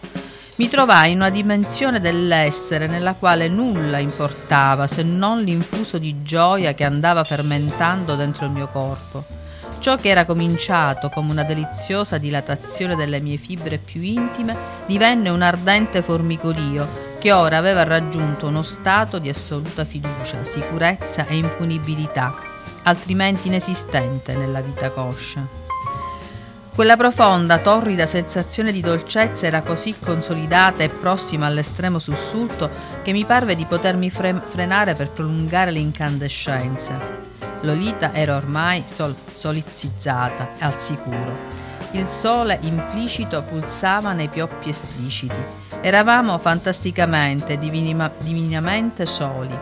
Mi 0.57 0.67
trovai 0.69 1.11
in 1.11 1.17
una 1.17 1.29
dimensione 1.29 2.01
dell'essere 2.01 2.87
nella 2.87 3.13
quale 3.13 3.47
nulla 3.47 3.99
importava 3.99 4.87
se 4.87 5.03
non 5.03 5.41
l'infuso 5.41 5.97
di 5.97 6.21
gioia 6.23 6.73
che 6.73 6.83
andava 6.83 7.23
fermentando 7.23 8.15
dentro 8.15 8.45
il 8.45 8.51
mio 8.51 8.67
corpo 8.67 9.43
Ciò 9.79 9.97
che 9.97 10.09
era 10.09 10.25
cominciato 10.25 11.09
come 11.09 11.31
una 11.31 11.43
deliziosa 11.43 12.17
dilatazione 12.17 12.95
delle 12.95 13.19
mie 13.19 13.37
fibre 13.37 13.77
più 13.77 14.01
intime 14.01 14.55
divenne 14.87 15.29
un 15.29 15.41
ardente 15.41 16.01
formicolio 16.01 17.13
che 17.19 17.31
ora 17.31 17.57
aveva 17.57 17.83
raggiunto 17.83 18.47
uno 18.47 18.63
stato 18.63 19.19
di 19.19 19.29
assoluta 19.29 19.85
fiducia, 19.85 20.43
sicurezza 20.43 21.27
e 21.27 21.37
impunibilità, 21.37 22.35
altrimenti 22.83 23.47
inesistente 23.47 24.35
nella 24.35 24.61
vita 24.61 24.89
coscia. 24.89 25.63
Quella 26.75 26.97
profonda, 26.97 27.59
torrida 27.59 28.05
sensazione 28.05 28.71
di 28.71 28.81
dolcezza 28.81 29.45
era 29.45 29.61
così 29.61 29.95
consolidata 29.97 30.83
e 30.83 30.89
prossima 30.89 31.45
all'estremo 31.45 31.99
sussulto 31.99 32.69
che 33.01 33.13
mi 33.13 33.23
parve 33.23 33.55
di 33.55 33.63
potermi 33.63 34.09
fre- 34.09 34.41
frenare 34.49 34.93
per 34.93 35.09
prolungare 35.09 35.71
l'incandescenza. 35.71 37.34
Lolita 37.61 38.13
era 38.13 38.35
ormai 38.35 38.83
sol- 38.85 39.15
solipsizzata 39.33 40.49
al 40.59 40.79
sicuro. 40.79 41.63
Il 41.91 42.07
sole 42.07 42.57
implicito 42.61 43.41
pulsava 43.43 44.11
nei 44.11 44.27
pioppi 44.27 44.69
espliciti. 44.69 45.63
Eravamo 45.81 46.37
fantasticamente, 46.37 47.57
divinima- 47.57 48.11
divinamente 48.19 49.05
soli. 49.05 49.57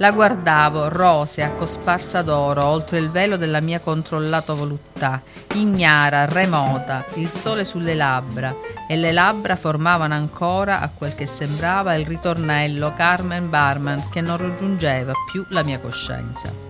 La 0.00 0.12
guardavo, 0.12 0.88
rosea, 0.88 1.50
cosparsa 1.50 2.22
d'oro, 2.22 2.64
oltre 2.64 2.98
il 2.98 3.10
velo 3.10 3.36
della 3.36 3.58
mia 3.60 3.80
controllata 3.80 4.52
voluttà, 4.52 5.20
ignara, 5.54 6.24
remota, 6.24 7.04
il 7.14 7.30
sole 7.34 7.64
sulle 7.64 7.94
labbra, 7.94 8.54
e 8.88 8.96
le 8.96 9.10
labbra 9.10 9.56
formavano 9.56 10.14
ancora, 10.14 10.80
a 10.80 10.88
quel 10.88 11.16
che 11.16 11.26
sembrava, 11.26 11.96
il 11.96 12.06
ritornello 12.06 12.94
Carmen 12.94 13.50
Barman 13.50 14.08
che 14.08 14.20
non 14.20 14.36
raggiungeva 14.36 15.12
più 15.32 15.44
la 15.50 15.64
mia 15.64 15.80
coscienza. 15.80 16.67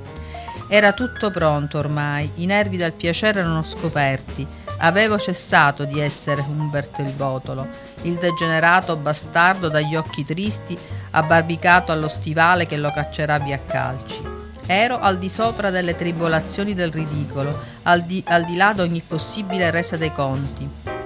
Era 0.71 0.93
tutto 0.93 1.31
pronto 1.31 1.79
ormai, 1.79 2.31
i 2.37 2.47
nervi 2.47 2.77
dal 2.77 2.93
piacere 2.93 3.41
erano 3.41 3.65
scoperti. 3.65 4.47
Avevo 4.81 5.19
cessato 5.19 5.85
di 5.85 5.99
essere 5.99 6.43
Umberto 6.43 7.01
il 7.01 7.13
Botolo, 7.13 7.67
il 8.03 8.17
degenerato 8.17 8.95
bastardo 8.97 9.71
dagli 9.71 9.97
occhi 9.97 10.27
tristi, 10.27 10.79
abbarbicato 11.13 11.91
allo 11.91 12.09
stivale 12.09 12.67
che 12.67 12.77
lo 12.77 12.93
caccerà 12.93 13.39
via 13.39 13.57
a 13.57 13.61
calci. 13.67 14.21
Ero 14.67 15.01
al 15.01 15.19
di 15.19 15.31
sopra 15.31 15.71
delle 15.71 15.97
tribolazioni 15.97 16.75
del 16.75 16.93
ridicolo, 16.93 17.59
al 17.85 18.03
di, 18.03 18.23
al 18.27 18.45
di 18.45 18.55
là 18.55 18.75
di 18.75 18.81
ogni 18.81 19.01
possibile 19.01 19.71
resa 19.71 19.97
dei 19.97 20.13
conti. 20.13 20.98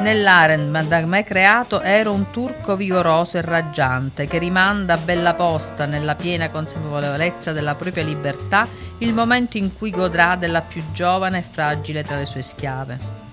Nell'Aren 0.00 0.84
da 0.88 1.06
me 1.06 1.22
creato 1.22 1.80
ero 1.80 2.12
un 2.12 2.30
turco 2.32 2.74
vigoroso 2.74 3.38
e 3.38 3.42
raggiante 3.42 4.26
che 4.26 4.38
rimanda 4.38 4.94
a 4.94 4.98
bella 4.98 5.34
posta 5.34 5.86
nella 5.86 6.16
piena 6.16 6.50
consapevolezza 6.50 7.52
della 7.52 7.76
propria 7.76 8.02
libertà 8.02 8.66
il 8.98 9.14
momento 9.14 9.56
in 9.56 9.72
cui 9.76 9.90
godrà 9.90 10.34
della 10.34 10.62
più 10.62 10.82
giovane 10.92 11.38
e 11.38 11.42
fragile 11.42 12.02
tra 12.02 12.16
le 12.16 12.26
sue 12.26 12.42
schiave. 12.42 13.23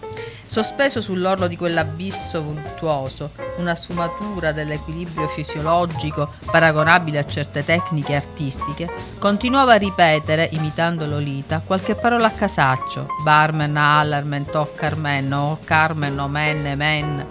Sospeso 0.51 0.99
sull'orlo 0.99 1.47
di 1.47 1.55
quell'abisso 1.55 2.43
voluttuoso, 2.43 3.31
una 3.59 3.73
sfumatura 3.73 4.51
dell'equilibrio 4.51 5.29
fisiologico 5.29 6.33
paragonabile 6.51 7.19
a 7.19 7.25
certe 7.25 7.63
tecniche 7.63 8.15
artistiche, 8.15 8.89
continuava 9.17 9.75
a 9.75 9.77
ripetere, 9.77 10.49
imitando 10.51 11.05
Lolita, 11.05 11.61
qualche 11.65 11.95
parola 11.95 12.27
a 12.27 12.31
casaccio, 12.31 13.07
barmen, 13.23 13.77
allarmen, 13.77 14.43
toccarmen, 14.43 15.31
o 15.31 15.57
carmen, 15.63 16.19
o 16.19 16.27
men, 16.27 16.73
men, 16.75 17.25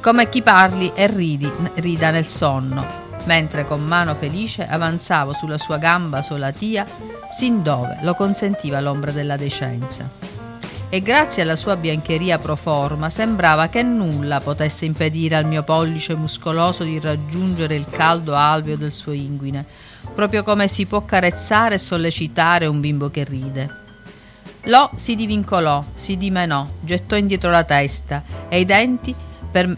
come 0.00 0.30
chi 0.30 0.40
parli 0.40 0.90
e 0.94 1.08
ridi, 1.08 1.52
rida 1.74 2.10
nel 2.10 2.28
sonno, 2.28 2.86
mentre 3.24 3.66
con 3.66 3.84
mano 3.84 4.14
felice 4.14 4.66
avanzavo 4.66 5.34
sulla 5.34 5.58
sua 5.58 5.76
gamba 5.76 6.22
solatia, 6.22 6.86
sin 7.36 7.62
dove 7.62 7.98
lo 8.00 8.14
consentiva 8.14 8.80
l'ombra 8.80 9.10
della 9.10 9.36
decenza. 9.36 10.37
E 10.90 11.02
grazie 11.02 11.42
alla 11.42 11.56
sua 11.56 11.76
biancheria 11.76 12.38
pro 12.38 12.56
forma 12.56 13.10
sembrava 13.10 13.68
che 13.68 13.82
nulla 13.82 14.40
potesse 14.40 14.86
impedire 14.86 15.36
al 15.36 15.44
mio 15.44 15.62
pollice 15.62 16.14
muscoloso 16.14 16.82
di 16.82 16.98
raggiungere 16.98 17.74
il 17.74 17.86
caldo 17.90 18.34
alveo 18.34 18.76
del 18.76 18.94
suo 18.94 19.12
inguine, 19.12 19.64
proprio 20.14 20.42
come 20.42 20.66
si 20.66 20.86
può 20.86 21.04
carezzare 21.04 21.74
e 21.74 21.78
sollecitare 21.78 22.66
un 22.66 22.80
bimbo 22.80 23.10
che 23.10 23.24
ride. 23.24 23.86
Lo 24.62 24.90
si 24.96 25.14
divincolò, 25.14 25.84
si 25.94 26.16
dimenò, 26.16 26.66
gettò 26.80 27.16
indietro 27.16 27.50
la 27.50 27.64
testa 27.64 28.22
e 28.48 28.60
i 28.60 28.64
denti 28.64 29.14
per, 29.50 29.76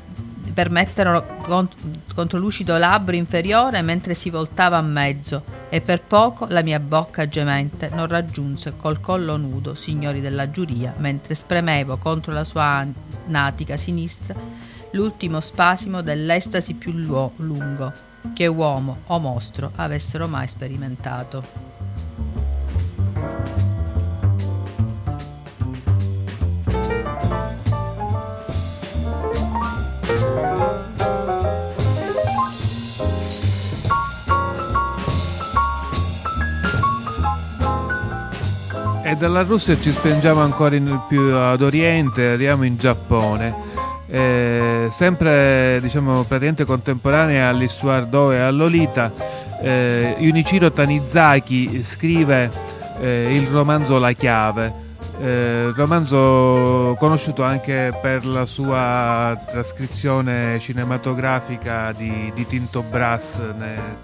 permetterono 0.55 1.25
contro 2.15 2.39
lucido 2.39 2.77
labbro 2.77 3.17
inferiore 3.17 3.83
mentre 3.83 4.15
si 4.15 4.31
voltava 4.31 4.77
a 4.77 4.83
mezzo 4.83 5.59
e 5.71 5.81
per 5.81 6.03
poco 6.03 6.47
la 6.49 6.63
mia 6.63 6.81
bocca 6.81 7.29
gemente 7.29 7.89
non 7.91 8.09
raggiunse 8.09 8.75
col 8.77 9.01
collo 9.01 9.37
nudo 9.37 9.75
signori 9.75 10.21
della 10.21 10.51
giuria 10.51 10.93
mentre 10.99 11.35
spremevo 11.35 11.97
contro 11.97 12.33
la 12.33 12.45
sua 12.45 12.85
natica 13.27 13.77
sinistra 13.77 14.35
l'ultimo 14.93 15.41
spasimo 15.41 16.03
dell'estasi 16.03 16.75
più 16.75 16.93
lungo 16.93 18.09
che 18.35 18.47
uomo 18.47 18.99
o 19.07 19.19
mostro 19.19 19.73
avessero 19.77 20.27
mai 20.27 20.49
sperimentato. 20.49 21.70
Dalla 39.21 39.43
Russia 39.43 39.79
ci 39.79 39.93
spingiamo 39.93 40.41
ancora 40.41 40.79
più 41.07 41.35
ad 41.35 41.61
oriente, 41.61 42.29
arriviamo 42.29 42.65
in 42.65 42.79
Giappone. 42.79 43.55
Eh, 44.09 44.89
sempre 44.91 45.79
diciamo 45.83 46.23
praticamente 46.23 46.65
contemporanea 46.65 47.51
all'Histoire 47.51 48.09
d'O 48.09 48.33
e 48.33 48.39
all'Olita, 48.39 49.13
eh, 49.61 50.17
Junichiro 50.19 50.73
Tanizaki 50.73 51.85
scrive 51.85 52.51
eh, 52.99 53.37
il 53.37 53.47
romanzo 53.49 53.99
La 53.99 54.13
chiave, 54.13 54.73
eh, 55.21 55.71
romanzo 55.77 56.97
conosciuto 56.99 57.43
anche 57.43 57.93
per 58.01 58.25
la 58.25 58.47
sua 58.47 59.39
trascrizione 59.51 60.59
cinematografica 60.61 61.93
di, 61.93 62.33
di 62.35 62.47
Tinto 62.47 62.83
Brass 62.83 63.39
ne, 63.59 63.99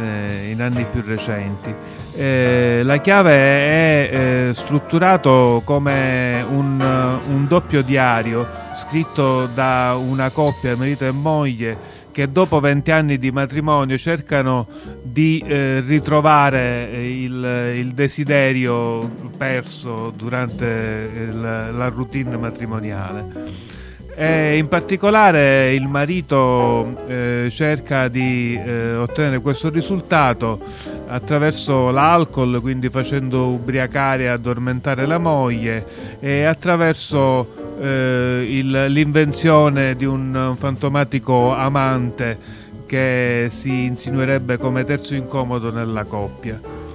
eh, 0.00 0.50
in 0.50 0.60
anni 0.60 0.84
più 0.90 1.02
recenti. 1.04 1.74
Eh, 2.14 2.80
la 2.82 2.96
chiave 2.98 3.34
è 3.34 4.10
eh, 4.10 4.54
strutturato 4.54 5.62
come 5.64 6.44
un, 6.48 7.20
un, 7.28 7.46
doppio 7.46 7.82
diario 7.82 8.46
scritto 8.74 9.46
da 9.46 9.98
una 10.00 10.30
coppia, 10.30 10.76
marito 10.76 11.04
e 11.04 11.10
moglie, 11.10 11.94
che 12.10 12.32
dopo 12.32 12.60
20 12.60 12.90
anni 12.90 13.18
di 13.18 13.30
matrimonio 13.30 13.98
cercano 13.98 14.66
di 15.02 15.44
eh, 15.46 15.80
ritrovare 15.80 16.88
il, 17.02 17.74
il, 17.76 17.92
desiderio 17.92 19.06
perso 19.36 20.10
durante 20.16 21.10
il, 21.14 21.40
la 21.40 21.88
routine 21.88 22.38
matrimoniale. 22.38 23.75
E 24.18 24.56
in 24.56 24.66
particolare 24.66 25.74
il 25.74 25.86
marito 25.86 27.06
eh, 27.06 27.48
cerca 27.50 28.08
di 28.08 28.58
eh, 28.58 28.96
ottenere 28.96 29.40
questo 29.40 29.68
risultato 29.68 30.58
attraverso 31.06 31.90
l'alcol, 31.90 32.62
quindi 32.62 32.88
facendo 32.88 33.48
ubriacare 33.48 34.22
e 34.22 34.28
addormentare 34.28 35.04
la 35.04 35.18
moglie, 35.18 35.84
e 36.18 36.44
attraverso 36.44 37.76
eh, 37.78 38.46
il, 38.48 38.86
l'invenzione 38.88 39.94
di 39.94 40.06
un 40.06 40.54
fantomatico 40.58 41.52
amante 41.54 42.38
che 42.86 43.48
si 43.50 43.84
insinuerebbe 43.84 44.56
come 44.56 44.84
terzo 44.86 45.14
incomodo 45.14 45.70
nella 45.70 46.04
coppia. 46.04 46.85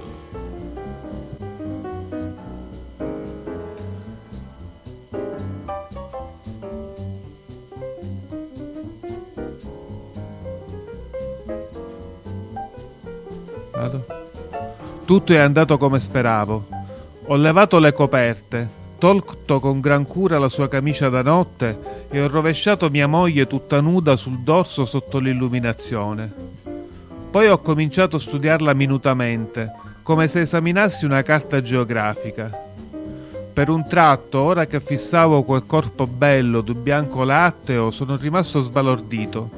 Tutto 15.12 15.34
è 15.34 15.36
andato 15.36 15.76
come 15.76 16.00
speravo. 16.00 16.68
Ho 17.26 17.36
levato 17.36 17.78
le 17.78 17.92
coperte, 17.92 18.66
tolto 18.96 19.60
con 19.60 19.78
gran 19.78 20.06
cura 20.06 20.38
la 20.38 20.48
sua 20.48 20.70
camicia 20.70 21.10
da 21.10 21.20
notte 21.20 22.06
e 22.08 22.22
ho 22.22 22.28
rovesciato 22.28 22.88
mia 22.88 23.06
moglie 23.06 23.46
tutta 23.46 23.82
nuda 23.82 24.16
sul 24.16 24.38
dorso 24.38 24.86
sotto 24.86 25.18
l'illuminazione. 25.18 26.32
Poi 27.30 27.46
ho 27.46 27.58
cominciato 27.58 28.16
a 28.16 28.20
studiarla 28.20 28.72
minutamente, 28.72 29.70
come 30.02 30.28
se 30.28 30.40
esaminassi 30.40 31.04
una 31.04 31.20
carta 31.20 31.60
geografica. 31.60 32.50
Per 33.52 33.68
un 33.68 33.86
tratto, 33.86 34.40
ora 34.40 34.64
che 34.64 34.80
fissavo 34.80 35.42
quel 35.42 35.66
corpo 35.66 36.06
bello 36.06 36.62
di 36.62 36.72
bianco 36.72 37.22
latteo, 37.22 37.90
sono 37.90 38.16
rimasto 38.16 38.60
sbalordito. 38.60 39.50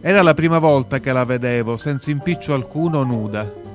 Era 0.00 0.22
la 0.22 0.34
prima 0.34 0.58
volta 0.58 0.98
che 0.98 1.12
la 1.12 1.24
vedevo, 1.24 1.76
senza 1.76 2.10
impiccio 2.10 2.52
alcuno, 2.52 3.04
nuda. 3.04 3.65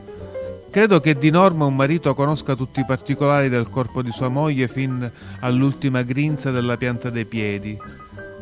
Credo 0.72 1.01
che 1.01 1.15
di 1.15 1.30
norma 1.32 1.65
un 1.65 1.76
marito 1.76 2.13
conosca 2.13 2.55
tutti 2.55 2.80
i 2.80 2.86
particolari 2.86 3.49
del 3.49 3.69
corpo 3.69 4.01
di 4.01 4.09
sua 4.13 4.30
moglie 4.30 4.69
fin 4.69 5.11
all'ultima 5.41 6.01
grinza 6.01 6.49
della 6.49 6.78
pianta 6.78 7.09
dei 7.09 7.26
piedi, 7.26 7.78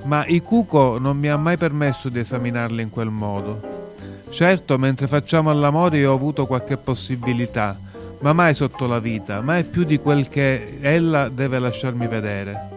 ma 0.03 0.27
Ikuko 0.27 0.99
non 0.99 1.17
mi 1.17 1.27
ha 1.27 1.37
mai 1.37 1.57
permesso 1.57 2.07
di 2.07 2.19
esaminarla 2.19 2.83
in 2.83 2.91
quel 2.91 3.09
modo. 3.09 3.59
Certo, 4.29 4.77
mentre 4.77 5.07
facciamo 5.07 5.49
all'amore 5.49 5.97
io 5.97 6.11
ho 6.11 6.13
avuto 6.13 6.45
qualche 6.45 6.77
possibilità, 6.77 7.75
ma 8.19 8.31
mai 8.31 8.53
sotto 8.53 8.85
la 8.85 8.99
vita, 8.99 9.41
mai 9.41 9.63
più 9.63 9.83
di 9.83 9.97
quel 9.97 10.29
che 10.29 10.77
ella 10.81 11.29
deve 11.29 11.57
lasciarmi 11.57 12.05
vedere. 12.05 12.69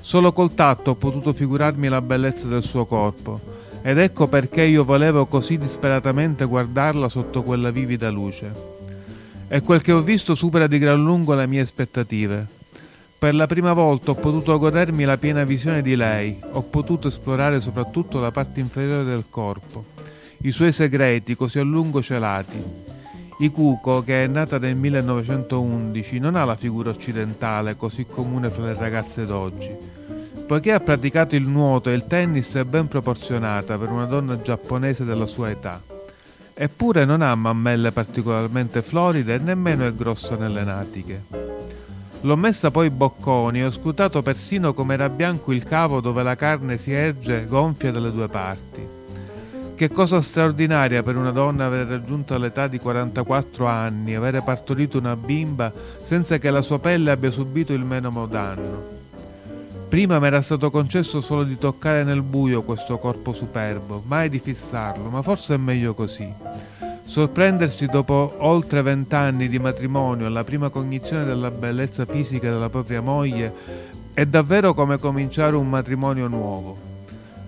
Solo 0.00 0.32
col 0.32 0.54
tatto 0.54 0.90
ho 0.90 0.94
potuto 0.96 1.32
figurarmi 1.32 1.86
la 1.86 2.00
bellezza 2.00 2.48
del 2.48 2.64
suo 2.64 2.86
corpo, 2.86 3.38
ed 3.82 3.98
ecco 3.98 4.26
perché 4.26 4.64
io 4.64 4.82
volevo 4.82 5.26
così 5.26 5.58
disperatamente 5.58 6.44
guardarla 6.44 7.08
sotto 7.08 7.44
quella 7.44 7.70
vivida 7.70 8.10
luce 8.10 8.69
e 9.52 9.62
quel 9.62 9.82
che 9.82 9.90
ho 9.90 10.00
visto 10.00 10.36
supera 10.36 10.68
di 10.68 10.78
gran 10.78 11.02
lungo 11.02 11.34
le 11.34 11.48
mie 11.48 11.62
aspettative. 11.62 12.46
Per 13.18 13.34
la 13.34 13.48
prima 13.48 13.72
volta 13.72 14.12
ho 14.12 14.14
potuto 14.14 14.56
godermi 14.56 15.02
la 15.02 15.16
piena 15.16 15.42
visione 15.42 15.82
di 15.82 15.96
lei, 15.96 16.38
ho 16.52 16.62
potuto 16.62 17.08
esplorare 17.08 17.58
soprattutto 17.58 18.20
la 18.20 18.30
parte 18.30 18.60
inferiore 18.60 19.02
del 19.02 19.24
corpo, 19.28 19.86
i 20.42 20.52
suoi 20.52 20.70
segreti 20.70 21.34
così 21.34 21.58
a 21.58 21.64
lungo 21.64 22.00
celati. 22.00 22.62
Ikuko, 23.40 24.04
che 24.04 24.22
è 24.22 24.26
nata 24.28 24.58
nel 24.58 24.76
1911, 24.76 26.20
non 26.20 26.36
ha 26.36 26.44
la 26.44 26.54
figura 26.54 26.90
occidentale 26.90 27.74
così 27.74 28.06
comune 28.06 28.50
fra 28.50 28.66
le 28.66 28.74
ragazze 28.74 29.26
d'oggi. 29.26 29.70
Poiché 30.46 30.72
ha 30.72 30.80
praticato 30.80 31.34
il 31.34 31.48
nuoto 31.48 31.90
e 31.90 31.94
il 31.94 32.06
tennis 32.06 32.54
è 32.54 32.62
ben 32.62 32.86
proporzionata 32.86 33.76
per 33.76 33.90
una 33.90 34.04
donna 34.04 34.40
giapponese 34.40 35.04
della 35.04 35.26
sua 35.26 35.50
età. 35.50 35.99
Eppure 36.62 37.06
non 37.06 37.22
ha 37.22 37.34
mammelle 37.34 37.90
particolarmente 37.90 38.82
floride 38.82 39.36
e 39.36 39.38
nemmeno 39.38 39.86
è 39.86 39.94
grossa 39.94 40.36
nelle 40.36 40.62
natiche. 40.62 41.22
L'ho 42.20 42.36
messa 42.36 42.70
poi 42.70 42.90
bocconi 42.90 43.60
e 43.60 43.64
ho 43.64 43.70
scrutato 43.70 44.20
persino 44.20 44.74
come 44.74 44.92
era 44.92 45.08
bianco 45.08 45.52
il 45.52 45.64
cavo 45.64 46.02
dove 46.02 46.22
la 46.22 46.36
carne 46.36 46.76
si 46.76 46.92
erge 46.92 47.46
gonfia 47.46 47.90
dalle 47.90 48.12
due 48.12 48.28
parti. 48.28 48.86
Che 49.74 49.88
cosa 49.88 50.20
straordinaria 50.20 51.02
per 51.02 51.16
una 51.16 51.30
donna 51.30 51.64
aver 51.64 51.86
raggiunto 51.86 52.36
l'età 52.36 52.66
di 52.66 52.78
44 52.78 53.64
anni, 53.64 54.14
avere 54.14 54.42
partorito 54.42 54.98
una 54.98 55.16
bimba 55.16 55.72
senza 56.02 56.36
che 56.36 56.50
la 56.50 56.60
sua 56.60 56.78
pelle 56.78 57.10
abbia 57.10 57.30
subito 57.30 57.72
il 57.72 57.84
menomo 57.86 58.26
danno. 58.26 58.99
Prima 59.90 60.20
mi 60.20 60.26
era 60.28 60.40
stato 60.40 60.70
concesso 60.70 61.20
solo 61.20 61.42
di 61.42 61.58
toccare 61.58 62.04
nel 62.04 62.22
buio 62.22 62.62
questo 62.62 62.98
corpo 62.98 63.32
superbo, 63.32 64.00
mai 64.06 64.28
di 64.28 64.38
fissarlo, 64.38 65.08
ma 65.08 65.20
forse 65.20 65.54
è 65.54 65.56
meglio 65.56 65.94
così. 65.94 66.32
Sorprendersi 67.02 67.86
dopo 67.86 68.36
oltre 68.38 68.82
vent'anni 68.82 69.48
di 69.48 69.58
matrimonio 69.58 70.26
alla 70.26 70.44
prima 70.44 70.68
cognizione 70.68 71.24
della 71.24 71.50
bellezza 71.50 72.04
fisica 72.04 72.48
della 72.48 72.68
propria 72.68 73.00
moglie 73.00 73.52
è 74.14 74.24
davvero 74.26 74.74
come 74.74 74.96
cominciare 74.96 75.56
un 75.56 75.68
matrimonio 75.68 76.28
nuovo. 76.28 76.78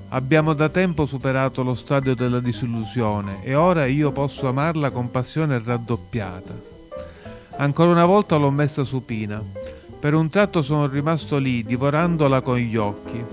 Abbiamo 0.09 0.53
da 0.53 0.69
tempo 0.69 1.07
superato 1.07 1.63
lo 1.63 1.75
stadio 1.75 2.17
della 2.17 2.41
disillusione 2.41 3.45
e 3.45 3.55
ora 3.55 3.87
io 3.87 4.11
posso 4.11 4.49
amarla 4.49 4.91
con 4.91 5.13
passione 5.13 5.63
raddoppiata. 5.65 6.55
Ancora 7.59 7.93
una 7.93 8.05
volta 8.05 8.35
l'ho 8.35 8.51
messa 8.51 8.83
supina 8.83 9.41
per 10.03 10.15
un 10.15 10.29
tratto 10.29 10.63
sono 10.63 10.89
rimasto 10.89 11.39
lì, 11.39 11.63
divorandola 11.63 12.41
con 12.41 12.57
gli 12.57 12.77
occhi. 12.77 13.25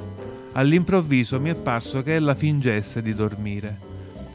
All'improvviso 0.52 1.40
mi 1.40 1.50
è 1.50 1.56
parso 1.56 2.04
che 2.04 2.14
ella 2.14 2.36
fingesse 2.36 3.02
di 3.02 3.16
dormire. 3.16 3.76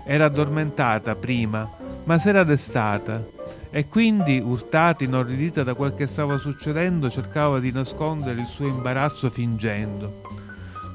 Era 0.05 0.25
addormentata 0.25 1.15
prima, 1.15 1.71
ma 2.03 2.19
s'era 2.19 2.43
destata 2.43 3.25
e 3.71 3.87
quindi, 3.87 4.41
urtata, 4.45 5.05
inorridita 5.05 5.63
da 5.63 5.75
quel 5.75 5.95
che 5.95 6.09
stava 6.09 6.37
succedendo, 6.39 7.09
cercava 7.09 7.61
di 7.61 7.71
nascondere 7.71 8.41
il 8.41 8.49
suo 8.49 8.67
imbarazzo 8.67 9.31
fingendo. 9.31 10.23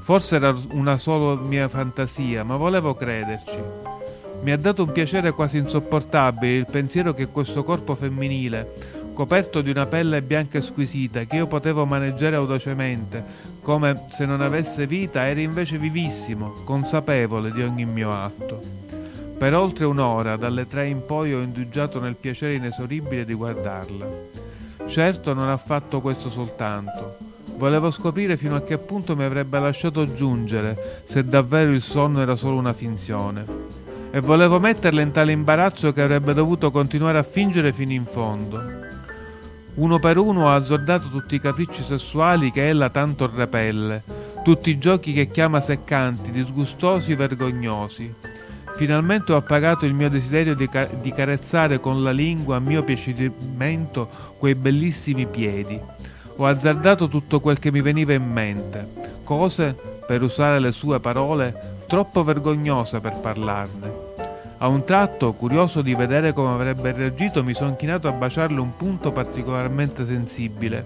Forse 0.02 0.36
era 0.36 0.54
una 0.72 0.98
solo 0.98 1.36
mia 1.36 1.68
fantasia, 1.68 2.44
ma 2.44 2.56
volevo 2.56 2.94
crederci. 2.94 3.58
Mi 4.42 4.52
ha 4.52 4.58
dato 4.58 4.82
un 4.82 4.92
piacere 4.92 5.32
quasi 5.32 5.56
insopportabile 5.56 6.54
il 6.54 6.66
pensiero 6.70 7.14
che 7.14 7.28
questo 7.28 7.64
corpo 7.64 7.94
femminile, 7.94 8.98
coperto 9.20 9.60
di 9.60 9.68
una 9.68 9.84
pelle 9.84 10.22
bianca 10.22 10.62
squisita, 10.62 11.24
che 11.24 11.36
io 11.36 11.46
potevo 11.46 11.84
maneggiare 11.84 12.36
audacemente, 12.36 13.22
come 13.60 14.06
se 14.08 14.24
non 14.24 14.40
avesse 14.40 14.86
vita, 14.86 15.28
era 15.28 15.40
invece 15.40 15.76
vivissimo, 15.76 16.62
consapevole 16.64 17.52
di 17.52 17.60
ogni 17.60 17.84
mio 17.84 18.14
atto. 18.14 18.62
Per 19.36 19.54
oltre 19.54 19.84
un'ora, 19.84 20.36
dalle 20.36 20.66
tre 20.66 20.88
in 20.88 21.04
poi, 21.04 21.34
ho 21.34 21.40
indugiato 21.42 22.00
nel 22.00 22.14
piacere 22.14 22.54
inesoribile 22.54 23.26
di 23.26 23.34
guardarla. 23.34 24.06
Certo 24.88 25.34
non 25.34 25.50
ha 25.50 25.58
fatto 25.58 26.00
questo 26.00 26.30
soltanto. 26.30 27.18
Volevo 27.58 27.90
scoprire 27.90 28.38
fino 28.38 28.56
a 28.56 28.62
che 28.62 28.78
punto 28.78 29.14
mi 29.14 29.24
avrebbe 29.24 29.60
lasciato 29.60 30.10
giungere 30.14 31.02
se 31.04 31.26
davvero 31.26 31.72
il 31.72 31.82
sonno 31.82 32.22
era 32.22 32.36
solo 32.36 32.56
una 32.56 32.72
finzione. 32.72 33.44
E 34.12 34.20
volevo 34.20 34.58
metterla 34.58 35.02
in 35.02 35.12
tale 35.12 35.32
imbarazzo 35.32 35.92
che 35.92 36.00
avrebbe 36.00 36.32
dovuto 36.32 36.70
continuare 36.70 37.18
a 37.18 37.22
fingere 37.22 37.74
fino 37.74 37.92
in 37.92 38.06
fondo. 38.06 38.88
Uno 39.74 39.98
per 39.98 40.18
uno 40.18 40.46
ho 40.46 40.54
azzordato 40.54 41.08
tutti 41.08 41.36
i 41.36 41.40
capricci 41.40 41.82
sessuali 41.82 42.50
che 42.50 42.68
ella 42.68 42.90
tanto 42.90 43.30
repelle, 43.32 44.02
tutti 44.42 44.70
i 44.70 44.78
giochi 44.78 45.12
che 45.12 45.30
chiama 45.30 45.60
seccanti, 45.60 46.30
disgustosi, 46.30 47.14
vergognosi 47.14 48.14
Finalmente 48.80 49.34
ho 49.34 49.36
appagato 49.36 49.84
il 49.84 49.92
mio 49.92 50.08
desiderio 50.08 50.54
di, 50.54 50.66
ca- 50.66 50.86
di 50.86 51.12
carezzare 51.12 51.80
con 51.80 52.02
la 52.02 52.12
lingua 52.12 52.56
a 52.56 52.60
mio 52.60 52.82
piacimento 52.82 54.08
quei 54.38 54.54
bellissimi 54.54 55.26
piedi. 55.26 55.78
Ho 56.36 56.46
azzardato 56.46 57.06
tutto 57.06 57.40
quel 57.40 57.58
che 57.58 57.70
mi 57.70 57.82
veniva 57.82 58.14
in 58.14 58.24
mente, 58.24 58.88
cose, 59.22 59.76
per 60.06 60.22
usare 60.22 60.60
le 60.60 60.72
sue 60.72 60.98
parole, 60.98 61.82
troppo 61.86 62.24
vergognose 62.24 63.00
per 63.00 63.16
parlarne. 63.20 63.99
A 64.62 64.68
un 64.68 64.84
tratto, 64.84 65.32
curioso 65.32 65.80
di 65.80 65.94
vedere 65.94 66.34
come 66.34 66.52
avrebbe 66.52 66.92
reagito, 66.92 67.42
mi 67.42 67.54
sono 67.54 67.76
chinato 67.76 68.08
a 68.08 68.12
baciarle 68.12 68.60
un 68.60 68.76
punto 68.76 69.10
particolarmente 69.10 70.04
sensibile 70.04 70.84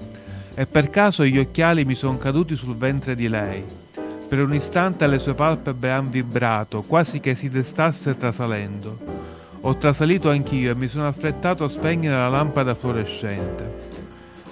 e 0.54 0.64
per 0.66 0.90
caso 0.90 1.24
gli 1.24 1.38
occhiali 1.38 1.84
mi 1.84 1.96
sono 1.96 2.16
caduti 2.16 2.54
sul 2.54 2.76
ventre 2.76 3.16
di 3.16 3.26
lei. 3.26 3.64
Per 4.28 4.40
un 4.40 4.54
istante 4.54 5.08
le 5.08 5.18
sue 5.18 5.34
palpebre 5.34 5.90
han 5.90 6.08
vibrato, 6.08 6.82
quasi 6.82 7.18
che 7.18 7.34
si 7.34 7.50
destasse 7.50 8.16
trasalendo. 8.16 8.96
Ho 9.62 9.76
trasalito 9.76 10.30
anch'io 10.30 10.70
e 10.70 10.76
mi 10.76 10.86
sono 10.86 11.08
affrettato 11.08 11.64
a 11.64 11.68
spegnere 11.68 12.14
la 12.14 12.28
lampada 12.28 12.76
fluorescente. 12.76 13.90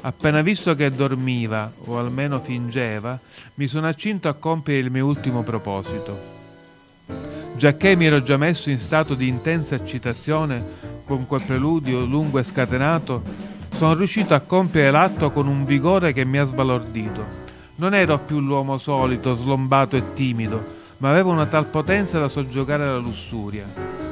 Appena 0.00 0.42
visto 0.42 0.74
che 0.74 0.90
dormiva, 0.90 1.70
o 1.84 1.96
almeno 1.96 2.40
fingeva, 2.40 3.16
mi 3.54 3.68
sono 3.68 3.86
accinto 3.86 4.28
a 4.28 4.34
compiere 4.34 4.80
il 4.80 4.90
mio 4.90 5.06
ultimo 5.06 5.44
proposito. 5.44 6.31
Giacché 7.54 7.94
mi 7.96 8.06
ero 8.06 8.22
già 8.22 8.36
messo 8.36 8.70
in 8.70 8.78
stato 8.78 9.14
di 9.14 9.28
intensa 9.28 9.74
eccitazione 9.74 10.62
con 11.04 11.26
quel 11.26 11.42
preludio 11.44 12.04
lungo 12.04 12.38
e 12.38 12.42
scatenato, 12.44 13.22
sono 13.74 13.94
riuscito 13.94 14.34
a 14.34 14.40
compiere 14.40 14.90
l'atto 14.90 15.30
con 15.30 15.46
un 15.46 15.64
vigore 15.64 16.12
che 16.12 16.24
mi 16.24 16.38
ha 16.38 16.44
sbalordito. 16.44 17.40
Non 17.76 17.94
ero 17.94 18.18
più 18.18 18.40
l'uomo 18.40 18.78
solito, 18.78 19.34
slombato 19.34 19.96
e 19.96 20.12
timido, 20.14 20.62
ma 20.98 21.10
avevo 21.10 21.30
una 21.30 21.46
tal 21.46 21.66
potenza 21.66 22.18
da 22.18 22.28
soggiogare 22.28 22.86
la 22.86 22.98
lussuria. 22.98 23.64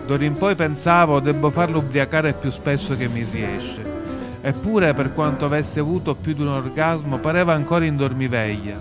D'ora 0.06 0.24
in 0.24 0.36
poi 0.36 0.54
pensavo 0.54 1.20
devo 1.20 1.50
farlo 1.50 1.78
ubriacare 1.78 2.32
più 2.32 2.50
spesso 2.50 2.96
che 2.96 3.08
mi 3.08 3.24
riesce. 3.30 3.98
Eppure, 4.40 4.94
per 4.94 5.12
quanto 5.12 5.44
avesse 5.44 5.80
avuto 5.80 6.14
più 6.14 6.34
di 6.34 6.42
un 6.42 6.48
orgasmo, 6.48 7.18
pareva 7.18 7.52
ancora 7.52 7.84
in 7.84 7.96
dormiveglia. 7.96 8.78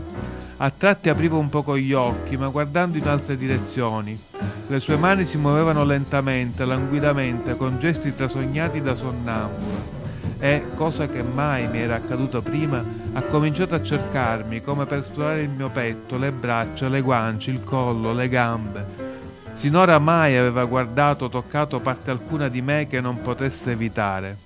A 0.61 0.71
tratti 0.71 1.07
aprivo 1.07 1.39
un 1.39 1.47
poco 1.47 1.77
gli 1.77 1.93
occhi, 1.93 2.35
ma 2.35 2.49
guardando 2.49 2.97
in 2.97 3.07
altre 3.07 3.37
direzioni. 3.37 4.19
Le 4.67 4.79
sue 4.81 4.97
mani 4.97 5.25
si 5.25 5.37
muovevano 5.37 5.85
lentamente, 5.85 6.65
languidamente, 6.65 7.55
con 7.55 7.79
gesti 7.79 8.13
trasognati 8.13 8.81
da 8.81 8.93
sonnambula 8.93 9.97
e, 10.37 10.63
cosa 10.75 11.07
che 11.07 11.23
mai 11.23 11.69
mi 11.69 11.79
era 11.79 11.95
accaduto 11.95 12.41
prima, 12.41 12.83
ha 13.13 13.21
cominciato 13.21 13.73
a 13.73 13.81
cercarmi 13.81 14.61
come 14.61 14.85
per 14.85 14.99
esplorare 14.99 15.43
il 15.43 15.49
mio 15.49 15.69
petto, 15.69 16.17
le 16.17 16.31
braccia, 16.31 16.89
le 16.89 16.99
guance, 16.99 17.51
il 17.51 17.63
collo, 17.63 18.11
le 18.11 18.27
gambe. 18.27 18.85
Sinora 19.53 19.97
mai 19.97 20.35
aveva 20.35 20.65
guardato 20.65 21.25
o 21.25 21.29
toccato 21.29 21.79
parte 21.79 22.11
alcuna 22.11 22.49
di 22.49 22.61
me 22.61 22.85
che 22.87 22.99
non 22.99 23.21
potesse 23.21 23.71
evitare. 23.71 24.37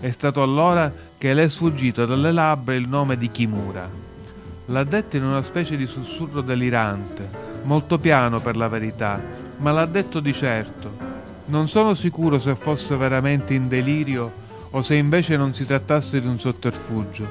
È 0.00 0.10
stato 0.10 0.42
allora 0.42 0.92
che 1.16 1.32
le 1.32 1.44
è 1.44 1.48
sfuggito 1.48 2.06
dalle 2.06 2.32
labbra 2.32 2.74
il 2.74 2.88
nome 2.88 3.16
di 3.16 3.28
Kimura. 3.28 4.09
L'ha 4.70 4.84
detto 4.84 5.16
in 5.16 5.24
una 5.24 5.42
specie 5.42 5.76
di 5.76 5.84
sussurro 5.84 6.42
delirante, 6.42 7.28
molto 7.64 7.98
piano 7.98 8.38
per 8.38 8.56
la 8.56 8.68
verità, 8.68 9.20
ma 9.56 9.72
l'ha 9.72 9.84
detto 9.84 10.20
di 10.20 10.32
certo. 10.32 10.92
Non 11.46 11.68
sono 11.68 11.92
sicuro 11.92 12.38
se 12.38 12.54
fosse 12.54 12.96
veramente 12.96 13.52
in 13.52 13.66
delirio 13.66 14.30
o 14.70 14.80
se 14.82 14.94
invece 14.94 15.36
non 15.36 15.54
si 15.54 15.66
trattasse 15.66 16.20
di 16.20 16.28
un 16.28 16.38
sotterfugio. 16.38 17.26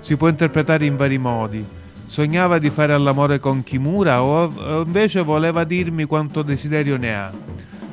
Si 0.00 0.14
può 0.16 0.28
interpretare 0.28 0.84
in 0.84 0.98
vari 0.98 1.16
modi. 1.16 1.64
Sognava 2.06 2.58
di 2.58 2.68
fare 2.68 2.92
all'amore 2.92 3.38
con 3.40 3.62
Kimura 3.62 4.22
o 4.22 4.82
invece 4.84 5.22
voleva 5.22 5.64
dirmi 5.64 6.04
quanto 6.04 6.42
desiderio 6.42 6.98
ne 6.98 7.16
ha. 7.16 7.32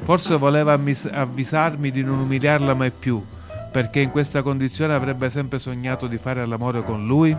Forse 0.04 0.36
voleva 0.36 0.78
avvisarmi 1.12 1.92
di 1.92 2.04
non 2.04 2.20
umiliarla 2.20 2.74
mai 2.74 2.92
più, 2.92 3.24
perché 3.72 4.02
in 4.02 4.12
questa 4.12 4.42
condizione 4.42 4.94
avrebbe 4.94 5.30
sempre 5.30 5.60
sognato 5.60 6.08
di 6.08 6.18
fare 6.18 6.42
all'amore 6.42 6.84
con 6.84 7.06
lui? 7.08 7.34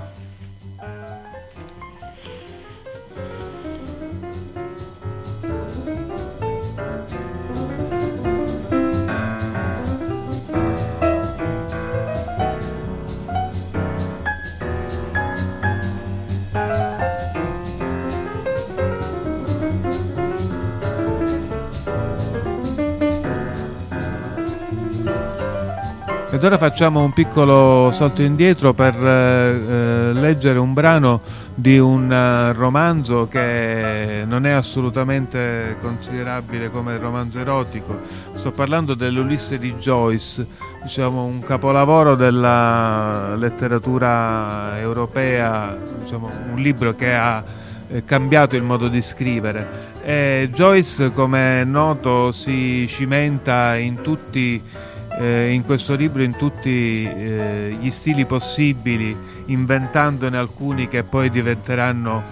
Ed 26.43 26.49
ora 26.49 26.59
facciamo 26.59 27.05
un 27.05 27.13
piccolo 27.13 27.93
salto 27.93 28.21
indietro 28.21 28.73
per 28.73 28.97
eh, 28.97 30.11
eh 30.11 30.13
leggere 30.13 30.59
un 30.59 30.73
brano 30.73 31.21
di 31.55 31.79
un 31.79 32.11
uh, 32.11 32.53
romanzo 32.59 33.29
che 33.29 34.25
non 34.27 34.45
è 34.45 34.51
assolutamente 34.51 35.77
considerabile 35.81 36.69
come 36.69 36.99
romanzo 36.99 37.39
erotico. 37.39 38.01
Sto 38.35 38.51
parlando 38.51 38.95
dell'Ulisse 38.95 39.57
di 39.57 39.75
Joyce, 39.75 40.45
diciamo 40.83 41.23
un 41.23 41.45
capolavoro 41.45 42.17
della 42.17 43.37
letteratura 43.37 44.81
europea, 44.81 45.77
diciamo, 46.03 46.29
un 46.53 46.61
libro 46.61 46.97
che 46.97 47.15
ha 47.15 47.45
eh, 47.89 48.05
cambiato 48.05 48.57
il 48.57 48.65
modo 48.65 48.89
di 48.89 49.01
scrivere. 49.01 49.91
E 50.03 50.51
Joyce, 50.53 51.13
come 51.13 51.61
è 51.61 51.65
noto, 51.65 52.33
si 52.33 52.85
cimenta 52.89 53.77
in 53.77 54.01
tutti 54.01 54.91
eh, 55.19 55.51
in 55.51 55.65
questo 55.65 55.95
libro 55.95 56.23
in 56.23 56.37
tutti 56.37 57.05
eh, 57.05 57.77
gli 57.81 57.91
stili 57.91 58.25
possibili, 58.25 59.17
inventandone 59.47 60.37
alcuni 60.37 60.89
che 60.89 61.03
poi 61.03 61.31
diventeranno 61.31 62.23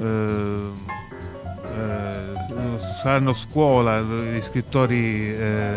eh, 0.00 0.70
eh 1.64 2.30
saranno 3.02 3.32
scuola 3.32 4.00
gli 4.00 4.40
scrittori 4.40 5.34
eh, 5.34 5.76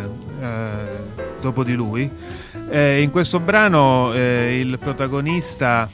dopo 1.41 1.63
di 1.63 1.73
lui. 1.73 2.07
in 2.69 3.09
questo 3.11 3.39
brano 3.39 4.13
il 4.13 4.77
protagonista 4.77 5.89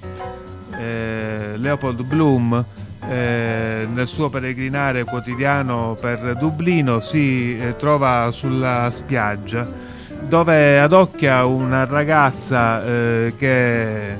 Leopold 0.77 2.03
Bloom 2.03 2.65
eh, 3.07 3.87
nel 3.91 4.07
suo 4.07 4.29
peregrinare 4.29 5.03
quotidiano 5.03 5.97
per 5.99 6.35
Dublino 6.37 6.99
si 6.99 7.59
eh, 7.59 7.75
trova 7.75 8.29
sulla 8.31 8.91
spiaggia 8.93 9.90
dove 10.27 10.79
adocchia 10.79 11.45
una 11.45 11.85
ragazza 11.85 12.83
eh, 12.83 13.33
che 13.37 14.17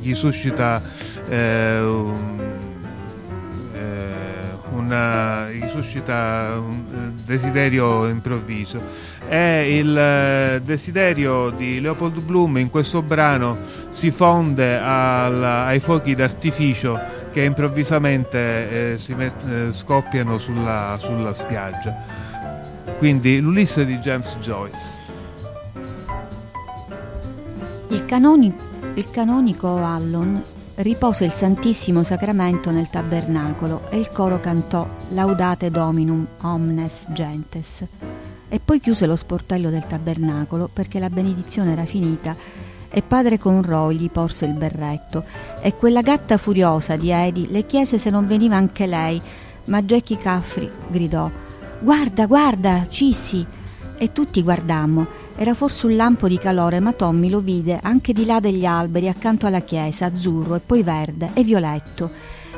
gli 0.00 0.14
suscita 0.14 0.80
eh, 1.28 1.80
un, 1.80 2.40
eh, 3.74 4.74
una, 4.74 5.50
gli 5.50 5.66
suscita 5.70 6.54
un 6.56 6.84
eh, 6.92 7.22
desiderio 7.24 8.06
improvviso. 8.08 9.12
E 9.28 9.78
il 9.78 9.96
eh, 9.96 10.60
desiderio 10.62 11.50
di 11.50 11.80
Leopold 11.80 12.20
Bloom 12.20 12.58
in 12.58 12.70
questo 12.70 13.02
brano 13.02 13.56
si 13.88 14.10
fonde 14.10 14.78
al, 14.78 15.42
ai 15.42 15.80
fuochi 15.80 16.14
d'artificio 16.14 16.98
che 17.32 17.42
improvvisamente 17.42 18.94
eh, 18.94 19.14
met- 19.14 19.72
scoppiano 19.72 20.38
sulla, 20.38 20.96
sulla 20.98 21.34
spiaggia. 21.34 22.22
Quindi 22.98 23.40
l'Ulisse 23.40 23.84
di 23.84 23.96
James 23.98 24.36
Joyce 24.40 25.03
Il, 27.88 28.06
canoni, 28.06 28.52
il 28.94 29.10
canonico 29.10 29.76
Allon 29.76 30.42
ripose 30.76 31.24
il 31.24 31.32
Santissimo 31.32 32.02
Sacramento 32.02 32.70
nel 32.70 32.88
tabernacolo 32.90 33.88
e 33.90 33.98
il 33.98 34.10
coro 34.10 34.40
cantò 34.40 34.88
Laudate 35.10 35.70
Dominum 35.70 36.26
omnes 36.40 37.06
gentes 37.10 37.84
e 38.48 38.60
poi 38.64 38.80
chiuse 38.80 39.06
lo 39.06 39.16
sportello 39.16 39.70
del 39.70 39.86
tabernacolo 39.86 40.68
perché 40.72 40.98
la 40.98 41.10
benedizione 41.10 41.72
era 41.72 41.84
finita 41.84 42.34
e 42.88 43.02
padre 43.02 43.38
Conroy 43.38 43.96
gli 43.96 44.10
porse 44.10 44.46
il 44.46 44.54
berretto 44.54 45.24
e 45.60 45.74
quella 45.76 46.00
gatta 46.00 46.36
furiosa 46.36 46.96
di 46.96 47.10
Edi 47.10 47.48
le 47.50 47.66
chiese 47.66 47.98
se 47.98 48.10
non 48.10 48.26
veniva 48.26 48.56
anche 48.56 48.86
lei, 48.86 49.20
ma 49.66 49.82
Jackie 49.82 50.16
Caffri 50.18 50.70
gridò 50.88 51.30
Guarda, 51.80 52.26
guarda, 52.26 52.86
Cissi! 52.88 53.46
E 53.96 54.12
tutti 54.12 54.42
guardammo. 54.42 55.06
Era 55.36 55.54
forse 55.54 55.86
un 55.86 55.96
lampo 55.96 56.28
di 56.28 56.38
calore, 56.38 56.80
ma 56.80 56.92
Tommy 56.92 57.28
lo 57.28 57.40
vide 57.40 57.78
anche 57.82 58.12
di 58.12 58.24
là 58.24 58.40
degli 58.40 58.64
alberi 58.64 59.08
accanto 59.08 59.46
alla 59.46 59.62
chiesa, 59.62 60.06
azzurro 60.06 60.56
e 60.56 60.60
poi 60.60 60.82
verde 60.82 61.30
e 61.34 61.44
violetto. 61.44 62.10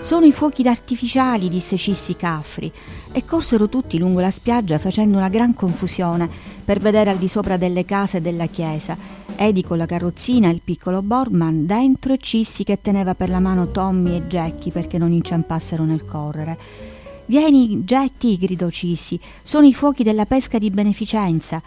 Sono 0.03 0.27
i 0.27 0.33
fuochi 0.33 0.63
artificiali, 0.69 1.49
disse 1.49 1.77
Cissi 1.77 2.17
Caffri, 2.17 2.71
e 3.13 3.25
corsero 3.25 3.69
tutti 3.69 3.99
lungo 3.99 4.21
la 4.21 4.31
spiaggia 4.31 4.79
facendo 4.79 5.17
una 5.17 5.29
gran 5.29 5.53
confusione 5.53 6.29
per 6.65 6.79
vedere 6.79 7.11
al 7.11 7.17
di 7.17 7.29
sopra 7.29 7.57
delle 7.57 7.85
case 7.85 8.19
e 8.19 8.21
della 8.21 8.47
chiesa. 8.47 8.97
Edi 9.35 9.65
con 9.65 9.79
la 9.79 9.87
carrozzina 9.87 10.49
il 10.49 10.61
piccolo 10.63 11.03
Borman 11.03 11.67
dentro 11.67 12.13
e 12.13 12.19
Cissi 12.19 12.63
che 12.63 12.81
teneva 12.81 13.15
per 13.15 13.31
la 13.31 13.41
mano 13.41 13.71
Tommy 13.71 14.17
e 14.17 14.27
Jackie 14.27 14.71
perché 14.71 14.97
non 14.97 15.13
inciampassero 15.13 15.85
nel 15.85 16.05
correre. 16.05 16.59
Vieni, 17.29 17.83
Getty, 17.85 18.39
gridò 18.39 18.69
Cissi, 18.69 19.19
sono 19.43 19.67
i 19.67 19.75
fuochi 19.75 20.05
della 20.05 20.27
pesca 20.27 20.59
di 20.59 20.71
beneficenza. 20.71 21.61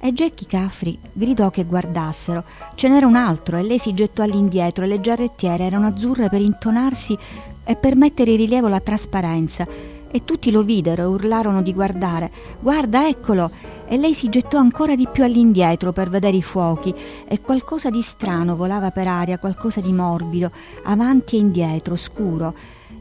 E 0.00 0.12
Jackie 0.12 0.48
Caffri 0.48 0.98
gridò 1.12 1.50
che 1.50 1.64
guardassero. 1.64 2.42
Ce 2.74 2.88
n'era 2.88 3.06
un 3.06 3.14
altro 3.14 3.56
e 3.56 3.62
lei 3.62 3.78
si 3.78 3.94
gettò 3.94 4.24
all'indietro 4.24 4.82
e 4.82 4.88
le 4.88 5.00
giarrettiere 5.00 5.64
erano 5.64 5.86
azzurre 5.86 6.28
per 6.28 6.40
intonarsi 6.40 7.16
e 7.62 7.76
per 7.76 7.94
mettere 7.94 8.32
in 8.32 8.38
rilievo 8.38 8.66
la 8.66 8.80
trasparenza. 8.80 9.64
E 10.10 10.24
tutti 10.24 10.50
lo 10.50 10.64
videro 10.64 11.02
e 11.02 11.06
urlarono 11.06 11.62
di 11.62 11.72
guardare. 11.72 12.30
Guarda, 12.58 13.06
eccolo! 13.06 13.50
E 13.86 13.96
lei 13.96 14.14
si 14.14 14.28
gettò 14.28 14.58
ancora 14.58 14.96
di 14.96 15.06
più 15.10 15.22
all'indietro 15.22 15.92
per 15.92 16.10
vedere 16.10 16.36
i 16.36 16.42
fuochi 16.42 16.92
e 17.28 17.40
qualcosa 17.40 17.88
di 17.88 18.02
strano 18.02 18.56
volava 18.56 18.90
per 18.90 19.06
aria, 19.06 19.38
qualcosa 19.38 19.80
di 19.80 19.92
morbido, 19.92 20.50
avanti 20.82 21.36
e 21.36 21.38
indietro, 21.38 21.94
scuro 21.94 22.54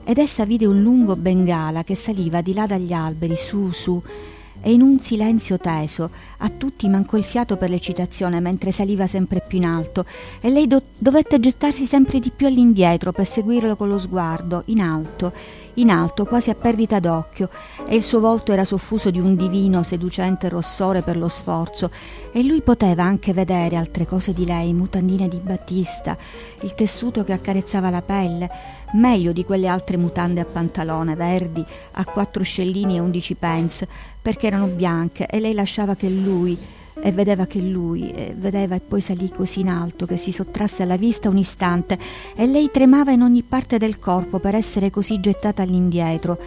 ed 0.03 0.17
essa 0.17 0.45
vide 0.45 0.65
un 0.65 0.81
lungo 0.81 1.15
bengala 1.15 1.83
che 1.83 1.95
saliva 1.95 2.41
di 2.41 2.53
là 2.53 2.65
dagli 2.65 2.93
alberi, 2.93 3.35
su, 3.35 3.71
su, 3.71 4.01
e 4.65 4.71
in 4.71 4.81
un 4.81 4.99
silenzio 5.01 5.57
teso 5.57 6.09
a 6.37 6.49
tutti 6.49 6.87
mancò 6.87 7.17
il 7.17 7.25
fiato 7.25 7.57
per 7.57 7.69
l'eccitazione 7.69 8.39
mentre 8.39 8.71
saliva 8.71 9.07
sempre 9.07 9.43
più 9.45 9.57
in 9.57 9.65
alto. 9.65 10.05
E 10.39 10.49
lei 10.49 10.67
do- 10.67 10.81
dovette 10.97 11.39
gettarsi 11.39 11.85
sempre 11.85 12.19
di 12.19 12.31
più 12.33 12.47
all'indietro 12.47 13.11
per 13.11 13.25
seguirlo 13.25 13.75
con 13.75 13.89
lo 13.89 13.97
sguardo, 13.97 14.63
in 14.67 14.79
alto, 14.79 15.33
in 15.75 15.89
alto, 15.89 16.25
quasi 16.25 16.49
a 16.49 16.55
perdita 16.55 16.99
d'occhio, 16.99 17.49
e 17.85 17.95
il 17.95 18.03
suo 18.03 18.21
volto 18.21 18.53
era 18.53 18.63
soffuso 18.63 19.09
di 19.09 19.19
un 19.19 19.35
divino, 19.35 19.83
seducente 19.83 20.47
rossore 20.47 21.01
per 21.01 21.17
lo 21.17 21.27
sforzo, 21.27 21.91
e 22.31 22.41
lui 22.43 22.61
poteva 22.61 23.03
anche 23.03 23.33
vedere 23.33 23.75
altre 23.75 24.05
cose 24.05 24.33
di 24.33 24.45
lei, 24.45 24.71
mutandine 24.71 25.27
di 25.27 25.39
battista, 25.43 26.15
il 26.61 26.73
tessuto 26.73 27.23
che 27.23 27.33
accarezzava 27.33 27.89
la 27.89 28.01
pelle, 28.01 28.49
meglio 28.93 29.31
di 29.31 29.45
quelle 29.45 29.67
altre 29.67 29.97
mutande 29.97 30.41
a 30.41 30.45
pantalone 30.45 31.15
verdi, 31.15 31.63
a 31.91 32.05
quattro 32.05 32.43
scellini 32.43 32.95
e 32.95 32.99
undici 32.99 33.35
pence, 33.35 33.87
perché 34.21 34.47
erano 34.47 34.67
bianche, 34.67 35.27
e 35.27 35.39
lei 35.39 35.53
lasciava 35.53 35.95
che 35.95 36.09
lui 36.09 36.57
e 37.01 37.11
vedeva 37.11 37.45
che 37.45 37.59
lui, 37.59 38.11
e 38.11 38.35
vedeva 38.37 38.75
e 38.75 38.79
poi 38.79 39.01
salì 39.01 39.29
così 39.29 39.61
in 39.61 39.69
alto 39.69 40.05
che 40.05 40.17
si 40.17 40.31
sottrasse 40.31 40.83
alla 40.83 40.95
vista 40.95 41.29
un 41.29 41.37
istante 41.37 41.97
e 42.35 42.45
lei 42.45 42.69
tremava 42.71 43.11
in 43.11 43.21
ogni 43.21 43.41
parte 43.41 43.77
del 43.77 43.99
corpo 43.99 44.39
per 44.39 44.55
essere 44.55 44.91
così 44.91 45.19
gettata 45.19 45.63
all'indietro 45.63 46.37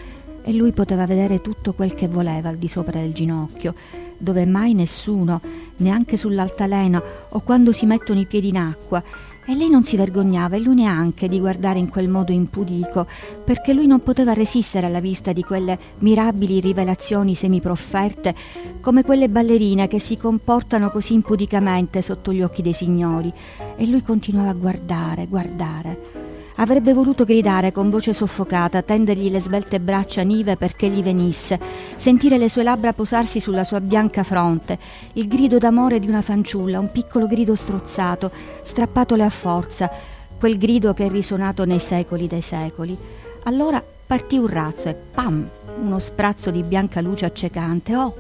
e 0.45 0.53
lui 0.53 0.71
poteva 0.71 1.07
vedere 1.07 1.41
tutto 1.41 1.73
quel 1.73 1.95
che 1.95 2.07
voleva 2.07 2.49
al 2.49 2.57
di 2.57 2.69
sopra 2.69 3.01
del 3.01 3.13
ginocchio, 3.13 3.75
dove 4.17 4.47
mai 4.47 4.75
nessuno, 4.75 5.41
neanche 5.79 6.17
sull'altalena 6.17 7.03
o 7.31 7.41
quando 7.41 7.73
si 7.73 7.85
mettono 7.85 8.21
i 8.21 8.27
piedi 8.27 8.49
in 8.49 8.59
acqua, 8.59 9.03
e 9.47 9.55
lei 9.55 9.71
non 9.71 9.85
si 9.85 9.97
vergognava 9.97 10.57
e 10.57 10.61
lui 10.61 10.75
neanche 10.75 11.29
di 11.29 11.39
guardare 11.39 11.79
in 11.79 11.89
quel 11.89 12.09
modo 12.09 12.33
impudico, 12.33 13.07
perché 13.45 13.73
lui 13.73 13.87
non 13.87 14.03
poteva 14.03 14.33
resistere 14.33 14.87
alla 14.87 15.01
vista 15.01 15.33
di 15.33 15.43
quelle 15.43 15.79
mirabili 15.99 16.61
rivelazioni 16.61 17.35
semiprofferte, 17.35 18.35
come 18.81 19.05
quelle 19.05 19.29
ballerine 19.29 19.89
che 19.89 20.01
si 20.01 20.17
comportano 20.17 20.91
così 20.91 21.15
impudicamente 21.15 22.03
sotto 22.03 22.33
gli 22.33 22.43
occhi 22.43 22.63
dei 22.63 22.73
signori. 22.73 23.33
E 23.77 23.87
lui 23.87 24.03
continuava 24.03 24.51
a 24.51 24.55
guardare, 24.55 25.27
guardare. 25.27 26.16
Avrebbe 26.59 26.95
voluto 26.95 27.25
gridare 27.25 27.71
con 27.71 27.91
voce 27.91 28.15
soffocata, 28.15 28.81
tendergli 28.81 29.31
le 29.31 29.41
svelte 29.41 29.79
braccia 29.79 30.23
nive 30.23 30.57
perché 30.57 30.89
gli 30.89 31.03
venisse, 31.03 31.61
sentire 31.97 32.39
le 32.39 32.49
sue 32.49 32.63
labbra 32.63 32.95
posarsi 32.95 33.41
sulla 33.41 33.63
sua 33.63 33.81
bianca 33.83 34.23
fronte, 34.23 34.79
il 35.15 35.29
grido 35.29 35.59
d'amore 35.59 36.01
di 36.01 36.09
una 36.09 36.23
fanciulla, 36.23 36.79
un 36.79 36.91
piccolo 36.91 37.27
grido 37.27 37.55
strozzato, 37.55 38.31
strappatole 38.63 39.23
a 39.23 39.29
forza, 39.29 39.91
quel 40.39 40.57
grido 40.57 40.95
che 40.95 41.05
è 41.05 41.11
risuonato 41.11 41.67
nei 41.67 41.79
secoli 41.79 42.27
dei 42.27 42.41
secoli. 42.41 42.97
Allora 43.43 43.83
partì 44.07 44.39
un 44.39 44.47
razzo 44.47 44.89
e 44.89 44.95
pam! 44.95 45.47
uno 45.79 45.99
sprazzo 45.99 46.51
di 46.51 46.63
bianca 46.63 47.03
luce 47.03 47.27
accecante. 47.27 47.95
Oh! 47.95 48.15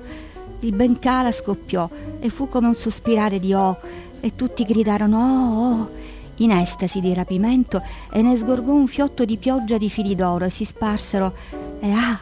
Il 0.60 0.74
bencala 0.74 1.32
scoppiò 1.32 1.88
e 2.20 2.28
fu 2.28 2.48
come 2.48 2.66
un 2.66 2.74
sospirare 2.74 3.40
di 3.40 3.54
oh, 3.54 3.78
e 4.20 4.34
tutti 4.36 4.64
gridarono 4.64 5.18
oh, 5.18 5.70
oh 5.70 6.04
in 6.36 6.50
estasi 6.50 7.00
di 7.00 7.14
rapimento 7.14 7.82
e 8.10 8.22
ne 8.22 8.36
sgorgò 8.36 8.72
un 8.72 8.86
fiotto 8.86 9.24
di 9.24 9.36
pioggia 9.36 9.78
di 9.78 9.88
fili 9.88 10.14
d'oro 10.14 10.46
e 10.46 10.50
si 10.50 10.64
sparsero. 10.64 11.32
E 11.80 11.90
ah 11.90 12.18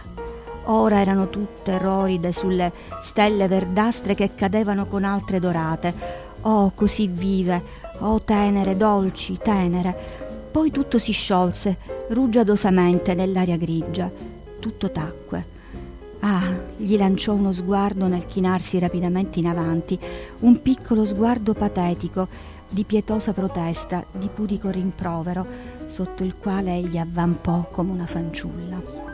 ora 0.66 1.00
erano 1.00 1.28
tutte 1.28 1.78
roride 1.78 2.32
sulle 2.32 2.72
stelle 3.02 3.48
verdastre 3.48 4.14
che 4.14 4.34
cadevano 4.34 4.86
con 4.86 5.04
altre 5.04 5.40
dorate. 5.40 6.22
Oh 6.42 6.72
così 6.74 7.06
vive 7.06 7.82
oh 7.98 8.20
tenere 8.22 8.76
dolci 8.76 9.38
tenere. 9.42 10.22
Poi 10.50 10.70
tutto 10.70 10.98
si 10.98 11.12
sciolse 11.12 11.76
rugiadosamente 12.08 13.14
nell'aria 13.14 13.56
grigia. 13.56 14.10
Tutto 14.60 14.90
tacque. 14.90 15.52
Ah, 16.20 16.42
gli 16.76 16.96
lanciò 16.96 17.34
uno 17.34 17.52
sguardo 17.52 18.06
nel 18.06 18.26
chinarsi 18.26 18.78
rapidamente 18.78 19.40
in 19.40 19.46
avanti, 19.46 19.98
un 20.40 20.62
piccolo 20.62 21.04
sguardo 21.04 21.52
patetico 21.52 22.28
di 22.74 22.82
pietosa 22.82 23.32
protesta, 23.32 24.04
di 24.10 24.28
pudico 24.34 24.68
rimprovero, 24.68 25.46
sotto 25.86 26.24
il 26.24 26.34
quale 26.36 26.74
egli 26.74 26.98
avvampò 26.98 27.68
come 27.70 27.92
una 27.92 28.06
fanciulla. 28.06 29.13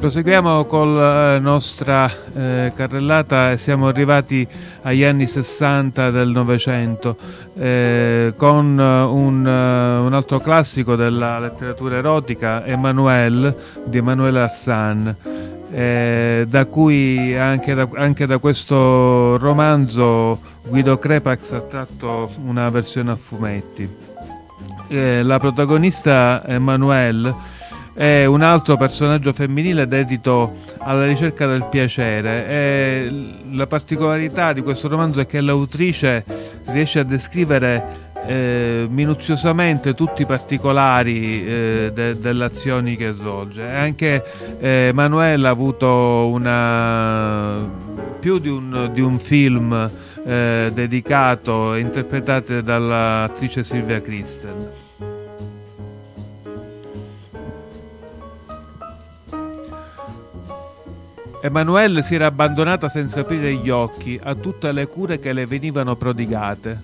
Proseguiamo 0.00 0.64
con 0.64 0.96
la 0.96 1.38
nostra 1.38 2.10
eh, 2.34 2.72
carrellata 2.74 3.54
siamo 3.58 3.86
arrivati 3.86 4.48
agli 4.80 5.04
anni 5.04 5.26
60 5.26 6.10
del 6.10 6.28
Novecento 6.30 7.18
eh, 7.54 8.32
con 8.34 8.78
un, 8.78 9.44
uh, 9.46 10.06
un, 10.06 10.14
altro 10.14 10.40
classico 10.40 10.96
della 10.96 11.38
letteratura 11.38 11.96
erotica, 11.96 12.64
Emmanuel 12.64 13.54
di 13.84 13.98
Emmanuel 13.98 14.36
Arsan, 14.38 15.14
eh, 15.70 16.46
da 16.48 16.64
cui 16.64 17.36
anche 17.36 17.74
da, 17.74 17.86
anche 17.96 18.24
da, 18.24 18.38
questo 18.38 19.36
romanzo 19.36 20.40
Guido 20.66 20.96
Crepax 20.96 21.52
ha 21.52 21.60
tratto 21.60 22.30
una 22.42 22.70
versione 22.70 23.10
a 23.10 23.16
fumetti. 23.16 23.86
Eh, 24.88 25.22
la 25.22 25.38
protagonista 25.38 26.42
Emmanuel 26.46 27.34
è 27.92 28.24
un 28.24 28.42
altro 28.42 28.76
personaggio 28.76 29.32
femminile 29.32 29.86
dedito 29.86 30.54
alla 30.78 31.06
ricerca 31.06 31.46
del 31.46 31.66
piacere 31.70 32.46
e 32.48 33.12
la 33.52 33.66
particolarità 33.66 34.52
di 34.52 34.62
questo 34.62 34.88
romanzo 34.88 35.20
è 35.20 35.26
che 35.26 35.40
l'autrice 35.40 36.24
riesce 36.66 37.00
a 37.00 37.04
descrivere 37.04 38.08
eh, 38.26 38.86
minuziosamente 38.88 39.94
tutti 39.94 40.22
i 40.22 40.26
particolari 40.26 41.44
eh, 41.44 41.90
de- 41.92 42.18
delle 42.18 42.44
azioni 42.44 42.96
che 42.96 43.12
svolge. 43.12 43.68
Anche 43.68 44.24
eh, 44.60 44.90
Manuela 44.94 45.48
ha 45.48 45.52
avuto 45.52 46.28
una, 46.28 47.54
più 48.18 48.38
di 48.38 48.48
un, 48.48 48.90
di 48.92 49.00
un 49.00 49.18
film 49.18 49.90
eh, 50.24 50.70
dedicato 50.72 51.74
e 51.74 51.80
interpretato 51.80 52.60
dall'attrice 52.60 53.64
Silvia 53.64 54.00
Kristen. 54.00 54.79
Emanuele 61.42 62.02
si 62.02 62.14
era 62.14 62.26
abbandonata 62.26 62.90
senza 62.90 63.20
aprire 63.20 63.54
gli 63.54 63.70
occhi 63.70 64.20
a 64.22 64.34
tutte 64.34 64.72
le 64.72 64.86
cure 64.86 65.18
che 65.18 65.32
le 65.32 65.46
venivano 65.46 65.96
prodigate. 65.96 66.82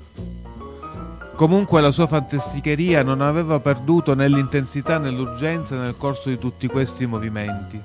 Comunque 1.34 1.82
la 1.82 1.90
sua 1.90 2.06
fantasticheria 2.06 3.02
non 3.02 3.20
aveva 3.20 3.60
perduto 3.60 4.14
nell'intensità 4.14 4.96
né 4.96 5.10
l'urgenza 5.10 5.78
nel 5.78 5.96
corso 5.98 6.30
di 6.30 6.38
tutti 6.38 6.68
questi 6.68 7.04
movimenti. 7.04 7.78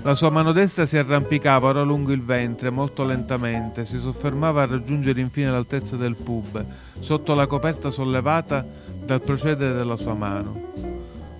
La 0.00 0.14
sua 0.14 0.30
mano 0.30 0.52
destra 0.52 0.86
si 0.86 0.96
arrampicava 0.96 1.68
ora 1.68 1.82
lungo 1.82 2.12
il 2.12 2.22
ventre, 2.22 2.70
molto 2.70 3.04
lentamente, 3.04 3.84
si 3.84 3.98
soffermava 3.98 4.62
a 4.62 4.66
raggiungere 4.66 5.20
infine 5.20 5.50
l'altezza 5.50 5.96
del 5.96 6.16
pub, 6.16 6.64
sotto 6.98 7.34
la 7.34 7.46
coperta 7.46 7.90
sollevata 7.90 8.64
dal 9.04 9.20
procedere 9.20 9.74
della 9.74 9.96
sua 9.98 10.14
mano. 10.14 10.72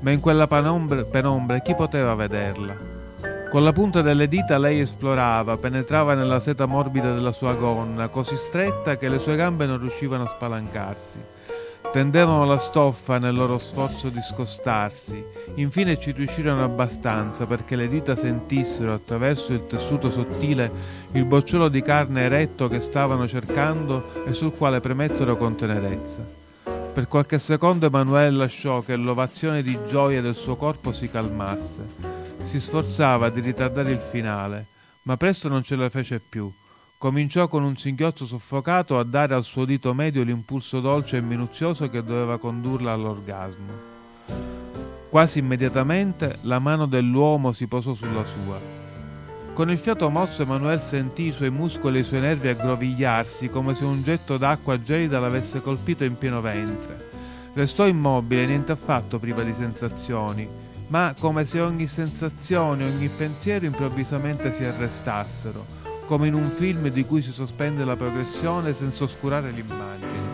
Ma 0.00 0.10
in 0.10 0.20
quella 0.20 0.46
penombra, 0.46 1.02
penombra 1.04 1.60
chi 1.60 1.74
poteva 1.74 2.14
vederla? 2.14 2.93
Con 3.54 3.62
la 3.62 3.72
punta 3.72 4.02
delle 4.02 4.26
dita 4.26 4.58
lei 4.58 4.80
esplorava, 4.80 5.56
penetrava 5.56 6.14
nella 6.14 6.40
seta 6.40 6.66
morbida 6.66 7.14
della 7.14 7.30
sua 7.30 7.54
gonna, 7.54 8.08
così 8.08 8.36
stretta 8.36 8.96
che 8.96 9.08
le 9.08 9.20
sue 9.20 9.36
gambe 9.36 9.64
non 9.64 9.78
riuscivano 9.78 10.24
a 10.24 10.28
spalancarsi. 10.28 11.18
Tendevano 11.92 12.46
la 12.46 12.58
stoffa 12.58 13.18
nel 13.18 13.32
loro 13.32 13.60
sforzo 13.60 14.08
di 14.08 14.20
scostarsi. 14.20 15.24
Infine 15.54 16.00
ci 16.00 16.10
riuscirono 16.10 16.64
abbastanza 16.64 17.46
perché 17.46 17.76
le 17.76 17.88
dita 17.88 18.16
sentissero 18.16 18.92
attraverso 18.92 19.52
il 19.52 19.68
tessuto 19.68 20.10
sottile 20.10 20.68
il 21.12 21.24
bocciolo 21.24 21.68
di 21.68 21.80
carne 21.80 22.22
eretto 22.22 22.66
che 22.66 22.80
stavano 22.80 23.28
cercando 23.28 24.24
e 24.26 24.32
sul 24.32 24.56
quale 24.56 24.80
premettero 24.80 25.36
con 25.36 25.54
tenerezza. 25.54 26.18
Per 26.92 27.06
qualche 27.06 27.38
secondo 27.38 27.86
Emanuele 27.86 28.36
lasciò 28.36 28.80
che 28.80 28.96
l'ovazione 28.96 29.62
di 29.62 29.78
gioia 29.86 30.20
del 30.20 30.34
suo 30.34 30.56
corpo 30.56 30.92
si 30.92 31.08
calmasse. 31.08 32.23
Si 32.44 32.60
sforzava 32.60 33.30
di 33.30 33.40
ritardare 33.40 33.90
il 33.90 34.00
finale, 34.10 34.66
ma 35.02 35.16
presto 35.16 35.48
non 35.48 35.62
ce 35.62 35.74
la 35.74 35.88
fece 35.88 36.20
più 36.20 36.52
Cominciò 37.04 37.48
con 37.48 37.62
un 37.64 37.76
singhiozzo 37.76 38.24
soffocato 38.24 38.98
a 38.98 39.04
dare 39.04 39.34
al 39.34 39.44
suo 39.44 39.66
dito 39.66 39.92
medio 39.92 40.22
l'impulso 40.22 40.80
dolce 40.80 41.18
e 41.18 41.20
minuzioso 41.20 41.90
che 41.90 42.02
doveva 42.02 42.38
condurla 42.38 42.92
all'orgasmo. 42.92 43.72
Quasi 45.10 45.38
immediatamente 45.38 46.38
la 46.44 46.58
mano 46.58 46.86
dell'uomo 46.86 47.52
si 47.52 47.66
posò 47.66 47.92
sulla 47.92 48.24
sua. 48.24 48.58
Con 49.52 49.70
il 49.70 49.76
fiato 49.76 50.08
mozzo 50.08 50.40
Emanuele 50.40 50.80
sentì 50.80 51.24
i 51.24 51.32
suoi 51.32 51.50
muscoli 51.50 51.98
e 51.98 52.00
i 52.00 52.04
suoi 52.04 52.20
nervi 52.20 52.48
aggrovigliarsi 52.48 53.50
come 53.50 53.74
se 53.74 53.84
un 53.84 54.02
getto 54.02 54.38
d'acqua 54.38 54.82
gelida 54.82 55.20
l'avesse 55.20 55.60
colpito 55.60 56.04
in 56.04 56.16
pieno 56.16 56.40
ventre. 56.40 57.10
Restò 57.52 57.86
immobile, 57.86 58.46
niente 58.46 58.72
affatto 58.72 59.18
priva 59.18 59.42
di 59.42 59.52
sensazioni, 59.52 60.48
ma 60.94 61.12
come 61.18 61.44
se 61.44 61.60
ogni 61.60 61.88
sensazione, 61.88 62.84
ogni 62.84 63.08
pensiero 63.08 63.64
improvvisamente 63.66 64.52
si 64.52 64.62
arrestassero 64.62 65.66
come 66.06 66.28
in 66.28 66.34
un 66.34 66.48
film 66.48 66.86
di 66.88 67.04
cui 67.04 67.20
si 67.20 67.32
sospende 67.32 67.84
la 67.84 67.96
progressione 67.96 68.72
senza 68.72 69.02
oscurare 69.02 69.50
l'immagine. 69.50 70.32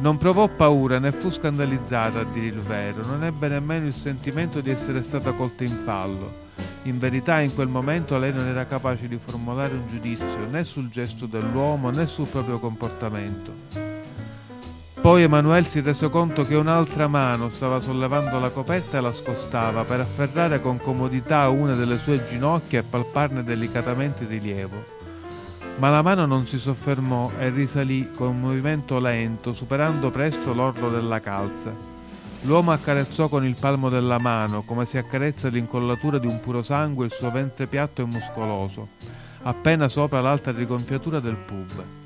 Non 0.00 0.16
provò 0.16 0.48
paura 0.48 0.98
né 0.98 1.12
fu 1.12 1.30
scandalizzata 1.30 2.18
a 2.18 2.24
dire 2.24 2.46
il 2.46 2.60
vero, 2.60 3.06
non 3.06 3.22
ebbe 3.22 3.46
nemmeno 3.46 3.86
il 3.86 3.92
sentimento 3.92 4.60
di 4.60 4.70
essere 4.70 5.00
stata 5.04 5.30
colta 5.30 5.62
in 5.62 5.78
fallo. 5.84 6.48
In 6.84 6.98
verità 6.98 7.38
in 7.38 7.54
quel 7.54 7.68
momento 7.68 8.18
lei 8.18 8.32
non 8.32 8.46
era 8.46 8.66
capace 8.66 9.06
di 9.06 9.20
formulare 9.24 9.74
un 9.74 9.86
giudizio 9.88 10.48
né 10.48 10.64
sul 10.64 10.88
gesto 10.88 11.26
dell'uomo 11.26 11.90
né 11.90 12.08
sul 12.08 12.26
proprio 12.26 12.58
comportamento. 12.58 13.99
Poi 15.00 15.22
Emanuele 15.22 15.66
si 15.66 15.80
rese 15.80 16.10
conto 16.10 16.42
che 16.42 16.54
un'altra 16.54 17.08
mano 17.08 17.48
stava 17.48 17.80
sollevando 17.80 18.38
la 18.38 18.50
coperta 18.50 18.98
e 18.98 19.00
la 19.00 19.14
scostava 19.14 19.82
per 19.84 20.00
afferrare 20.00 20.60
con 20.60 20.76
comodità 20.76 21.48
una 21.48 21.74
delle 21.74 21.96
sue 21.96 22.22
ginocchia 22.28 22.80
e 22.80 22.82
palparne 22.82 23.42
delicatamente 23.42 24.24
il 24.24 24.28
rilievo. 24.28 24.84
Ma 25.76 25.88
la 25.88 26.02
mano 26.02 26.26
non 26.26 26.46
si 26.46 26.58
soffermò 26.58 27.30
e 27.38 27.48
risalì 27.48 28.10
con 28.14 28.28
un 28.28 28.40
movimento 28.40 28.98
lento, 28.98 29.54
superando 29.54 30.10
presto 30.10 30.52
l'orlo 30.52 30.90
della 30.90 31.18
calza. 31.18 31.72
L'uomo 32.42 32.72
accarezzò 32.72 33.28
con 33.28 33.46
il 33.46 33.56
palmo 33.58 33.88
della 33.88 34.18
mano, 34.18 34.64
come 34.64 34.84
si 34.84 34.98
accarezza 34.98 35.48
l'incollatura 35.48 36.18
di 36.18 36.26
un 36.26 36.40
puro 36.40 36.60
sangue, 36.60 37.06
il 37.06 37.12
suo 37.12 37.30
ventre 37.30 37.66
piatto 37.66 38.02
e 38.02 38.04
muscoloso, 38.04 38.88
appena 39.44 39.88
sopra 39.88 40.20
l'alta 40.20 40.50
rigonfiatura 40.50 41.20
del 41.20 41.36
pub. 41.36 41.99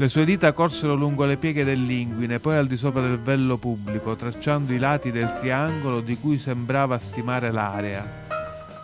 Le 0.00 0.08
sue 0.08 0.24
dita 0.24 0.52
corsero 0.52 0.94
lungo 0.94 1.24
le 1.24 1.36
pieghe 1.36 1.64
dell'inguine, 1.64 2.38
poi 2.38 2.54
al 2.54 2.68
di 2.68 2.76
sopra 2.76 3.00
del 3.00 3.18
vello 3.18 3.56
pubblico, 3.56 4.14
tracciando 4.14 4.72
i 4.72 4.78
lati 4.78 5.10
del 5.10 5.34
triangolo 5.40 6.00
di 6.00 6.16
cui 6.20 6.38
sembrava 6.38 7.00
stimare 7.00 7.50
l'area. 7.50 8.06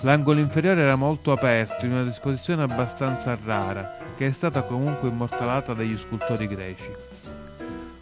L'angolo 0.01 0.41
inferiore 0.41 0.81
era 0.81 0.97
molto 0.97 1.31
aperto, 1.31 1.87
in 1.87 1.93
una 1.93 2.03
disposizione 2.03 2.65
abbastanza 2.65 3.39
rara, 3.45 3.97
che 4.17 4.27
è 4.27 4.33
stata 4.33 4.63
comunque 4.63 5.09
immortalata 5.09 5.73
dagli 5.73 5.97
scultori 5.97 6.49
greci. 6.49 6.91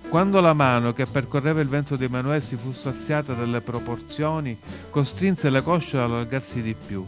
Quando 0.08 0.40
la 0.40 0.54
mano 0.54 0.94
che 0.94 1.04
percorreva 1.04 1.60
il 1.60 1.68
vento 1.68 1.96
di 1.96 2.04
Emanuele 2.04 2.40
si 2.40 2.56
fu 2.56 2.72
saziata 2.72 3.34
dalle 3.34 3.60
proporzioni, 3.60 4.58
costrinse 4.88 5.50
le 5.50 5.62
cosce 5.62 5.98
ad 5.98 6.04
allargarsi 6.04 6.62
di 6.62 6.74
più. 6.74 7.04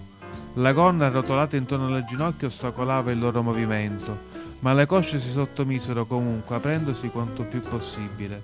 La 0.56 0.72
gonna 0.74 1.06
arrotolata 1.06 1.56
intorno 1.56 1.86
alle 1.86 2.04
ginocchia 2.04 2.48
ostacolava 2.48 3.10
il 3.10 3.18
loro 3.18 3.42
movimento, 3.42 4.32
ma 4.64 4.72
le 4.72 4.86
cosce 4.86 5.20
si 5.20 5.30
sottomisero 5.30 6.06
comunque, 6.06 6.56
aprendosi 6.56 7.08
quanto 7.08 7.42
più 7.42 7.60
possibile. 7.60 8.40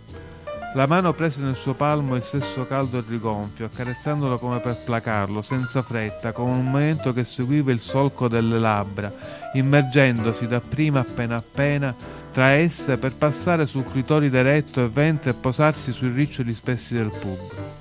La 0.74 0.86
mano 0.86 1.14
prese 1.14 1.40
nel 1.40 1.56
suo 1.56 1.72
palmo 1.72 2.14
il 2.14 2.22
sesso 2.22 2.66
caldo 2.66 2.98
e 2.98 3.04
rigonfio, 3.08 3.64
accarezzandolo 3.64 4.38
come 4.38 4.60
per 4.60 4.76
placarlo, 4.84 5.40
senza 5.40 5.80
fretta, 5.80 6.32
con 6.32 6.50
un 6.50 6.70
movimento 6.70 7.14
che 7.14 7.24
seguiva 7.24 7.72
il 7.72 7.80
solco 7.80 8.28
delle 8.28 8.58
labbra, 8.58 9.10
immergendosi 9.54 10.46
dapprima 10.46 11.00
appena 11.00 11.36
appena 11.36 11.94
tra 12.30 12.50
esse 12.50 12.98
per 12.98 13.14
passare 13.14 13.64
sul 13.64 13.86
clitoride 13.90 14.40
eretto 14.40 14.84
e 14.84 14.88
ventre 14.88 15.30
e 15.30 15.34
posarsi 15.34 15.90
sui 15.90 16.10
riccioli 16.10 16.52
spessi 16.52 16.92
del 16.92 17.08
pubblico. 17.08 17.79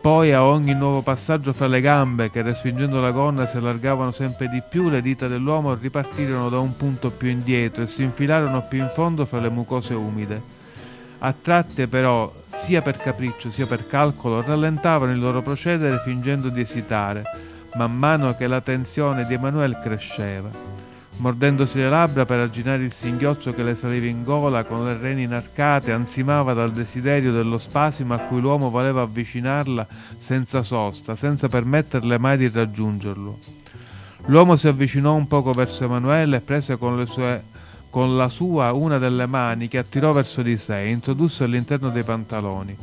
Poi 0.00 0.32
a 0.32 0.44
ogni 0.44 0.74
nuovo 0.74 1.02
passaggio 1.02 1.52
fra 1.52 1.66
le 1.66 1.80
gambe, 1.80 2.30
che 2.30 2.42
respingendo 2.42 3.00
la 3.00 3.10
gonna 3.10 3.46
si 3.46 3.56
allargavano 3.56 4.12
sempre 4.12 4.48
di 4.48 4.62
più, 4.66 4.88
le 4.88 5.02
dita 5.02 5.26
dell'uomo 5.26 5.74
ripartirono 5.74 6.48
da 6.48 6.60
un 6.60 6.76
punto 6.76 7.10
più 7.10 7.28
indietro 7.28 7.82
e 7.82 7.88
si 7.88 8.04
infilarono 8.04 8.62
più 8.62 8.78
in 8.78 8.90
fondo 8.90 9.26
fra 9.26 9.40
le 9.40 9.48
mucose 9.48 9.94
umide. 9.94 10.40
A 11.18 11.34
tratti 11.34 11.88
però, 11.88 12.32
sia 12.54 12.80
per 12.80 12.96
capriccio 12.96 13.50
sia 13.50 13.66
per 13.66 13.88
calcolo, 13.88 14.40
rallentavano 14.40 15.10
il 15.10 15.18
loro 15.18 15.42
procedere 15.42 15.98
fingendo 16.04 16.48
di 16.48 16.60
esitare, 16.60 17.24
man 17.74 17.96
mano 17.96 18.36
che 18.36 18.46
la 18.46 18.60
tensione 18.60 19.26
di 19.26 19.34
Emanuele 19.34 19.80
cresceva 19.82 20.78
mordendosi 21.18 21.78
le 21.78 21.88
labbra 21.88 22.24
per 22.24 22.38
arginare 22.38 22.84
il 22.84 22.92
singhiozzo 22.92 23.52
che 23.52 23.62
le 23.62 23.74
saliva 23.74 24.06
in 24.06 24.24
gola, 24.24 24.64
con 24.64 24.84
le 24.84 24.96
reni 24.96 25.24
inarcate, 25.24 25.92
ansimava 25.92 26.52
dal 26.52 26.70
desiderio 26.70 27.32
dello 27.32 27.58
spasimo 27.58 28.14
a 28.14 28.18
cui 28.18 28.40
l'uomo 28.40 28.70
voleva 28.70 29.02
avvicinarla 29.02 29.86
senza 30.16 30.62
sosta, 30.62 31.16
senza 31.16 31.48
permetterle 31.48 32.18
mai 32.18 32.38
di 32.38 32.48
raggiungerlo. 32.48 33.38
L'uomo 34.26 34.56
si 34.56 34.68
avvicinò 34.68 35.14
un 35.14 35.26
poco 35.26 35.52
verso 35.52 35.84
Emanuele 35.84 36.36
e 36.36 36.40
prese 36.40 36.76
con, 36.76 37.04
sue, 37.06 37.42
con 37.90 38.16
la 38.16 38.28
sua 38.28 38.72
una 38.72 38.98
delle 38.98 39.26
mani 39.26 39.68
che 39.68 39.78
attirò 39.78 40.12
verso 40.12 40.42
di 40.42 40.56
sé 40.56 40.82
e 40.82 40.90
introdusse 40.90 41.44
all'interno 41.44 41.90
dei 41.90 42.04
pantaloni. 42.04 42.76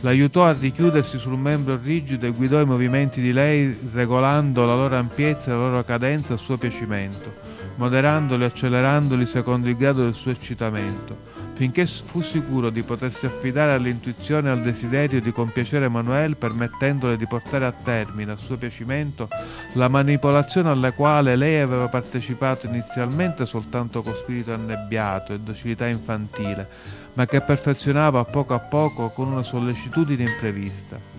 L'aiutò 0.00 0.44
a 0.44 0.52
richiudersi 0.52 1.18
sul 1.18 1.38
membro 1.38 1.78
rigido 1.80 2.26
e 2.26 2.30
guidò 2.30 2.60
i 2.60 2.66
movimenti 2.66 3.20
di 3.20 3.32
lei 3.32 3.76
regolando 3.92 4.64
la 4.66 4.74
loro 4.74 4.96
ampiezza 4.96 5.50
e 5.50 5.54
la 5.54 5.60
loro 5.60 5.84
cadenza 5.84 6.34
a 6.34 6.36
suo 6.36 6.56
piacimento 6.56 7.51
moderandoli 7.82 8.44
e 8.44 8.46
accelerandoli 8.46 9.26
secondo 9.26 9.68
il 9.68 9.76
grado 9.76 10.04
del 10.04 10.14
suo 10.14 10.30
eccitamento, 10.30 11.16
finché 11.54 11.84
fu 11.84 12.20
sicuro 12.20 12.70
di 12.70 12.84
potersi 12.84 13.26
affidare 13.26 13.72
all'intuizione 13.72 14.48
e 14.48 14.52
al 14.52 14.60
desiderio 14.60 15.20
di 15.20 15.32
compiacere 15.32 15.86
Emanuele 15.86 16.36
permettendole 16.36 17.16
di 17.16 17.26
portare 17.26 17.64
a 17.64 17.72
termine, 17.72 18.30
a 18.30 18.36
suo 18.36 18.56
piacimento, 18.56 19.28
la 19.72 19.88
manipolazione 19.88 20.68
alla 20.68 20.92
quale 20.92 21.34
lei 21.34 21.58
aveva 21.60 21.88
partecipato 21.88 22.68
inizialmente 22.68 23.46
soltanto 23.46 24.00
con 24.00 24.14
spirito 24.14 24.52
annebbiato 24.52 25.32
e 25.32 25.40
docilità 25.40 25.88
infantile, 25.88 26.68
ma 27.14 27.26
che 27.26 27.40
perfezionava 27.40 28.20
a 28.20 28.24
poco 28.24 28.54
a 28.54 28.60
poco 28.60 29.08
con 29.08 29.26
una 29.26 29.42
sollecitudine 29.42 30.22
imprevista. 30.22 31.11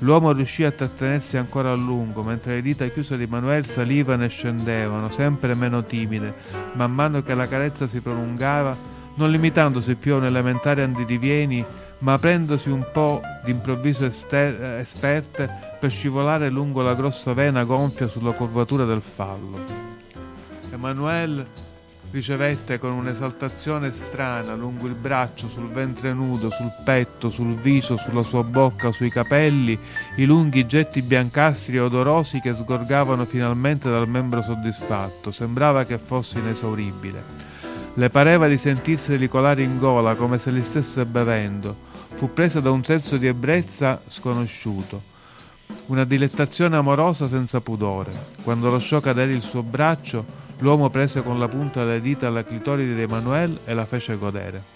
L'uomo 0.00 0.32
riuscì 0.32 0.62
a 0.62 0.70
trattenersi 0.70 1.38
ancora 1.38 1.70
a 1.70 1.74
lungo, 1.74 2.22
mentre 2.22 2.56
le 2.56 2.62
dita 2.62 2.86
chiuse 2.88 3.16
di 3.16 3.26
Manuel 3.26 3.64
salivano 3.64 4.24
e 4.24 4.28
scendevano, 4.28 5.10
sempre 5.10 5.54
meno 5.54 5.84
timide, 5.84 6.34
man 6.72 6.92
mano 6.92 7.22
che 7.22 7.34
la 7.34 7.48
carezza 7.48 7.86
si 7.86 8.00
prolungava, 8.00 8.76
non 9.14 9.30
limitandosi 9.30 9.94
più 9.94 10.14
a 10.14 10.18
un 10.18 10.26
elementare 10.26 10.82
andidivieni, 10.82 11.64
ma 11.98 12.12
aprendosi 12.12 12.68
un 12.68 12.84
po' 12.92 13.22
d'improvviso 13.42 14.04
ester- 14.04 14.80
esperte 14.80 15.48
per 15.80 15.90
scivolare 15.90 16.50
lungo 16.50 16.82
la 16.82 16.94
grossa 16.94 17.32
vena 17.32 17.64
gonfia 17.64 18.06
sulla 18.06 18.32
curvatura 18.32 18.84
del 18.84 19.00
fallo. 19.00 19.58
Emanuele 20.72 21.46
ricevette 22.10 22.78
con 22.78 22.92
un'esaltazione 22.92 23.90
strana 23.90 24.54
lungo 24.54 24.86
il 24.86 24.94
braccio, 24.94 25.48
sul 25.48 25.68
ventre 25.68 26.12
nudo, 26.12 26.50
sul 26.50 26.72
petto, 26.84 27.28
sul 27.28 27.54
viso, 27.54 27.96
sulla 27.96 28.22
sua 28.22 28.42
bocca, 28.42 28.92
sui 28.92 29.10
capelli, 29.10 29.78
i 30.16 30.24
lunghi 30.24 30.66
getti 30.66 31.02
biancastri 31.02 31.76
e 31.76 31.80
odorosi 31.80 32.40
che 32.40 32.54
sgorgavano 32.54 33.24
finalmente 33.24 33.90
dal 33.90 34.08
membro 34.08 34.42
soddisfatto. 34.42 35.30
Sembrava 35.30 35.84
che 35.84 35.98
fosse 35.98 36.38
inesauribile. 36.38 37.44
Le 37.94 38.10
pareva 38.10 38.46
di 38.46 38.58
sentirseli 38.58 39.28
colare 39.28 39.62
in 39.62 39.78
gola 39.78 40.14
come 40.14 40.38
se 40.38 40.50
li 40.50 40.62
stesse 40.62 41.04
bevendo. 41.04 41.74
Fu 42.14 42.32
presa 42.32 42.60
da 42.60 42.70
un 42.70 42.84
senso 42.84 43.16
di 43.16 43.26
ebbrezza 43.26 44.00
sconosciuto. 44.08 45.14
Una 45.86 46.04
dilettazione 46.04 46.76
amorosa 46.76 47.26
senza 47.26 47.60
pudore. 47.60 48.10
Quando 48.42 48.70
lasciò 48.70 49.00
cadere 49.00 49.32
il 49.32 49.42
suo 49.42 49.62
braccio, 49.62 50.44
L'uomo 50.58 50.88
prese 50.88 51.22
con 51.22 51.38
la 51.38 51.48
punta 51.48 51.84
delle 51.84 52.00
dita 52.00 52.30
la 52.30 52.42
clitoride 52.42 52.94
di 52.94 53.02
Emanuele 53.02 53.58
e 53.66 53.74
la 53.74 53.84
fece 53.84 54.16
godere. 54.16 54.75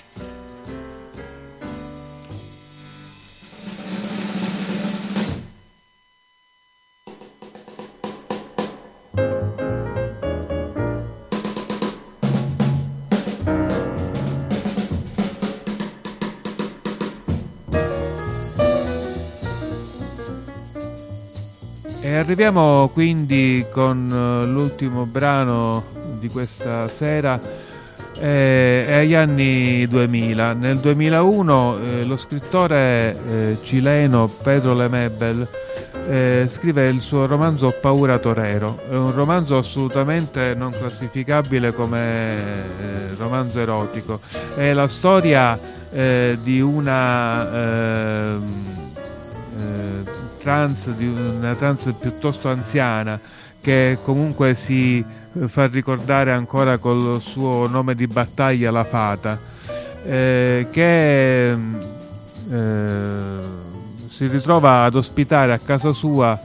Arriviamo 22.16 22.88
quindi 22.92 23.64
con 23.70 24.10
eh, 24.10 24.46
l'ultimo 24.46 25.06
brano 25.06 25.84
di 26.18 26.28
questa 26.28 26.88
sera 26.88 27.40
eh, 28.18 28.84
è 28.86 28.92
agli 28.94 29.14
anni 29.14 29.86
2000. 29.86 30.52
Nel 30.52 30.78
2001 30.78 31.78
eh, 31.78 32.04
lo 32.04 32.16
scrittore 32.16 33.18
eh, 33.26 33.58
cileno 33.62 34.30
Pedro 34.42 34.74
Lemebel 34.74 35.48
eh, 36.08 36.44
scrive 36.46 36.88
il 36.88 37.00
suo 37.00 37.26
romanzo 37.26 37.74
Paura 37.80 38.18
Torero. 38.18 38.82
È 38.88 38.96
un 38.96 39.12
romanzo 39.12 39.56
assolutamente 39.56 40.54
non 40.54 40.70
classificabile 40.70 41.72
come 41.72 41.98
eh, 42.00 43.14
romanzo 43.18 43.60
erotico. 43.60 44.20
È 44.54 44.72
la 44.72 44.88
storia 44.88 45.78
di 45.92 46.60
una 46.60 47.52
ehm, 47.52 48.69
trans, 50.40 50.88
di 50.90 51.06
una 51.06 51.54
trans 51.54 51.94
piuttosto 51.98 52.48
anziana 52.48 53.20
che 53.60 53.98
comunque 54.02 54.54
si 54.54 54.98
eh, 54.98 55.48
fa 55.48 55.66
ricordare 55.66 56.32
ancora 56.32 56.78
col 56.78 57.20
suo 57.20 57.68
nome 57.68 57.94
di 57.94 58.06
battaglia 58.06 58.70
la 58.70 58.84
fata 58.84 59.38
eh, 60.04 60.66
che 60.70 61.50
eh, 61.50 61.56
si 64.08 64.26
ritrova 64.26 64.84
ad 64.84 64.94
ospitare 64.94 65.52
a 65.52 65.58
casa 65.58 65.92
sua 65.92 66.38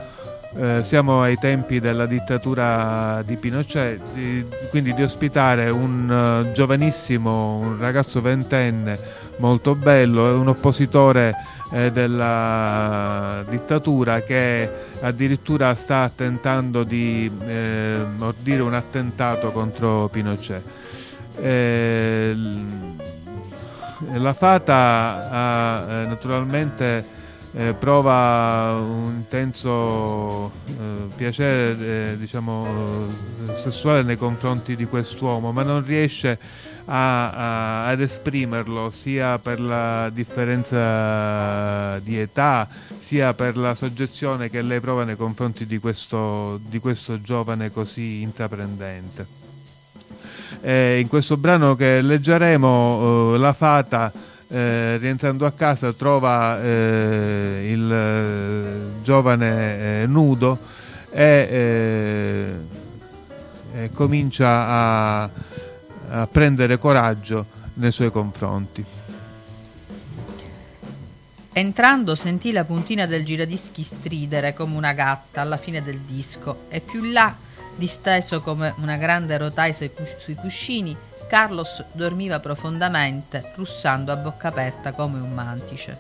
eh, 0.58 0.84
siamo 0.84 1.22
ai 1.22 1.38
tempi 1.38 1.80
della 1.80 2.06
dittatura 2.06 3.22
di 3.26 3.36
Pinochet 3.36 4.00
di, 4.14 4.46
quindi 4.70 4.94
di 4.94 5.04
ospitare 5.04 5.70
un 5.70 6.46
uh, 6.48 6.54
giovanissimo 6.54 7.58
un 7.58 7.78
ragazzo 7.78 8.22
ventenne 8.22 8.98
molto 9.38 9.76
bello 9.76 10.40
un 10.40 10.48
oppositore 10.48 11.34
eh, 11.72 11.92
della 11.92 13.44
dittatura 13.50 14.22
che 14.22 14.70
addirittura 15.02 15.76
sta 15.76 16.12
tentando 16.14 16.84
di 16.84 17.32
eh, 17.48 18.00
ordire 18.20 18.62
un 18.62 18.74
attentato 18.74 19.52
contro 19.52 20.10
Pinochet. 20.12 20.64
Eh, 21.38 22.36
la 24.14 24.34
Fata 24.34 25.30
ha, 25.30 25.86
eh, 25.88 26.06
naturalmente 26.08 27.06
eh, 27.54 27.74
prova 27.74 28.76
un 28.78 29.14
intenso 29.16 30.52
eh, 30.68 31.08
piacere 31.16 32.18
diciamo, 32.18 32.68
sessuale 33.64 34.04
nei 34.04 34.18
confronti 34.18 34.76
di 34.76 34.86
quest'uomo, 34.86 35.52
ma 35.52 35.64
non 35.64 35.84
riesce 35.86 36.32
a, 36.32 36.38
a, 36.86 37.88
ad 37.88 38.00
esprimerlo 38.02 38.90
sia 38.90 39.40
per 39.40 39.60
la 39.60 40.10
differenza 40.10 42.00
di 42.00 42.20
età 42.20 42.68
sia 43.00 43.34
per 43.34 43.56
la 43.58 43.76
soggezione 43.76 44.50
che 44.50 44.62
lei 44.62 44.80
prova 44.80 45.04
nei 45.04 45.16
confronti 45.16 45.66
di 45.66 45.78
questo, 45.78 46.60
di 46.68 46.80
questo 46.80 47.22
giovane 47.22 47.72
così 47.72 48.22
intraprendente. 48.22 49.44
Eh, 50.62 51.00
in 51.00 51.08
questo 51.08 51.38
brano 51.38 51.76
che 51.76 52.02
leggeremo 52.02 53.34
eh, 53.36 53.38
la 53.38 53.54
fata 53.54 54.12
eh, 54.48 54.98
rientrando 54.98 55.46
a 55.46 55.52
casa 55.52 55.94
trova 55.94 56.62
eh, 56.62 57.70
il 57.72 57.92
eh, 57.92 59.04
giovane 59.04 60.02
eh, 60.02 60.06
nudo 60.08 60.58
e 61.12 62.50
comincia 63.94 64.68
a 64.68 65.30
a 66.10 66.28
prendere 66.28 66.78
coraggio 66.78 67.46
nei 67.76 67.92
suoi 67.92 68.12
confronti. 68.12 68.86
Entrando 71.54 72.16
sentì 72.16 72.52
la 72.52 72.66
puntina 72.66 73.06
del 73.06 73.24
giradischi 73.24 73.82
stridere 73.84 74.54
come 74.54 74.76
una 74.76 74.92
gatta 74.92 75.40
alla 75.40 75.58
fine 75.58 75.82
del 75.82 76.00
disco 76.00 76.66
e 76.68 76.82
più 76.82 77.04
là, 77.04 77.34
disteso 77.76 78.42
come 78.42 78.74
una 78.78 78.98
grande 78.98 79.38
rotaia 79.38 79.74
sui 79.74 80.36
cuscini, 80.36 80.96
Carlos 81.28 81.84
dormiva 81.94 82.40
profondamente, 82.40 83.54
russando 83.56 84.12
a 84.12 84.16
bocca 84.16 84.50
aperta 84.50 84.92
come 84.92 85.20
un 85.20 85.32
mantice. 85.34 85.98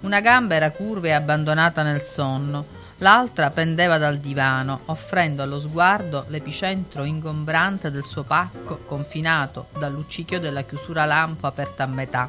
Una 0.00 0.20
gamba 0.20 0.54
era 0.54 0.70
curva 0.70 1.08
e 1.08 1.12
abbandonata 1.12 1.82
nel 1.82 2.02
sonno, 2.02 2.64
L'altra 3.02 3.48
pendeva 3.48 3.96
dal 3.96 4.18
divano, 4.18 4.82
offrendo 4.86 5.42
allo 5.42 5.58
sguardo 5.58 6.26
l'epicentro 6.28 7.04
ingombrante 7.04 7.90
del 7.90 8.04
suo 8.04 8.24
pacco 8.24 8.82
confinato 8.84 9.68
dal 9.78 9.90
luccichio 9.90 10.38
della 10.38 10.64
chiusura 10.64 11.06
lampo 11.06 11.46
aperta 11.46 11.84
a 11.84 11.86
metà, 11.86 12.28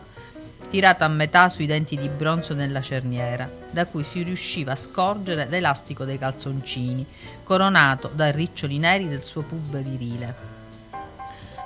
tirata 0.69 1.03
a 1.03 1.09
metà 1.09 1.49
sui 1.49 1.65
denti 1.65 1.97
di 1.97 2.07
bronzo 2.07 2.53
nella 2.53 2.82
cerniera, 2.82 3.51
da 3.69 3.86
cui 3.86 4.05
si 4.05 4.24
riusciva 4.24 4.72
a 4.72 4.78
scorgere 4.78 5.45
l'elastico 5.49 6.05
dei 6.05 6.17
calzoncini, 6.17 7.05
coronato 7.43 8.09
dai 8.13 8.32
riccioli 8.32 8.78
neri 8.78 9.09
del 9.09 9.24
suo 9.24 9.41
pub 9.41 9.78
virile. 9.78 10.51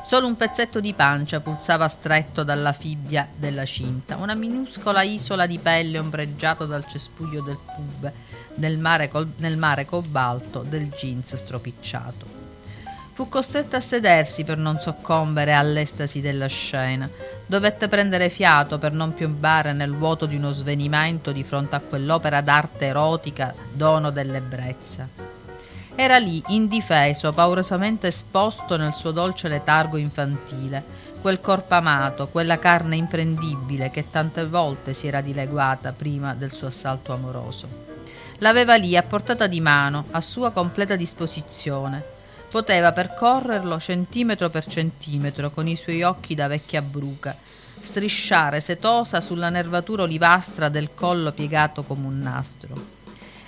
Solo 0.07 0.25
un 0.25 0.35
pezzetto 0.35 0.79
di 0.79 0.93
pancia 0.93 1.41
pulsava 1.41 1.87
stretto 1.87 2.43
dalla 2.43 2.73
fibbia 2.73 3.27
della 3.35 3.65
cinta, 3.65 4.15
una 4.15 4.33
minuscola 4.33 5.03
isola 5.03 5.45
di 5.45 5.59
pelle 5.59 5.99
ombreggiata 5.99 6.65
dal 6.65 6.87
cespuglio 6.87 7.43
del 7.43 7.57
pub 7.63 8.11
nel 8.55 8.77
mare, 8.77 9.09
col, 9.09 9.27
nel 9.37 9.57
mare 9.57 9.85
cobalto 9.85 10.61
del 10.67 10.89
jeans 10.89 11.35
stropicciato. 11.35 12.43
Fu 13.13 13.29
costretta 13.29 13.77
a 13.77 13.81
sedersi 13.81 14.43
per 14.43 14.57
non 14.57 14.77
soccombere 14.81 15.53
all'estasi 15.53 16.19
della 16.19 16.47
scena. 16.47 17.09
Dovette 17.45 17.87
prendere 17.87 18.27
fiato 18.27 18.77
per 18.77 18.91
non 18.91 19.13
piombare 19.13 19.71
nel 19.71 19.95
vuoto 19.95 20.25
di 20.25 20.35
uno 20.35 20.51
svenimento 20.51 21.31
di 21.31 21.45
fronte 21.45 21.75
a 21.75 21.79
quell'opera 21.79 22.41
d'arte 22.41 22.87
erotica, 22.87 23.53
dono 23.71 24.11
dell'ebbrezza. 24.11 25.07
Era 25.95 26.17
lì, 26.17 26.43
indifeso, 26.47 27.31
paurosamente 27.31 28.07
esposto 28.07 28.75
nel 28.75 28.93
suo 28.95 29.11
dolce 29.11 29.47
letargo 29.47 29.95
infantile, 29.95 30.83
quel 31.21 31.39
corpo 31.39 31.73
amato, 31.73 32.27
quella 32.27 32.59
carne 32.59 32.97
imprendibile 32.97 33.89
che 33.91 34.11
tante 34.11 34.45
volte 34.45 34.93
si 34.93 35.07
era 35.07 35.21
dileguata 35.21 35.93
prima 35.93 36.33
del 36.33 36.51
suo 36.51 36.67
assalto 36.67 37.13
amoroso. 37.13 37.84
L'aveva 38.45 38.75
lì 38.75 38.95
a 38.95 39.01
portata 39.01 39.47
di 39.47 39.59
mano, 39.59 40.05
a 40.11 40.21
sua 40.21 40.51
completa 40.51 40.95
disposizione. 40.95 42.03
Poteva 42.51 42.91
percorrerlo 42.91 43.79
centimetro 43.79 44.51
per 44.51 44.67
centimetro 44.67 45.49
con 45.49 45.67
i 45.67 45.75
suoi 45.75 46.03
occhi 46.03 46.35
da 46.35 46.45
vecchia 46.45 46.83
bruca, 46.83 47.35
strisciare 47.81 48.59
setosa 48.59 49.19
sulla 49.19 49.49
nervatura 49.49 50.03
olivastra 50.03 50.69
del 50.69 50.89
collo 50.93 51.31
piegato 51.31 51.81
come 51.81 52.05
un 52.05 52.19
nastro. 52.19 52.75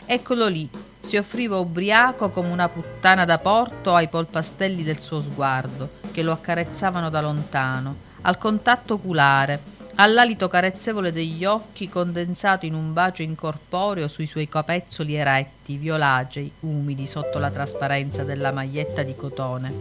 Eccolo 0.04 0.48
lì, 0.48 0.68
si 1.00 1.16
offriva 1.16 1.58
ubriaco 1.58 2.32
come 2.32 2.50
una 2.50 2.68
puttana 2.68 3.24
da 3.24 3.38
porto 3.38 3.94
ai 3.94 4.08
polpastelli 4.08 4.82
del 4.82 4.98
suo 4.98 5.22
sguardo, 5.22 5.92
che 6.12 6.24
lo 6.24 6.32
accarezzavano 6.32 7.12
da 7.12 7.22
lontano, 7.22 7.96
al 8.22 8.40
contatto 8.40 8.96
oculare, 8.96 9.62
all'alito 9.98 10.48
carezzevole 10.48 11.12
degli 11.12 11.44
occhi 11.46 11.90
condensato 11.90 12.66
in 12.66 12.74
un 12.74 12.94
bacio 12.94 13.24
incorporeo 13.24 14.08
sui 14.08 14.28
suoi 14.28 14.48
capezzoli 14.48 15.16
eretti, 15.16 15.78
violacei, 15.78 16.52
umidi 16.62 17.06
sotto 17.06 17.40
la 17.40 17.50
trasparenza 17.50 18.24
della 18.24 18.52
maglietta 18.52 19.04
di 19.04 19.16
cotone. 19.16 19.74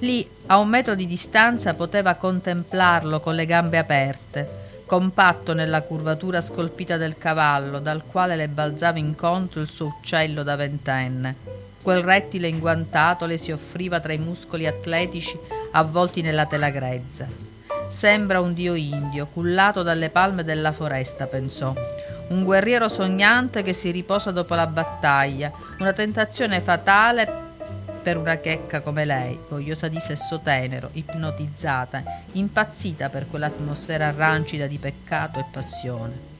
Lì, 0.00 0.26
a 0.46 0.58
un 0.58 0.68
metro 0.68 0.94
di 0.94 1.06
distanza, 1.06 1.74
poteva 1.74 2.14
contemplarlo 2.14 3.20
con 3.20 3.34
le 3.34 3.46
gambe 3.46 3.78
aperte, 3.78 4.60
compatto 4.86 5.52
nella 5.52 5.82
curvatura 5.82 6.40
scolpita 6.40 6.96
del 6.96 7.18
cavallo 7.18 7.78
dal 7.78 8.04
quale 8.06 8.34
le 8.34 8.48
balzava 8.48 8.98
incontro 8.98 9.60
il 9.60 9.68
suo 9.68 9.86
uccello 9.86 10.42
da 10.42 10.56
ventenne. 10.56 11.36
Quel 11.82 12.02
rettile 12.02 12.48
inguantato 12.48 13.26
le 13.26 13.36
si 13.36 13.52
offriva 13.52 14.00
tra 14.00 14.12
i 14.12 14.18
muscoli 14.18 14.66
atletici 14.66 15.38
avvolti 15.72 16.22
nella 16.22 16.46
tela 16.46 16.70
grezza. 16.70 17.51
Sembra 17.92 18.40
un 18.40 18.54
dio 18.54 18.74
indio, 18.74 19.26
cullato 19.26 19.82
dalle 19.82 20.08
palme 20.08 20.42
della 20.42 20.72
foresta, 20.72 21.26
pensò. 21.26 21.72
Un 22.28 22.42
guerriero 22.42 22.88
sognante 22.88 23.62
che 23.62 23.74
si 23.74 23.90
riposa 23.90 24.32
dopo 24.32 24.54
la 24.54 24.66
battaglia, 24.66 25.52
una 25.78 25.92
tentazione 25.92 26.60
fatale 26.60 27.30
per 28.02 28.16
una 28.16 28.36
checca 28.36 28.80
come 28.80 29.04
lei, 29.04 29.38
vogliosa 29.48 29.88
di 29.88 30.00
sesso 30.00 30.40
tenero, 30.42 30.88
ipnotizzata, 30.94 32.02
impazzita 32.32 33.10
per 33.10 33.28
quell'atmosfera 33.28 34.12
rancida 34.16 34.66
di 34.66 34.78
peccato 34.78 35.38
e 35.38 35.44
passione. 35.48 36.30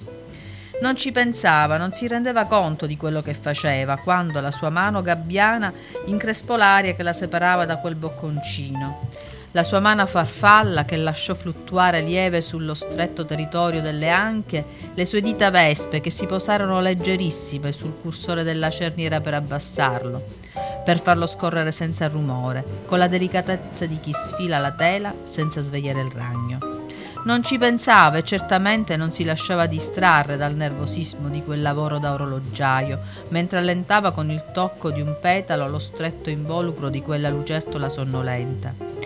Non 0.80 0.96
ci 0.96 1.12
pensava, 1.12 1.76
non 1.76 1.92
si 1.92 2.08
rendeva 2.08 2.46
conto 2.46 2.86
di 2.86 2.96
quello 2.96 3.22
che 3.22 3.34
faceva, 3.34 3.98
quando 3.98 4.40
la 4.40 4.50
sua 4.50 4.70
mano 4.70 5.02
gabbiana 5.02 5.72
increspò 6.06 6.56
l'aria 6.56 6.94
che 6.94 7.04
la 7.04 7.12
separava 7.12 7.66
da 7.66 7.76
quel 7.76 7.94
bocconcino. 7.94 9.30
La 9.52 9.64
sua 9.64 9.80
mano 9.80 10.06
farfalla 10.06 10.84
che 10.84 10.96
lasciò 10.96 11.34
fluttuare 11.34 12.00
lieve 12.00 12.40
sullo 12.40 12.72
stretto 12.74 13.26
territorio 13.26 13.82
delle 13.82 14.08
anche 14.08 14.64
le 14.94 15.04
sue 15.04 15.20
dita 15.20 15.50
vespe 15.50 16.00
che 16.00 16.10
si 16.10 16.26
posarono 16.26 16.80
leggerissime 16.80 17.70
sul 17.70 17.98
cursore 18.00 18.44
della 18.44 18.70
cerniera 18.70 19.20
per 19.20 19.34
abbassarlo 19.34 20.40
per 20.84 21.00
farlo 21.00 21.26
scorrere 21.26 21.70
senza 21.70 22.08
rumore, 22.08 22.64
con 22.86 22.98
la 22.98 23.08
delicatezza 23.08 23.86
di 23.86 23.98
chi 24.00 24.12
sfila 24.12 24.58
la 24.58 24.72
tela 24.72 25.14
senza 25.24 25.60
svegliare 25.60 26.00
il 26.00 26.10
ragno. 26.10 26.58
Non 27.24 27.44
ci 27.44 27.56
pensava 27.56 28.16
e 28.16 28.24
certamente 28.24 28.96
non 28.96 29.12
si 29.12 29.22
lasciava 29.22 29.66
distrarre 29.66 30.36
dal 30.36 30.54
nervosismo 30.54 31.28
di 31.28 31.44
quel 31.44 31.62
lavoro 31.62 31.98
da 31.98 32.12
orologiaio, 32.14 32.98
mentre 33.28 33.58
allentava 33.58 34.10
con 34.10 34.28
il 34.28 34.42
tocco 34.52 34.90
di 34.90 35.00
un 35.00 35.16
petalo 35.20 35.68
lo 35.68 35.78
stretto 35.78 36.30
involucro 36.30 36.88
di 36.88 37.00
quella 37.00 37.30
lucertola 37.30 37.88
sonnolenta. 37.88 39.01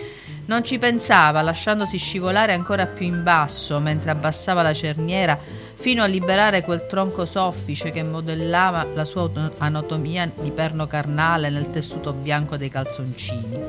Non 0.47 0.63
ci 0.63 0.77
pensava, 0.77 1.41
lasciandosi 1.41 1.97
scivolare 1.97 2.53
ancora 2.53 2.85
più 2.85 3.05
in 3.05 3.21
basso 3.21 3.79
mentre 3.79 4.11
abbassava 4.11 4.61
la 4.61 4.73
cerniera 4.73 5.37
fino 5.75 6.01
a 6.01 6.05
liberare 6.05 6.63
quel 6.63 6.87
tronco 6.87 7.25
soffice 7.25 7.89
che 7.89 8.01
modellava 8.01 8.85
la 8.93 9.03
sua 9.03 9.29
anatomia 9.57 10.31
di 10.33 10.51
perno 10.51 10.87
carnale 10.87 11.49
nel 11.49 11.69
tessuto 11.71 12.13
bianco 12.13 12.55
dei 12.55 12.69
calzoncini. 12.69 13.59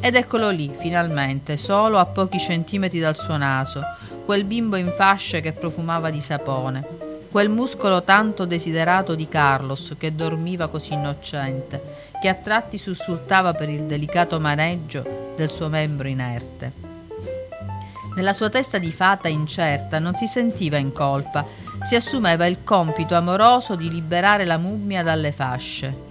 Ed 0.00 0.14
eccolo 0.14 0.48
lì, 0.48 0.72
finalmente, 0.74 1.58
solo 1.58 1.98
a 1.98 2.06
pochi 2.06 2.38
centimetri 2.38 2.98
dal 2.98 3.14
suo 3.14 3.36
naso, 3.36 3.82
quel 4.24 4.44
bimbo 4.44 4.76
in 4.76 4.94
fasce 4.96 5.42
che 5.42 5.52
profumava 5.52 6.08
di 6.08 6.22
sapone, 6.22 6.82
quel 7.30 7.50
muscolo 7.50 8.02
tanto 8.02 8.46
desiderato 8.46 9.14
di 9.14 9.28
Carlos 9.28 9.94
che 9.98 10.14
dormiva 10.14 10.68
così 10.68 10.94
innocente, 10.94 11.99
che 12.20 12.28
a 12.28 12.34
tratti 12.34 12.78
sussultava 12.78 13.54
per 13.54 13.68
il 13.68 13.84
delicato 13.84 14.38
maneggio 14.38 15.32
del 15.34 15.50
suo 15.50 15.68
membro 15.68 16.06
inerte. 16.06 16.72
Nella 18.14 18.32
sua 18.32 18.50
testa 18.50 18.78
di 18.78 18.92
fata 18.92 19.28
incerta 19.28 19.98
non 19.98 20.14
si 20.14 20.26
sentiva 20.26 20.76
in 20.76 20.92
colpa, 20.92 21.46
si 21.82 21.94
assumeva 21.94 22.46
il 22.46 22.58
compito 22.62 23.14
amoroso 23.14 23.74
di 23.74 23.88
liberare 23.88 24.44
la 24.44 24.58
mummia 24.58 25.02
dalle 25.02 25.32
fasce. 25.32 26.08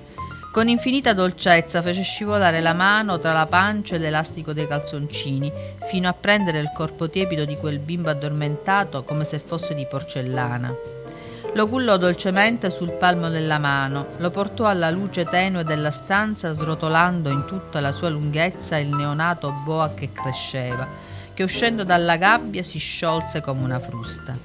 Con 0.51 0.67
infinita 0.67 1.13
dolcezza 1.13 1.83
fece 1.83 2.01
scivolare 2.01 2.59
la 2.59 2.73
mano 2.73 3.19
tra 3.19 3.33
la 3.33 3.45
pancia 3.45 3.95
e 3.95 3.99
l'elastico 3.99 4.51
dei 4.51 4.67
calzoncini, 4.67 5.51
fino 5.89 6.09
a 6.09 6.13
prendere 6.13 6.57
il 6.57 6.71
corpo 6.73 7.07
tiepido 7.07 7.45
di 7.45 7.55
quel 7.55 7.77
bimbo 7.77 8.09
addormentato 8.09 9.03
come 9.03 9.25
se 9.25 9.37
fosse 9.37 9.75
di 9.75 9.85
porcellana. 9.87 10.73
Lo 11.53 11.67
cullò 11.67 11.97
dolcemente 11.97 12.69
sul 12.69 12.91
palmo 12.91 13.29
della 13.29 13.57
mano, 13.57 14.07
lo 14.17 14.29
portò 14.29 14.65
alla 14.65 14.89
luce 14.89 15.25
tenue 15.25 15.63
della 15.63 15.91
stanza 15.91 16.53
srotolando 16.53 17.29
in 17.29 17.45
tutta 17.45 17.79
la 17.79 17.91
sua 17.91 18.09
lunghezza 18.09 18.77
il 18.77 18.95
neonato 18.95 19.51
boa 19.63 19.93
che 19.93 20.11
cresceva 20.11 21.07
che 21.39 21.45
uscendo 21.45 21.85
dalla 21.85 22.17
gabbia 22.17 22.61
si 22.63 22.79
sciolse 22.79 23.39
come 23.39 23.63
una 23.63 23.79
frusta. 23.79 24.37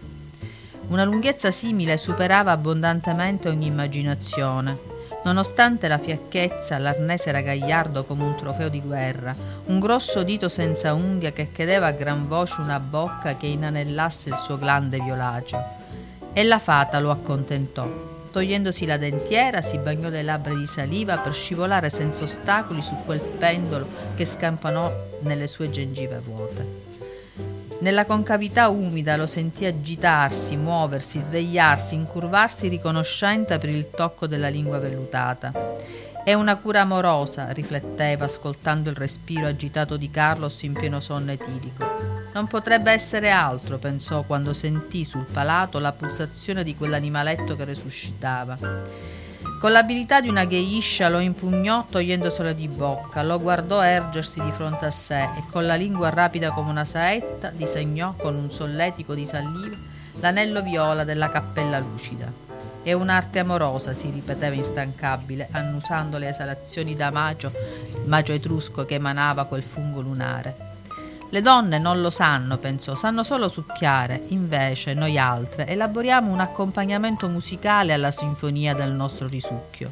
Una 0.91 1.03
lunghezza 1.03 1.51
simile 1.51 1.97
superava 1.97 2.53
abbondantemente 2.53 3.49
ogni 3.49 3.67
immaginazione. 3.67 4.79
Nonostante 5.25 5.89
la 5.89 5.99
fiacchezza, 5.99 6.79
l'arnese 6.79 7.31
era 7.31 7.41
gagliardo 7.41 8.05
come 8.05 8.23
un 8.23 8.37
trofeo 8.37 8.69
di 8.69 8.81
guerra, 8.81 9.35
un 9.65 9.81
grosso 9.81 10.23
dito 10.23 10.49
senza 10.49 10.95
unghie 10.95 11.33
che 11.33 11.51
chiedeva 11.51 11.87
a 11.87 11.91
gran 11.91 12.29
voce 12.29 12.61
una 12.61 12.79
bocca 12.79 13.37
che 13.37 13.47
inanellasse 13.47 14.29
il 14.29 14.39
suo 14.39 14.57
glande 14.57 15.01
violaceo. 15.01 15.84
E 16.37 16.43
la 16.43 16.59
fata 16.59 16.99
lo 16.99 17.13
accontentò. 17.13 17.89
Togliendosi 18.33 18.87
la 18.87 18.97
dentiera, 18.97 19.63
si 19.63 19.79
bagnò 19.79 20.09
le 20.09 20.25
labbra 20.25 20.53
di 20.53 20.67
saliva 20.67 21.19
per 21.19 21.33
scivolare 21.33 21.91
senza 21.91 22.25
ostacoli 22.25 22.83
su 22.83 22.97
quel 23.05 23.21
pendolo 23.21 23.87
che 24.17 24.25
scampanò 24.25 24.93
nelle 25.21 25.47
sue 25.47 25.71
gengive 25.71 26.19
vuote. 26.19 26.67
Nella 27.79 28.05
concavità 28.05 28.69
umida 28.69 29.17
lo 29.17 29.29
sentì 29.29 29.65
agitarsi, 29.65 30.57
muoversi, 30.57 31.21
svegliarsi, 31.21 31.95
incurvarsi 31.95 32.67
riconoscente 32.67 33.59
per 33.59 33.69
il 33.69 33.91
tocco 33.91 34.27
della 34.27 34.49
lingua 34.49 34.79
vellutata. 34.79 35.53
È 36.25 36.35
una 36.35 36.57
cura 36.57 36.81
amorosa, 36.81 37.53
rifletteva 37.53 38.25
ascoltando 38.25 38.91
il 38.91 38.97
respiro 38.97 39.47
agitato 39.47 39.97
di 39.97 40.11
Carlos 40.11 40.63
in 40.63 40.73
pieno 40.73 40.99
sonno 40.99 41.31
etilico. 41.31 42.14
Non 42.35 42.49
potrebbe 42.49 42.91
essere 42.91 43.31
altro, 43.31 43.79
pensò 43.79 44.25
quando 44.25 44.53
sentì 44.53 45.05
sul 45.05 45.25
palato 45.25 45.79
la 45.79 45.93
pulsazione 45.93 46.65
di 46.65 46.75
quell'animaletto 46.75 47.55
che 47.55 47.65
resuscitava. 47.65 48.59
Con 49.61 49.71
l'abilità 49.71 50.21
di 50.21 50.29
una 50.29 50.45
gheiscia 50.45 51.09
lo 51.09 51.21
impugnò 51.21 51.87
togliendoselo 51.89 52.53
di 52.53 52.67
bocca, 52.67 53.23
lo 53.23 53.41
guardò 53.41 53.83
ergersi 53.83 54.43
di 54.43 54.51
fronte 54.51 54.85
a 54.85 54.91
sé 54.91 55.23
e 55.23 55.45
con 55.49 55.65
la 55.65 55.77
lingua 55.77 56.11
rapida 56.11 56.51
come 56.51 56.71
una 56.71 56.85
saetta 56.85 57.51
disegnò 57.51 58.15
con 58.15 58.35
un 58.35 58.51
solletico 58.51 59.15
di 59.15 59.27
saliva 59.27 59.77
l'anello 60.19 60.61
viola 60.61 61.05
della 61.05 61.31
cappella 61.31 61.79
lucida. 61.79 62.27
È 62.83 62.93
un'arte 62.93 63.39
amorosa, 63.39 63.93
si 63.93 64.11
ripeteva 64.11 64.57
instancabile, 64.57 65.47
annusando 65.53 66.19
le 66.19 66.31
esalazioni 66.31 66.97
da 66.97 67.13
macio, 67.13 67.53
macio 68.07 68.33
etrusco 68.33 68.85
che 68.85 68.97
emanava 68.97 69.45
quel 69.45 69.63
fungo 69.63 70.01
lunare. 70.01 70.74
Le 71.35 71.43
donne 71.43 71.81
non 71.81 72.01
lo 72.01 72.11
sanno, 72.11 72.59
pensò, 72.59 72.95
sanno 72.95 73.25
solo 73.25 73.49
succhiare. 73.49 74.23
Invece, 74.29 74.95
noi 74.95 75.19
altre, 75.19 75.67
elaboriamo 75.67 76.31
un 76.31 76.39
accompagnamento 76.39 77.27
musicale 77.27 77.93
alla 77.93 78.13
sinfonia 78.13 78.73
del 78.73 78.93
nostro 78.93 79.27
risucchio. 79.27 79.91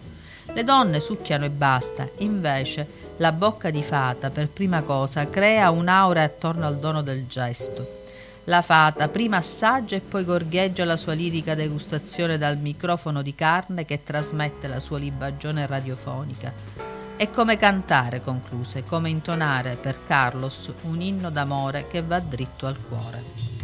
Le 0.53 0.63
donne 0.63 1.01
succhiano 1.01 1.45
e 1.45 1.51
basta, 1.51 2.09
invece 2.19 2.87
la 3.17 3.33
bocca 3.33 3.71
di 3.71 3.83
fata, 3.83 4.31
per 4.31 4.51
prima 4.51 4.83
cosa, 4.83 5.29
crea 5.29 5.73
un'aura 5.73 6.23
attorno 6.23 6.65
al 6.65 6.79
dono 6.79 7.03
del 7.03 7.27
gesto. 7.27 8.05
La 8.45 8.63
fata 8.63 9.09
prima 9.09 9.39
assaggia 9.39 9.97
e 9.97 10.01
poi 10.01 10.23
gorgheggia 10.23 10.85
la 10.85 10.97
sua 10.97 11.15
lirica 11.15 11.57
degustazione 11.57 12.39
dal 12.39 12.57
microfono 12.57 13.21
di 13.21 13.35
carne 13.35 13.85
che 13.85 14.05
trasmette 14.05 14.69
la 14.69 14.79
sua 14.79 15.01
libagione 15.01 15.67
radiofonica. 15.67 16.92
È 17.23 17.31
come 17.31 17.57
cantare, 17.57 18.21
concluse, 18.21 18.83
come 18.83 19.09
intonare 19.09 19.77
per 19.77 20.05
Carlos 20.09 20.73
un 20.81 21.01
inno 21.01 21.31
d'amore 21.31 21.87
che 21.87 22.03
va 22.03 22.19
dritto 22.19 22.67
al 22.67 22.77
cuore. 22.89 23.62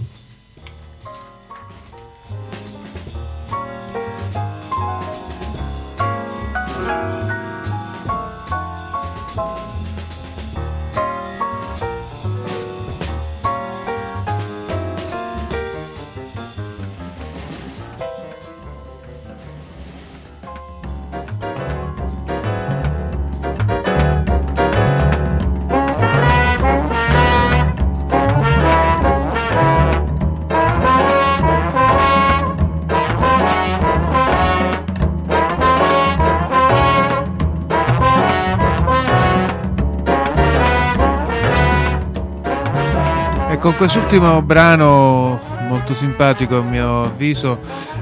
Con 43.68 43.76
quest'ultimo 43.76 44.40
brano 44.40 45.38
molto 45.68 45.92
simpatico 45.92 46.56
a 46.56 46.62
mio 46.62 47.02
avviso 47.02 47.60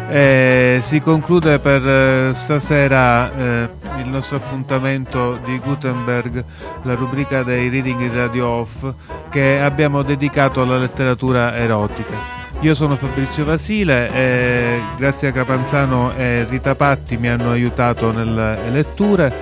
eh, 0.08 0.78
si 0.80 1.00
conclude 1.00 1.58
per 1.58 1.84
eh, 1.84 2.32
stasera 2.36 3.32
eh, 3.34 3.68
il 3.98 4.06
nostro 4.06 4.36
appuntamento 4.36 5.36
di 5.44 5.58
Gutenberg, 5.58 6.44
la 6.82 6.94
rubrica 6.94 7.42
dei 7.42 7.68
reading 7.68 8.00
in 8.00 8.14
radio 8.14 8.48
off 8.48 8.94
che 9.28 9.58
abbiamo 9.60 10.02
dedicato 10.02 10.62
alla 10.62 10.78
letteratura 10.78 11.56
erotica. 11.56 12.14
Io 12.60 12.74
sono 12.74 12.94
Fabrizio 12.94 13.44
Vasile 13.44 14.08
e 14.12 14.80
grazie 14.96 15.28
a 15.28 15.32
Capanzano 15.32 16.12
e 16.14 16.46
Rita 16.48 16.76
Patti 16.76 17.16
mi 17.16 17.26
hanno 17.26 17.50
aiutato 17.50 18.12
nelle 18.12 18.70
letture. 18.70 19.34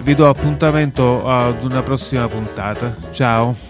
Vi 0.00 0.16
do 0.16 0.28
appuntamento 0.28 1.24
ad 1.24 1.62
una 1.62 1.82
prossima 1.82 2.26
puntata. 2.26 2.96
Ciao! 3.12 3.69